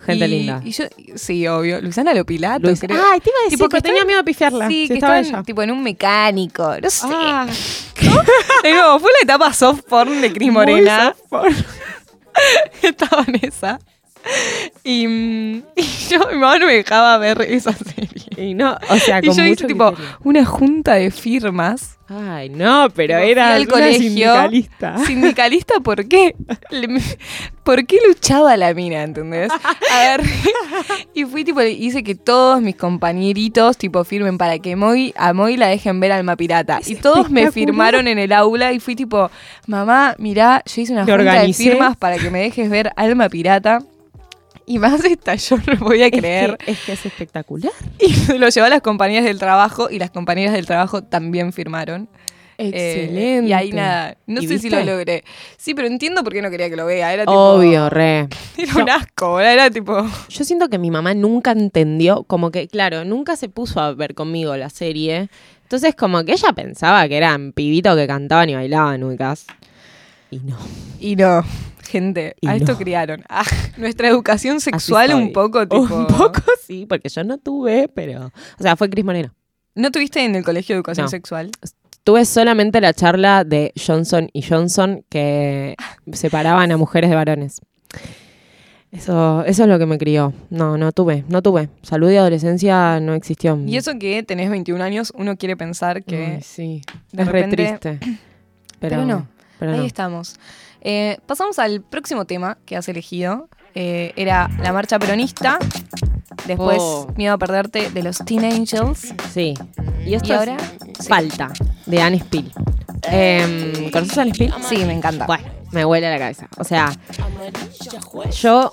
[0.00, 0.60] Gente Y- linda.
[0.64, 0.84] Y yo,
[1.16, 1.80] sí, obvio.
[1.80, 2.96] Luisana Lopilato, Luis- creo.
[3.10, 4.68] Ay, te iba a decir, Tipo que tenía miedo de pifiarla.
[4.68, 5.42] Sí, si que estaba ella.
[5.42, 7.06] tipo en un mecánico, no sé.
[7.10, 7.46] Ah,
[9.00, 11.14] fue la etapa soft porn de Cris muy Morena.
[11.16, 11.56] soft porn.
[12.82, 13.78] Estaba en esa.
[14.84, 18.08] Y, mm, y yo, mi mamá no me dejaba ver esa serie.
[18.36, 20.18] Y no, o sea, Y con yo hice mucho tipo criterio.
[20.24, 21.96] una junta de firmas.
[22.10, 23.98] Ay, no, pero Tipo, era al colegio.
[24.00, 24.98] sindicalista.
[25.04, 26.34] ¿Sindicalista por qué?
[27.64, 29.50] ¿Por qué luchaba la mina, entendés?
[29.52, 30.22] A ver,
[31.14, 35.56] y fui tipo, hice que todos mis compañeritos tipo firmen para que Moy, a Moy
[35.58, 36.78] la dejen ver Alma Pirata.
[36.78, 39.30] Es y todos me firmaron en el aula y fui tipo,
[39.66, 43.80] mamá, mirá, yo hice una junta de firmas para que me dejes ver Alma Pirata.
[44.68, 46.58] Y más esta, yo no lo voy a Es que- creer.
[46.66, 47.72] Es que es espectacular.
[47.98, 52.08] Y lo llevó a las compañeras del trabajo y las compañeras del trabajo también firmaron.
[52.60, 53.48] Eh, Excelente.
[53.48, 55.22] y ahí nada, no ¿Y sé si lo logré.
[55.56, 57.14] Sí, pero entiendo por qué no quería que lo vea.
[57.14, 58.28] Era tipo, Obvio, re.
[58.58, 60.04] Era un asco, boludo, era tipo.
[60.28, 64.14] Yo siento que mi mamá nunca entendió, como que, claro, nunca se puso a ver
[64.16, 65.28] conmigo la serie.
[65.62, 69.46] Entonces, como que ella pensaba que eran pibitos que cantaban y bailaban, ubicás.
[70.30, 70.56] Y no.
[71.00, 71.42] Y no,
[71.88, 72.78] gente, Y a esto no.
[72.78, 73.24] criaron.
[73.28, 73.44] Ah,
[73.76, 75.82] nuestra educación sexual un poco, tipo.
[75.94, 78.26] Un poco sí, porque yo no tuve, pero.
[78.58, 79.34] O sea, fue Cris Moreno.
[79.74, 81.10] ¿No tuviste en el colegio de educación No.
[81.10, 81.50] sexual?
[82.04, 85.76] Tuve solamente la charla de Johnson y Johnson que
[86.12, 87.60] separaban a mujeres de varones.
[88.90, 90.32] Eso, eso es lo que me crió.
[90.48, 91.68] No, no tuve, no tuve.
[91.82, 93.58] Salud y adolescencia no existió.
[93.66, 96.36] Y eso que tenés 21 años, uno quiere pensar que.
[96.36, 96.80] Ay, sí.
[97.12, 97.98] de es re repente- triste.
[98.80, 99.26] Pero, Pero no.
[99.58, 99.84] Pero Ahí no.
[99.84, 100.36] estamos.
[100.80, 103.48] Eh, pasamos al próximo tema que has elegido.
[103.74, 105.58] Eh, era la marcha peronista.
[106.46, 107.12] Después, Oh.
[107.16, 109.12] Miedo a perderte de los Teen Angels.
[109.32, 109.54] Sí.
[110.06, 110.56] Y esto ¿Y ahora?
[111.06, 111.52] Falta,
[111.86, 112.52] de Anne Spill.
[113.10, 114.54] Eh, ¿Conoces a Anne Spill?
[114.68, 115.26] Sí, me encanta.
[115.26, 116.48] Bueno, me huele la cabeza.
[116.58, 116.90] O sea,
[118.40, 118.72] yo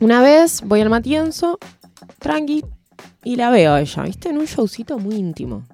[0.00, 1.58] una vez voy al Matienzo,
[2.18, 2.64] tranqui,
[3.22, 4.28] y la veo a ella, ¿viste?
[4.30, 5.66] En un showcito muy íntimo.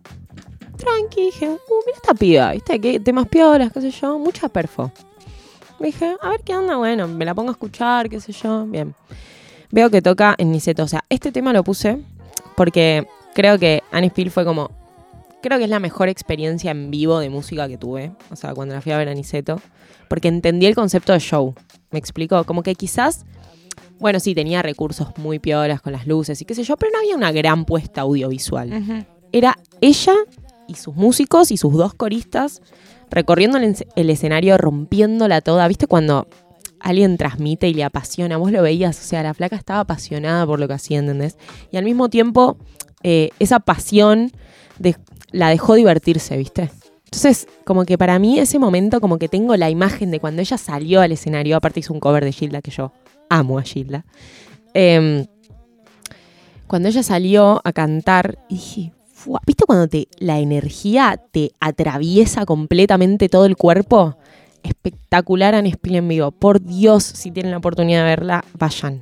[0.81, 2.81] Tranqui, dije, uh, mira esta piba, ¿viste?
[2.81, 4.19] ¿Qué temas piolas, qué sé yo?
[4.19, 4.91] Mucha perfo.
[5.79, 8.67] Me dije, a ver qué onda, bueno, me la pongo a escuchar, qué sé yo,
[8.67, 8.95] bien.
[9.71, 11.99] Veo que toca en Niceto, o sea, este tema lo puse
[12.57, 14.71] porque creo que Anne Spill fue como
[15.41, 18.13] creo que es la mejor experiencia en vivo de música que tuve.
[18.31, 19.61] O sea, cuando la fui a ver a Niceto.
[20.09, 21.55] Porque entendí el concepto de show.
[21.91, 22.45] ¿Me explico?
[22.45, 23.25] Como que quizás,
[23.99, 26.99] bueno, sí, tenía recursos muy piolas con las luces y qué sé yo, pero no
[26.99, 29.07] había una gran puesta audiovisual.
[29.33, 30.15] Era ella
[30.71, 32.63] y sus músicos y sus dos coristas
[33.11, 35.67] recorriendo el, en- el escenario, rompiéndola toda.
[35.69, 36.29] ¿Viste cuando
[36.79, 38.37] alguien transmite y le apasiona?
[38.37, 41.37] Vos lo veías, o sea, la flaca estaba apasionada por lo que hacía, ¿entendés?
[41.73, 42.57] Y al mismo tiempo,
[43.03, 44.31] eh, esa pasión
[45.33, 46.71] la dejó divertirse, ¿viste?
[47.05, 50.57] Entonces, como que para mí ese momento, como que tengo la imagen de cuando ella
[50.57, 52.93] salió al escenario, aparte hizo un cover de Gilda, que yo
[53.29, 54.05] amo a Gilda.
[54.75, 55.27] Em,
[56.69, 58.39] cuando ella salió a cantar,
[59.47, 64.17] ¿viste cuando te, la energía te atraviesa completamente todo el cuerpo?
[64.63, 66.31] Espectacular Anne Spill en vivo.
[66.31, 69.01] Por Dios, si tienen la oportunidad de verla, vayan.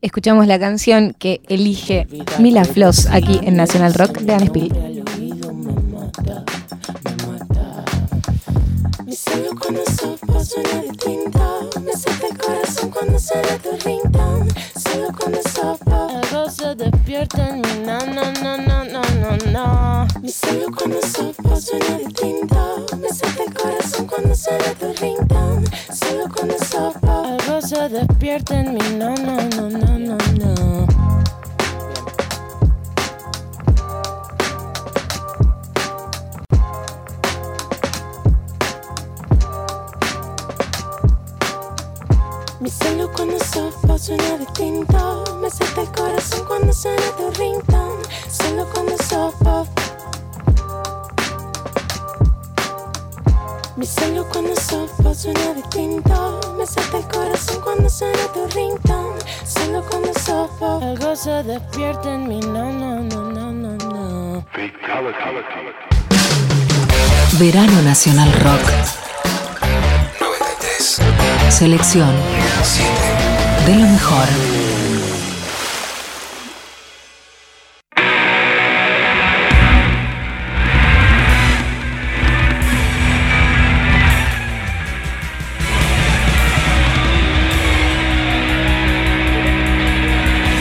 [0.00, 2.06] escuchamos la canción que elige
[2.38, 5.04] Mila Floss aquí en National Rock de Anne Spill.
[9.04, 15.08] Mi celo cuando sopa suena distinto Me salta el corazón cuando suena tu ringtone Solo
[15.18, 15.40] cuando
[17.08, 21.56] se despierta en mí No, no, no, no, no, no, no Mi celo cuando sopa
[21.58, 27.88] suena distinto Me salta el corazón cuando suena tu ringtone Solo cuando sopa Algo se
[27.88, 28.80] despierta en mí.
[28.98, 30.67] No, no, no, no, no, no
[61.18, 64.44] se despierta en mí No, no, no, no, no, no
[67.38, 68.62] Verano Nacional Rock.
[70.20, 71.00] 93.
[71.50, 72.12] Selección.
[73.66, 74.67] De lo mejor.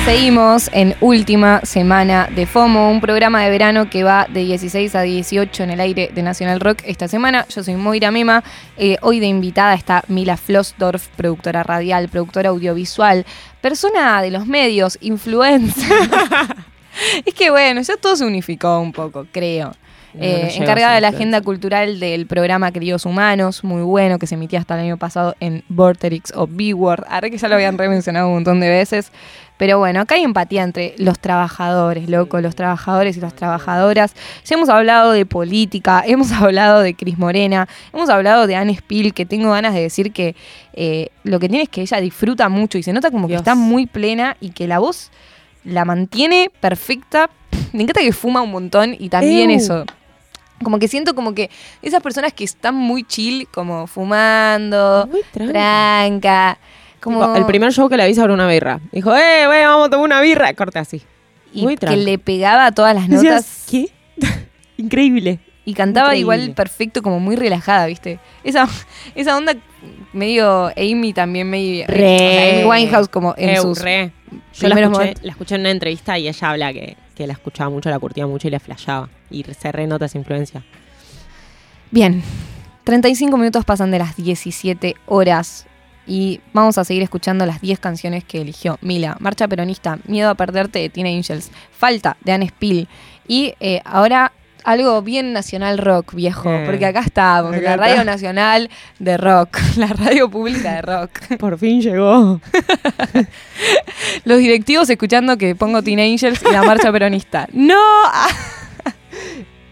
[0.08, 5.02] Seguimos en última semana de FOMO, un programa de verano que va de 16 a
[5.02, 7.46] 18 en el aire de Nacional Rock esta semana.
[7.54, 8.42] Yo soy Moira Mema.
[8.78, 13.26] Eh, hoy de invitada está Mila Flossdorf, productora radial, productora audiovisual,
[13.60, 15.92] persona de los medios, influencer.
[17.26, 19.74] es que bueno, ya todo se unificó un poco, creo.
[20.20, 24.36] Eh, no encargada de la agenda cultural del programa Queridos Humanos, muy bueno, que se
[24.36, 27.04] emitía hasta el año pasado en Vorterix o B-Word.
[27.08, 29.12] Ahora que ya lo habían remencionado un montón de veces.
[29.58, 34.14] Pero bueno, acá hay empatía entre los trabajadores, loco, los trabajadores y las trabajadoras.
[34.46, 39.14] Ya hemos hablado de política, hemos hablado de Cris Morena, hemos hablado de Anne Spill,
[39.14, 40.36] que tengo ganas de decir que
[40.74, 43.56] eh, lo que tiene es que ella disfruta mucho y se nota como que está
[43.56, 45.12] muy plena y que la voz
[45.64, 47.30] la mantiene perfecta.
[47.74, 49.58] Me encanta que fuma un montón y también Ew.
[49.58, 49.86] eso.
[50.64, 51.52] Como que siento como que
[51.84, 56.58] esas personas que están muy chill, como fumando, Muy tranca,
[57.08, 58.80] como el primer show que le avisa sobre una birra.
[58.92, 60.54] Dijo, eh, güey, vamos a tomar una birra.
[60.54, 61.02] Corte así.
[61.54, 63.90] y muy que le pegaba todas las notas ¿Qué?
[64.78, 65.40] Increíble.
[65.66, 66.22] y cantaba Increíble.
[66.22, 68.20] igual perfecto, como muy relajada, ¿viste?
[68.44, 68.68] Esa,
[69.16, 69.56] esa onda
[70.14, 74.12] medio Amy también, medio o sea, Amy Winehouse como en Eu, sus re.
[74.54, 77.70] Yo la escuché, la escuché en una entrevista y ella habla que, que la escuchaba
[77.70, 79.10] mucho, la curtía mucho y la flashaba.
[79.30, 80.64] Y se renota esa influencia.
[81.92, 82.22] Bien,
[82.84, 85.66] 35 minutos pasan de las 17 horas
[86.08, 89.18] y vamos a seguir escuchando las 10 canciones que eligió Mila.
[89.20, 92.88] Marcha Peronista, Miedo a Perderte de Teen Angels, Falta de Anne Spill
[93.28, 94.32] y eh, ahora
[94.64, 97.78] algo bien nacional rock, viejo, Eh, porque acá estamos, acá la está.
[97.88, 98.70] radio nacional
[99.00, 101.12] de rock, la radio pública de rock.
[101.40, 102.42] Por fin llegó.
[104.26, 107.48] Los directivos escuchando que pongo Teen Angels y la Marcha Peronista.
[107.54, 107.76] ¡No!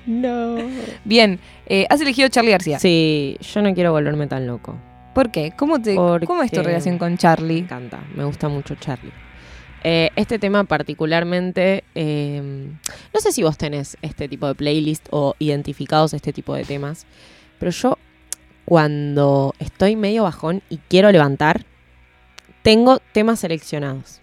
[0.05, 0.57] No.
[1.03, 2.79] Bien, eh, has elegido Charlie García.
[2.79, 4.77] Sí, yo no quiero volverme tan loco.
[5.15, 5.53] ¿Por qué?
[5.57, 7.59] ¿Cómo, te, Porque- ¿Cómo es tu relación con Me Charlie?
[7.59, 9.13] encanta, me gusta mucho Charlie.
[9.83, 12.67] Eh, este tema particularmente, eh,
[13.13, 17.05] no sé si vos tenés este tipo de playlist o identificados este tipo de temas,
[17.59, 17.97] pero yo
[18.65, 21.65] cuando estoy medio bajón y quiero levantar,
[22.61, 24.21] tengo temas seleccionados.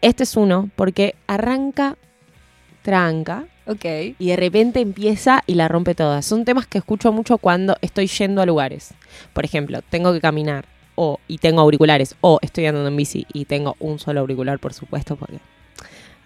[0.00, 1.96] Este es uno porque arranca,
[2.84, 3.84] tranca, Ok.
[4.18, 6.20] y de repente empieza y la rompe toda.
[6.20, 8.92] Son temas que escucho mucho cuando estoy yendo a lugares.
[9.32, 13.46] Por ejemplo, tengo que caminar o y tengo auriculares o estoy andando en bici y
[13.46, 15.38] tengo un solo auricular, por supuesto, porque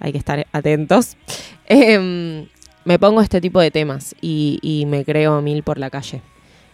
[0.00, 1.16] hay que estar atentos.
[1.70, 2.46] Em,
[2.84, 6.22] me pongo este tipo de temas y, y me creo a mil por la calle.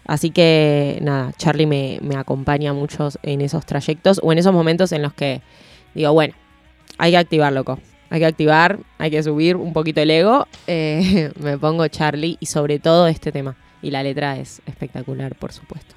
[0.07, 4.93] Así que nada, Charlie me, me acompaña mucho en esos trayectos o en esos momentos
[4.93, 5.43] en los que
[5.95, 6.35] digo, bueno,
[6.97, 7.79] hay que activar, loco.
[8.15, 10.47] Hay que activar, hay que subir un poquito el ego.
[10.69, 13.57] Eh, me pongo Charlie y sobre todo este tema.
[13.83, 15.97] Y la letra es espectacular, por supuesto.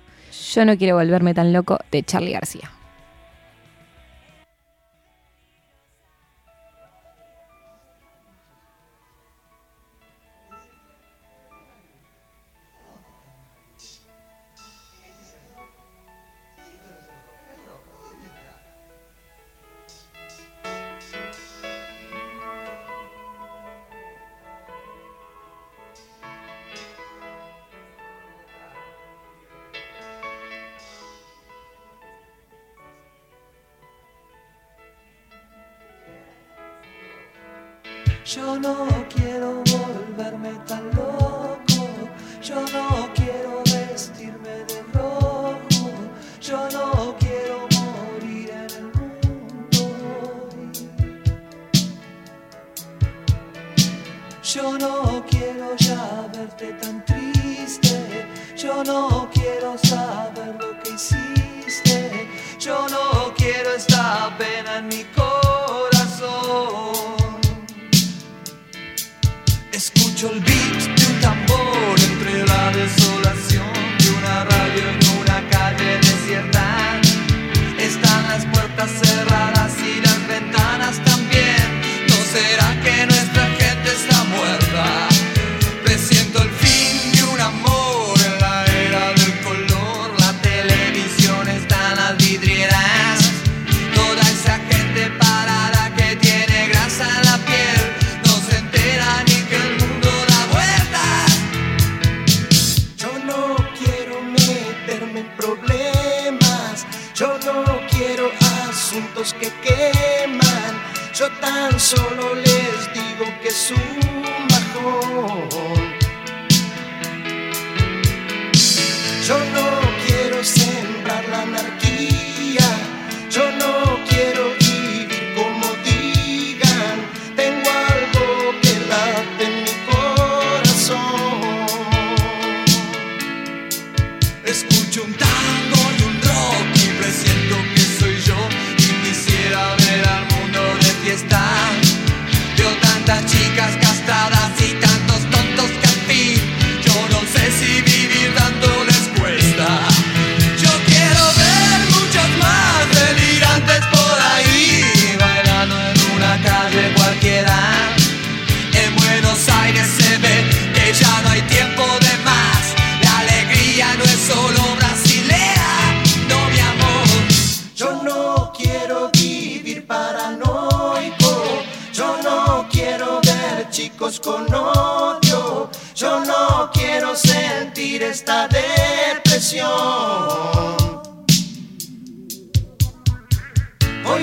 [0.52, 2.72] Yo no quiero volverme tan loco de Charlie García.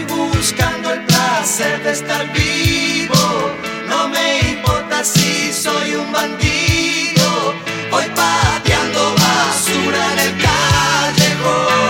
[0.03, 3.15] voy buscando el placer de estar vivo.
[3.89, 7.55] No me importa si soy un bandido,
[7.91, 11.84] voy pateando basura en el callejón.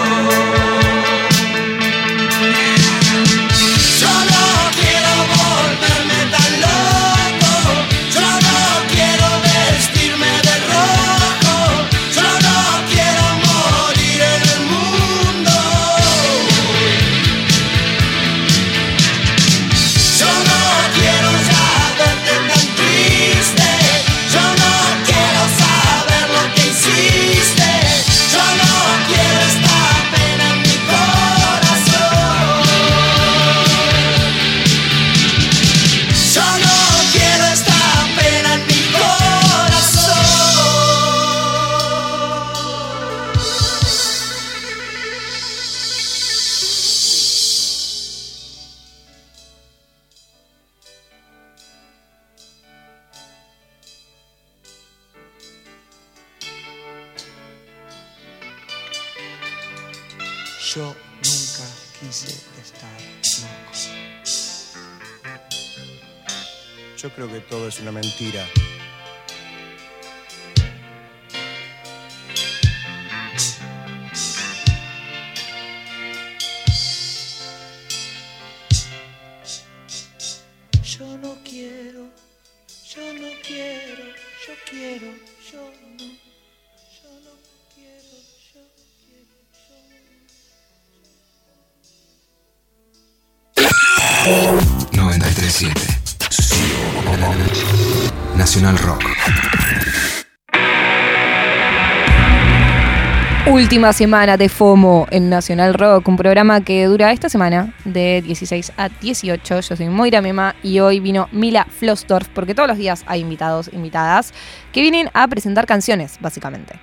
[103.75, 108.73] última semana de FOMO en Nacional Rock, un programa que dura esta semana de 16
[108.77, 109.61] a 18.
[109.63, 113.69] Yo soy Moira Mema y hoy vino Mila Flosdorf, porque todos los días hay invitados,
[113.73, 114.33] invitadas,
[114.71, 116.79] que vienen a presentar canciones, básicamente.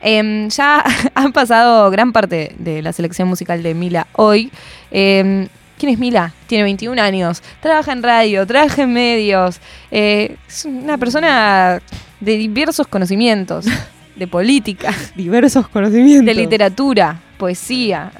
[0.00, 0.84] Em, ya
[1.16, 4.52] han pasado gran parte de la selección musical de Mila hoy.
[4.92, 6.32] Em, ¿Quién es Mila?
[6.46, 9.58] Tiene 21 años, trabaja en radio, trabaja en medios,
[9.90, 11.82] eh, es una persona
[12.20, 13.66] de diversos conocimientos.
[14.16, 16.26] de política, diversos conocimientos.
[16.26, 18.10] de literatura, poesía.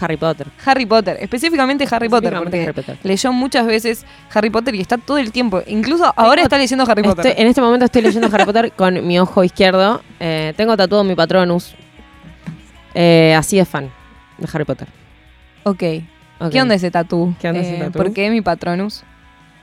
[0.00, 0.48] Harry Potter.
[0.64, 5.18] Harry Potter, específicamente Harry Potter, porque Harry leyó muchas veces Harry Potter y está todo
[5.18, 5.62] el tiempo.
[5.66, 7.34] Incluso ahora está leyendo Harry Potter.
[7.38, 10.02] En este momento estoy leyendo Harry Potter con mi ojo izquierdo.
[10.20, 11.74] Eh, tengo tatuado mi patronus.
[12.94, 13.90] Eh, así es fan
[14.38, 14.88] de Harry Potter.
[15.62, 15.74] Ok.
[15.74, 16.06] okay.
[16.50, 17.34] ¿Qué onda ese tatú?
[17.40, 17.98] ¿Qué onda ese eh, tatú?
[17.98, 19.04] ¿Por qué mi patronus?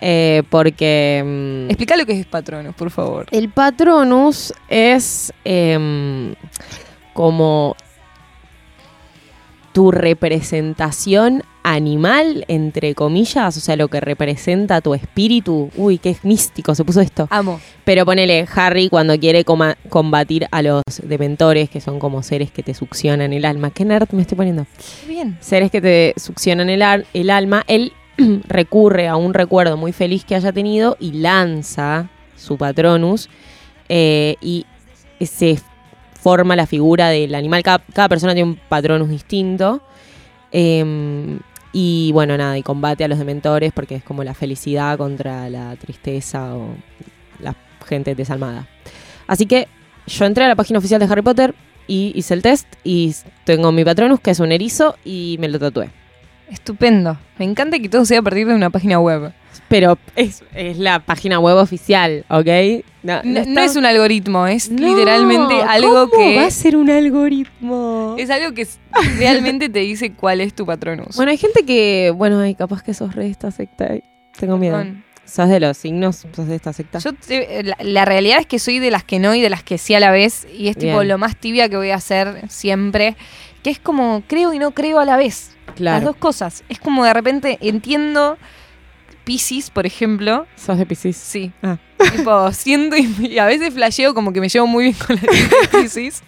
[0.01, 1.23] Eh, porque.
[1.23, 3.27] mm, Explica lo que es patronus, por favor.
[3.31, 6.33] El Patronus es em,
[7.13, 7.75] como
[9.73, 15.69] tu representación animal, entre comillas, o sea, lo que representa tu espíritu.
[15.77, 17.27] Uy, qué místico se puso esto.
[17.29, 17.61] Amo.
[17.85, 22.63] Pero ponele Harry cuando quiere coma- combatir a los dementores, que son como seres que
[22.63, 23.69] te succionan el alma.
[23.71, 24.65] ¿Qué nerd me estoy poniendo?
[25.07, 25.37] Bien.
[25.39, 26.83] seres que te succionan el,
[27.13, 27.93] el alma, él
[28.47, 33.29] recurre a un recuerdo muy feliz que haya tenido y lanza su patronus
[33.89, 34.65] eh, y
[35.19, 35.59] se
[36.19, 37.63] forma la figura del animal.
[37.63, 39.81] Cada, persona tiene un patronus distinto.
[40.51, 41.39] eh,
[41.73, 45.75] y bueno, nada, y combate a los dementores porque es como la felicidad contra la
[45.77, 46.75] tristeza o
[47.39, 47.55] la
[47.87, 48.67] gente desalmada.
[49.27, 49.67] Así que
[50.07, 51.55] yo entré a la página oficial de Harry Potter
[51.87, 53.15] y hice el test y
[53.45, 55.89] tengo mi patronus, que es un erizo, y me lo tatué.
[56.51, 57.17] Estupendo.
[57.37, 59.31] Me encanta que todo sea a partir de una página web.
[59.67, 62.83] Pero es, es la página web oficial, ¿ok?
[63.03, 66.89] No, está- no es un algoritmo, es literalmente algo ¿cómo que va a ser un
[66.89, 68.15] algoritmo?
[68.17, 68.67] es algo que
[69.17, 71.15] realmente te dice cuál es tu patronus.
[71.15, 73.87] Bueno, hay gente que, bueno, ay, capaz que sos re esta secta.
[73.91, 74.03] ay,
[74.37, 74.77] Tengo miedo.
[74.77, 75.03] Perdón.
[75.25, 76.25] ¿Sos de los signos?
[76.35, 76.99] ¿Sos de esta secta?
[76.99, 79.63] Yo te- la, la realidad es que soy de las que no y de las
[79.63, 81.07] que sí a la vez y es tipo Bien.
[81.07, 83.15] lo más tibia que voy a hacer siempre,
[83.63, 85.55] que es como creo y no creo a la vez.
[85.77, 86.63] Las dos cosas.
[86.67, 88.37] Es como de repente entiendo
[89.23, 90.47] Pisces, por ejemplo.
[90.55, 91.15] ¿Sos de Pisces?
[91.15, 91.51] Sí.
[91.61, 91.77] Ah.
[92.17, 95.21] Tipo, siento y, y a veces flasheo como que me llevo muy bien con la
[95.81, 96.23] Pisces.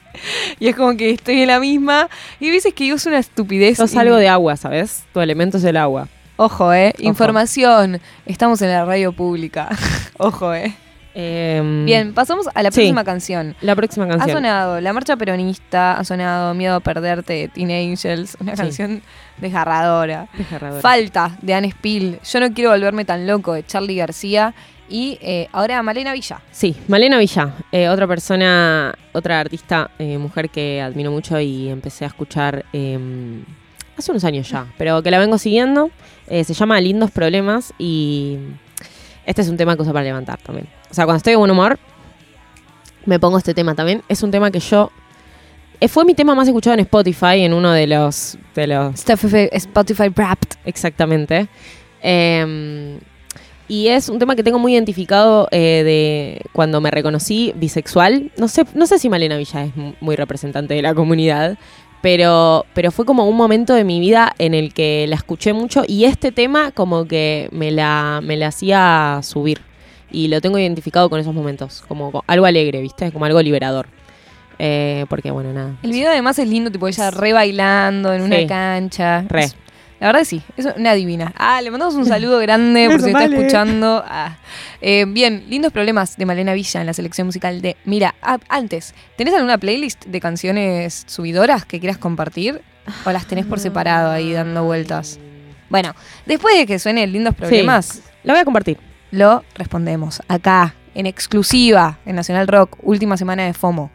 [0.60, 2.08] Y es como que estoy en la misma.
[2.40, 3.78] Y hay veces que digo es una estupidez.
[3.78, 5.04] Sos y- algo de agua, ¿sabes?
[5.12, 6.08] Tu elemento es el agua.
[6.36, 6.94] Ojo, eh.
[6.96, 7.04] Ojo.
[7.08, 8.00] Información.
[8.26, 9.70] Estamos en la radio pública.
[10.18, 10.76] Ojo, eh.
[11.16, 12.80] Em, Bien, pasamos a la Sí.
[12.82, 13.56] próxima canción.
[13.62, 14.38] La próxima Ha canción.
[14.38, 18.64] sonado La Marcha Peronista, ha sonado Miedo a Perderte de Teen Angels, una Sí.
[18.64, 19.04] canción
[19.38, 20.28] desgarradora.
[20.36, 20.82] Desgarradora.
[20.82, 24.56] Falta de Anne Spill, Yo no quiero volverme tan loco de Charlie García
[24.90, 26.42] y eh, ahora Malena Villa.
[26.52, 32.06] Sí, Malena Villa, eh, otra persona, otra artista, eh, mujer que admiro mucho y empecé
[32.06, 32.98] a escuchar eh,
[33.96, 35.92] hace unos años ya, pero que la vengo siguiendo.
[36.28, 38.38] Eh, se llama Lindos Problemas y
[39.26, 40.68] este es un tema que uso para levantar también.
[40.90, 41.80] O sea, cuando estoy de buen humor,
[43.06, 44.02] me pongo este tema también.
[44.08, 44.92] Es un tema que yo...
[45.80, 48.38] eh, fue mi tema más escuchado en Spotify, en uno de los...
[48.56, 50.58] De los Spotify, Spotify Wrapped.
[50.66, 51.48] Exactamente.
[52.02, 53.00] Eh,
[53.68, 58.32] y es un tema que tengo muy identificado eh, de cuando me reconocí bisexual.
[58.38, 61.58] No sé, no sé si Malena Villa es mu- muy representante de la comunidad,
[62.04, 65.84] pero, pero fue como un momento de mi vida en el que la escuché mucho
[65.88, 69.62] y este tema como que me la, me la hacía subir.
[70.12, 73.12] Y lo tengo identificado con esos momentos, como co- algo alegre, ¿viste?
[73.14, 73.88] Como algo liberador.
[74.60, 75.76] Eh, porque, bueno, nada.
[75.82, 79.26] El video además es lindo, tipo ella re bailando en una cancha.
[79.28, 79.46] Re.
[79.46, 79.56] Es-
[80.04, 81.32] La verdad sí, es una divina.
[81.38, 84.04] Ah, le mandamos un saludo grande por si está escuchando.
[84.06, 84.36] Ah.
[84.82, 88.14] Eh, bien, lindos problemas de Malena Villa en la selección musical de Mira.
[88.22, 92.62] ah, antes, ¿tenés alguna playlist de canciones subidoras que quieras compartir?
[93.06, 95.22] ¿O las tenés por separado ahí dando vueltas?
[95.70, 98.78] Bueno, después de que suene Lindos Problemas, La voy a compartir.
[99.12, 103.90] lo respondemos acá, en exclusiva, en Nacional Rock, última semana de FOMO.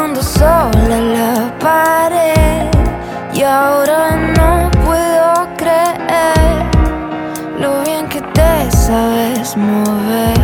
[0.00, 2.70] mirando sola la pared
[3.34, 6.64] y ahora no puedo creer
[7.58, 10.38] lo bien que te sabes mover.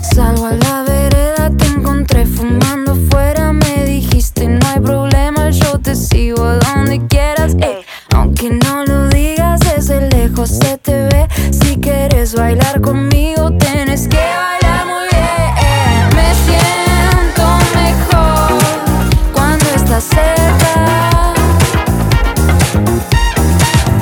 [0.00, 5.94] Salgo a la vereda, te encontré fumando fuera, me dijiste no hay problema, yo te
[5.94, 7.54] sigo a donde quieras.
[7.60, 7.84] Ey.
[8.14, 11.28] Aunque no lo digas, desde lejos se te ve.
[11.50, 14.65] Si quieres bailar conmigo, tienes que bailar.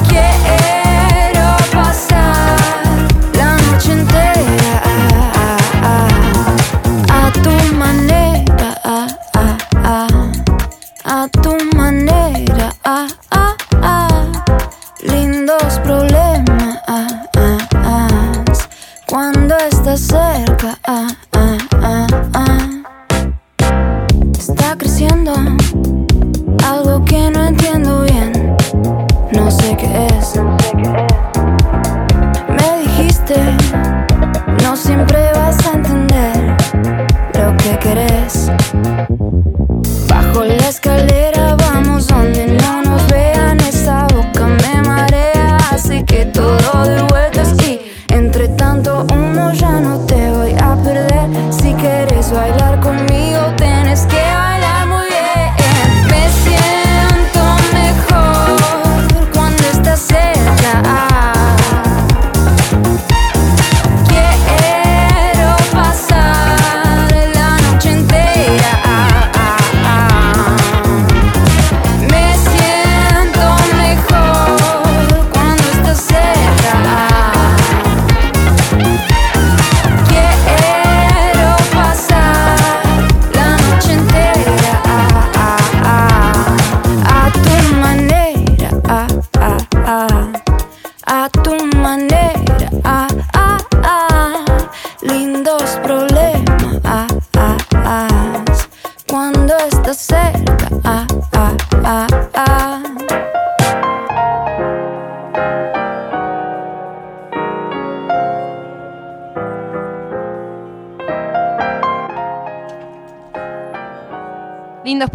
[0.08, 2.56] Quiero pasar
[3.34, 4.82] la noche entera
[7.12, 8.70] a tu manera,
[11.04, 12.72] a tu manera.
[15.00, 16.82] Lindos problemas
[19.06, 20.23] cuando estás.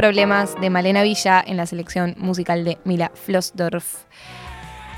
[0.03, 4.05] Problemas de Malena Villa en la selección musical de Mila Flossdorf.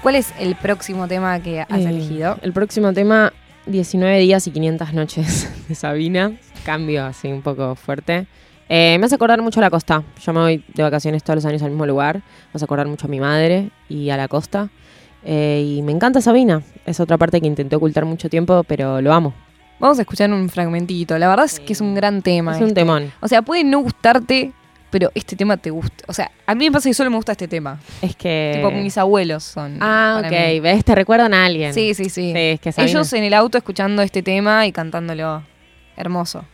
[0.03, 2.37] ¿Cuál es el próximo tema que has Eh, elegido?
[2.43, 3.33] El próximo tema,
[3.65, 6.33] 19 días y 500 noches de Sabina.
[6.67, 8.27] Cambio así un poco fuerte.
[8.69, 10.03] Eh, me hace acordar mucho a la costa.
[10.23, 12.17] Yo me voy de vacaciones todos los años al mismo lugar.
[12.17, 12.23] Me
[12.53, 14.69] hace acordar mucho a mi madre y a la costa.
[15.25, 16.61] Eh, y me encanta Sabina.
[16.85, 19.33] Es otra parte que intenté ocultar mucho tiempo, pero lo amo.
[19.79, 21.17] Vamos a escuchar un fragmentito.
[21.17, 22.55] La verdad es que es un gran tema.
[22.55, 23.11] Es un temón.
[23.19, 24.53] O sea, puede no gustarte,
[24.91, 26.03] pero este tema te gusta.
[26.07, 27.79] O sea, a mí me pasa que solo me gusta este tema.
[28.01, 28.51] Es que.
[28.55, 29.77] Tipo, mis abuelos son.
[29.81, 30.31] Ah, ok.
[30.31, 30.59] mí.
[30.59, 30.85] ¿Ves?
[30.85, 31.73] Te recuerdan a alguien.
[31.73, 32.31] Sí, sí, sí.
[32.33, 35.43] Sí, es que Sabina- Ellos en el auto escuchando este tema y cantándolo.
[35.97, 36.45] Hermoso.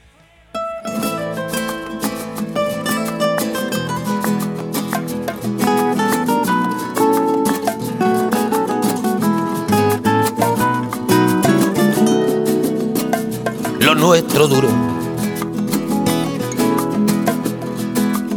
[13.80, 14.97] lo nuestro duró.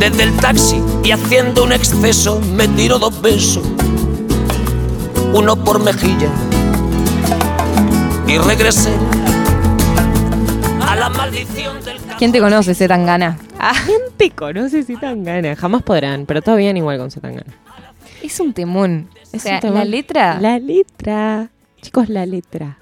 [0.00, 3.62] Desde el taxi y haciendo un exceso me tiró dos besos,
[5.32, 6.28] uno por mejilla.
[8.26, 8.92] Y regresé
[10.86, 13.38] a la maldición del ¿Quién te conoce, Zetangana?
[13.58, 15.54] Ah, ¿Quién te conoce si tan gana?
[15.56, 17.52] Jamás podrán, pero todo bien igual con Zetangana.
[18.22, 19.08] es un temón.
[19.14, 19.78] O Es sea, un temón.
[19.78, 20.40] la letra.
[20.40, 21.50] La letra.
[21.82, 22.78] Chicos, la letra.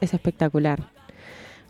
[0.00, 0.80] Es espectacular.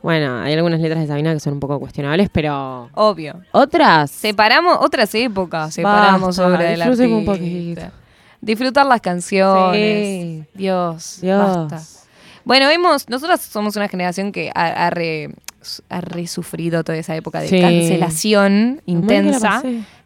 [0.04, 3.40] Bueno, hay algunas letras de Sabina que son un poco cuestionables, pero Obvio.
[3.52, 4.10] otras.
[4.10, 7.32] Separamos otras épocas, separamos Basta, obra del disfruten un artista.
[7.86, 7.96] poquito.
[8.42, 10.06] Disfrutar las canciones.
[10.06, 10.44] Sí.
[10.52, 11.68] Dios, Dios.
[11.70, 11.80] basta.
[12.44, 15.34] Bueno, hemos, nosotros somos una generación que ha, ha re-
[15.88, 17.58] ha resufrido toda esa época de Sí.
[17.58, 19.62] cancelación intensa,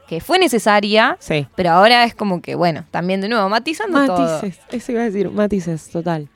[0.08, 1.48] que fue necesaria, Sí.
[1.56, 4.36] pero ahora es como que, bueno, también de nuevo, matizando todo.
[4.42, 6.28] Matices, eso iba a decir, matices, total.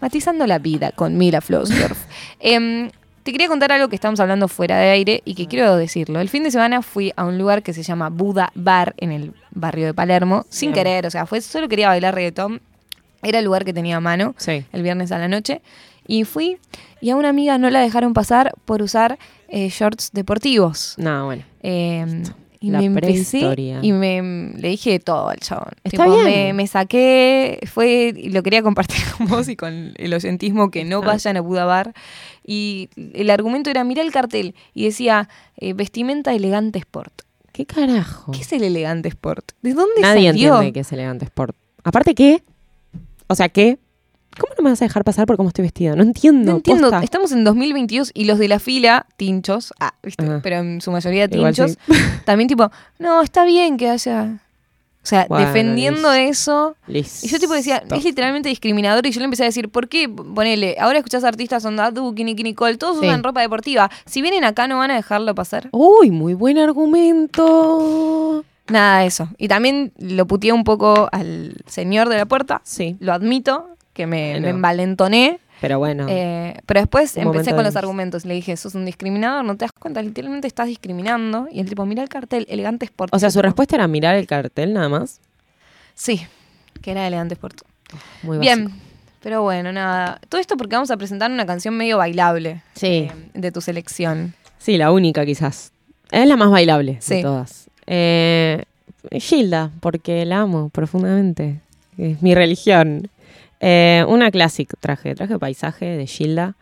[0.00, 1.96] Matizando la vida con Mila Flossdorf.
[2.40, 2.90] Em,
[3.24, 6.20] te quería contar algo que estamos hablando fuera de aire y que quiero decirlo.
[6.20, 9.32] El fin de semana fui a un lugar que se llama Buda Bar en el
[9.50, 10.84] barrio de Palermo, sin Bien.
[10.84, 12.60] querer, o sea, fue solo quería bailar reggaetón.
[13.22, 14.64] Era el lugar que tenía a mano Sí.
[14.72, 15.62] el viernes a la noche.
[16.06, 16.58] Y fui
[17.00, 19.18] y a una amiga no la dejaron pasar por usar
[19.48, 20.94] eh, shorts deportivos.
[20.98, 21.44] No, bueno.
[21.62, 22.22] Eh,
[22.64, 23.06] y La me empecé
[23.38, 23.78] prehistoria.
[23.82, 25.72] y me le dije de todo al chabón.
[25.84, 26.24] Está Tipo, bien.
[26.24, 30.84] Me, me saqué, fue, y lo quería compartir con vos y con el oyentismo que
[30.84, 31.92] no vayan a Buda Bar.
[32.46, 37.12] Y el argumento era, mira el cartel, y decía, eh, vestimenta elegante sport.
[37.52, 38.32] ¿Qué carajo?
[38.32, 39.52] ¿Qué es el elegante sport?
[39.62, 40.54] ¿De dónde Nadie salió?
[40.54, 41.54] entiende que es elegante sport.
[41.84, 42.42] Aparte, ¿qué?
[43.28, 43.78] O sea, ¿qué?
[44.38, 45.94] ¿Cómo no me vas a dejar pasar por cómo estoy vestida?
[45.96, 46.50] No entiendo.
[46.52, 47.02] No entiendo, posta.
[47.04, 50.24] estamos en 2022 y los de la fila, tinchos, ah, ¿viste?
[50.24, 50.40] Ajá.
[50.42, 51.78] pero en su mayoría tinchos,
[52.24, 54.40] también tipo, no, está bien que haya...
[55.02, 56.12] O sea, Bueno, defendiendo listo.
[56.14, 56.76] eso.
[56.86, 57.26] Listo.
[57.26, 60.08] Y yo tipo decía, es literalmente discriminador y yo le empecé a decir, ¿por qué?
[60.08, 63.06] Ponele, ahora escuchás artistas onda Duki, Nicki Nicole, todos Sí.
[63.06, 63.90] usan ropa deportiva.
[64.06, 65.68] Si vienen acá no van a dejarlo pasar.
[65.72, 68.44] Uy, muy buen argumento.
[68.68, 69.28] Nada de eso.
[69.36, 72.62] Y también lo puteé un poco al señor de la puerta.
[72.64, 74.44] Sí, Lo admito, que me, Bueno.
[74.44, 75.38] me envalentoné.
[75.60, 76.04] pero bueno.
[76.10, 78.26] Eh, pero después empecé con de los argumentos.
[78.26, 81.48] Le dije, sos un discriminador, no te das cuenta, literalmente estás discriminando.
[81.50, 83.14] Y el tipo, mira el cartel, elegante sport.
[83.14, 85.20] o sea, su respuesta era mirar el cartel nada más.
[85.94, 86.20] Sí,
[86.82, 87.62] que era elegante sport.
[88.24, 88.82] Muy Bien, básico.
[89.22, 90.20] pero bueno, nada.
[90.28, 92.86] Todo esto porque vamos a presentar una canción medio bailable Sí.
[93.08, 94.34] eh, de tu selección.
[94.58, 95.72] Sí, la única quizás.
[96.10, 97.16] Es la más bailable Sí.
[97.16, 97.70] de todas.
[97.86, 98.64] Eh,
[99.12, 101.60] Gilda, porque la amo profundamente.
[101.96, 103.08] Es mi religión.
[103.66, 106.54] Eh, una clásica traje, traje paisaje de Gilda,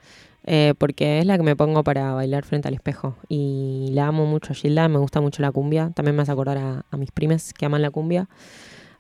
[0.44, 3.16] eh, porque es la que me pongo para bailar frente al espejo.
[3.28, 5.90] Y la amo mucho a Gilda, me gusta mucho la cumbia.
[5.96, 8.28] También me hace acordar a, a mis primes que aman la cumbia.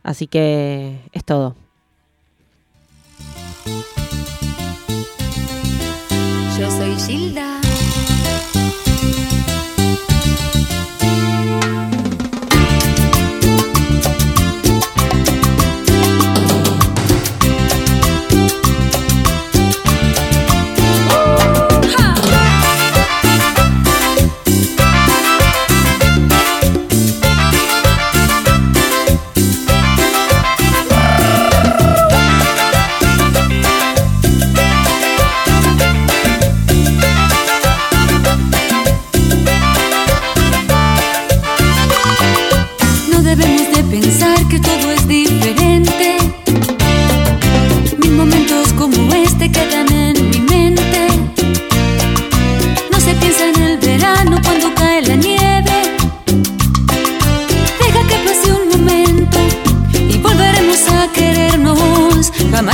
[0.02, 1.54] Así que es todo.
[6.58, 7.60] Yo soy Gilda.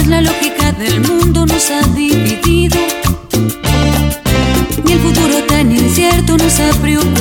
[0.08, 2.78] La lógica del mundo nos ha dividido.
[4.84, 7.17] Ni el futuro tan incierto nos ha preocupado.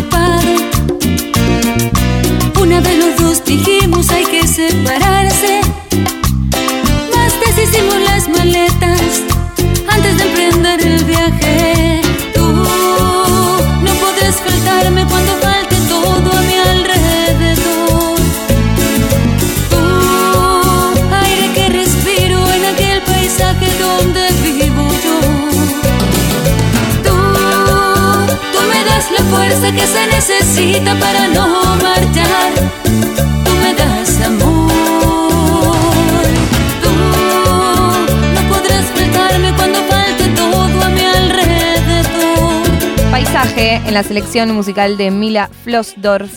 [29.73, 32.53] Que se necesita para no marchar.
[32.83, 34.71] Tú me das amor.
[36.81, 36.89] Tú
[38.33, 42.63] no podrás faltarme cuando falte todo a mi alrededor.
[43.11, 46.31] Paisaje en la selección musical de Mila Flossdorf.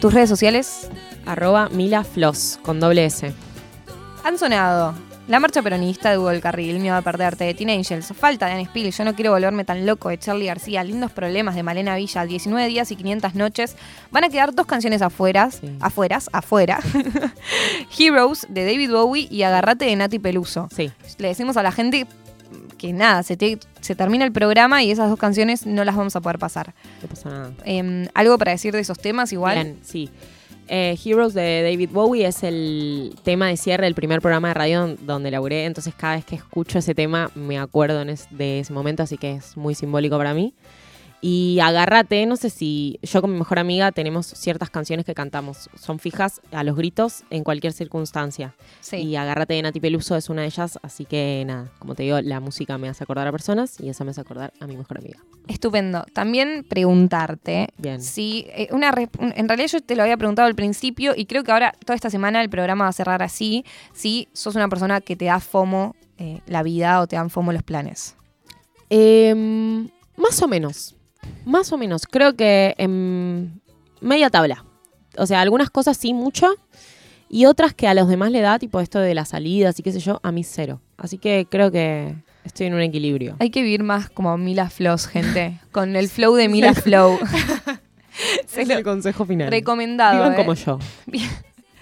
[0.00, 0.88] ¿Tus redes sociales?
[1.26, 3.32] Arroba Mila Floss, con doble S.
[4.24, 4.94] Han sonado
[5.28, 8.52] La Marcha Peronista de Hugo del Carril, Miedo a Perderte de Teen Angels, Falta de
[8.52, 11.94] Anne Spill, Yo no quiero volverme tan loco de Charlie García, Lindos Problemas de Malena
[11.96, 13.76] Villa, 19 días y 500 noches.
[14.10, 15.70] Van a quedar dos canciones afuera, Sí.
[15.80, 16.80] afueras, afuera.
[17.98, 20.68] Heroes de David Bowie y Agarrate de Nati Peluso.
[20.74, 20.90] Sí.
[21.18, 22.06] Le decimos a la gente
[22.76, 26.16] que nada, se, te- se termina el programa y esas dos canciones no las vamos
[26.16, 26.74] a poder pasar.
[27.00, 27.52] No pasa nada.
[27.64, 29.54] Em, ¿Algo para decir de esos temas igual?
[29.54, 30.10] Bien, sí.
[30.68, 34.80] Eh, Heroes de David Bowie es el tema de cierre del primer programa de radio
[34.80, 39.02] don- donde laburé, entonces cada vez que escucho ese tema me acuerdo de ese momento,
[39.02, 40.54] así que es muy simbólico para mí.
[41.24, 45.70] Y Agárrate, no sé si yo con mi mejor amiga tenemos ciertas canciones que cantamos,
[45.80, 48.56] son fijas a los gritos en cualquier circunstancia.
[48.80, 48.96] Sí.
[48.96, 52.20] Y Agárrate de Nati Peluso es una de ellas, así que nada, como te digo,
[52.20, 54.98] la música me hace acordar a personas y esa me hace acordar a mi mejor
[54.98, 55.20] amiga.
[55.46, 56.04] Estupendo.
[56.12, 58.02] También preguntarte Bien.
[58.02, 61.52] si eh, una en realidad yo te lo había preguntado al principio y creo que
[61.52, 63.64] ahora toda esta semana el programa va a cerrar así.
[63.92, 67.52] Si sos una persona que te da fomo eh, la vida o te dan fomo
[67.52, 68.16] los planes.
[68.90, 70.96] Em, más o menos.
[71.44, 72.06] Más o menos.
[72.06, 73.60] Creo que en
[74.00, 74.64] media tabla.
[75.16, 76.54] O sea, algunas cosas sí, mucho.
[77.28, 79.92] Y otras que a los demás le da, tipo esto de las salidas y qué
[79.92, 80.80] sé yo, a mí cero.
[80.98, 83.36] Así que creo que estoy en un equilibrio.
[83.38, 85.58] Hay que vivir más como Mila Flows, gente.
[85.72, 87.18] Con el flow de Mila Flow.
[88.44, 89.50] Es el consejo final.
[89.50, 90.16] Recomendado.
[90.16, 90.36] Vivan ¿eh?
[90.36, 90.78] como yo.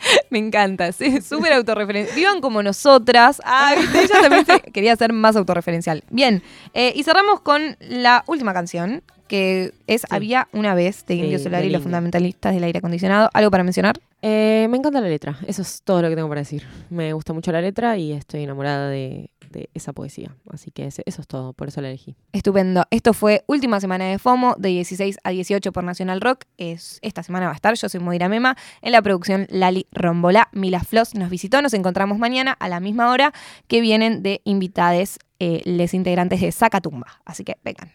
[0.31, 2.17] Me encanta, sí, súper autorreferencial.
[2.17, 3.41] Vivan como nosotras.
[3.45, 6.05] Ah, viste, ella también se- quería ser más autorreferencial.
[6.11, 6.43] Bien,
[6.75, 11.39] eh, y cerramos con la última canción, que es Había una vez de Sí, Indio
[11.39, 13.31] de Solar y los fundamentalistas del aire acondicionado.
[13.33, 14.01] ¿Algo para mencionar?
[14.23, 16.67] Eh, me encanta la letra, eso es todo lo que tengo para decir.
[16.91, 20.35] Me gusta mucho la letra y estoy enamorada de, de esa poesía.
[20.51, 22.17] Así que eso es todo, por eso la elegí.
[22.33, 22.85] Estupendo.
[22.91, 26.45] Esto fue última semana de FOMO, de 16 a 18 por Nacional Rock.
[26.57, 27.75] Es, esta semana va a estar.
[27.75, 28.57] Yo soy Moira Mema.
[28.81, 30.49] En la producción Lali Rombolá.
[30.53, 31.61] Mila Floss nos visitó.
[31.63, 33.33] Nos encontramos mañana a la misma hora
[33.67, 37.21] que vienen de invitades eh, les integrantes de Zacatumba.
[37.25, 37.91] Así que vengan.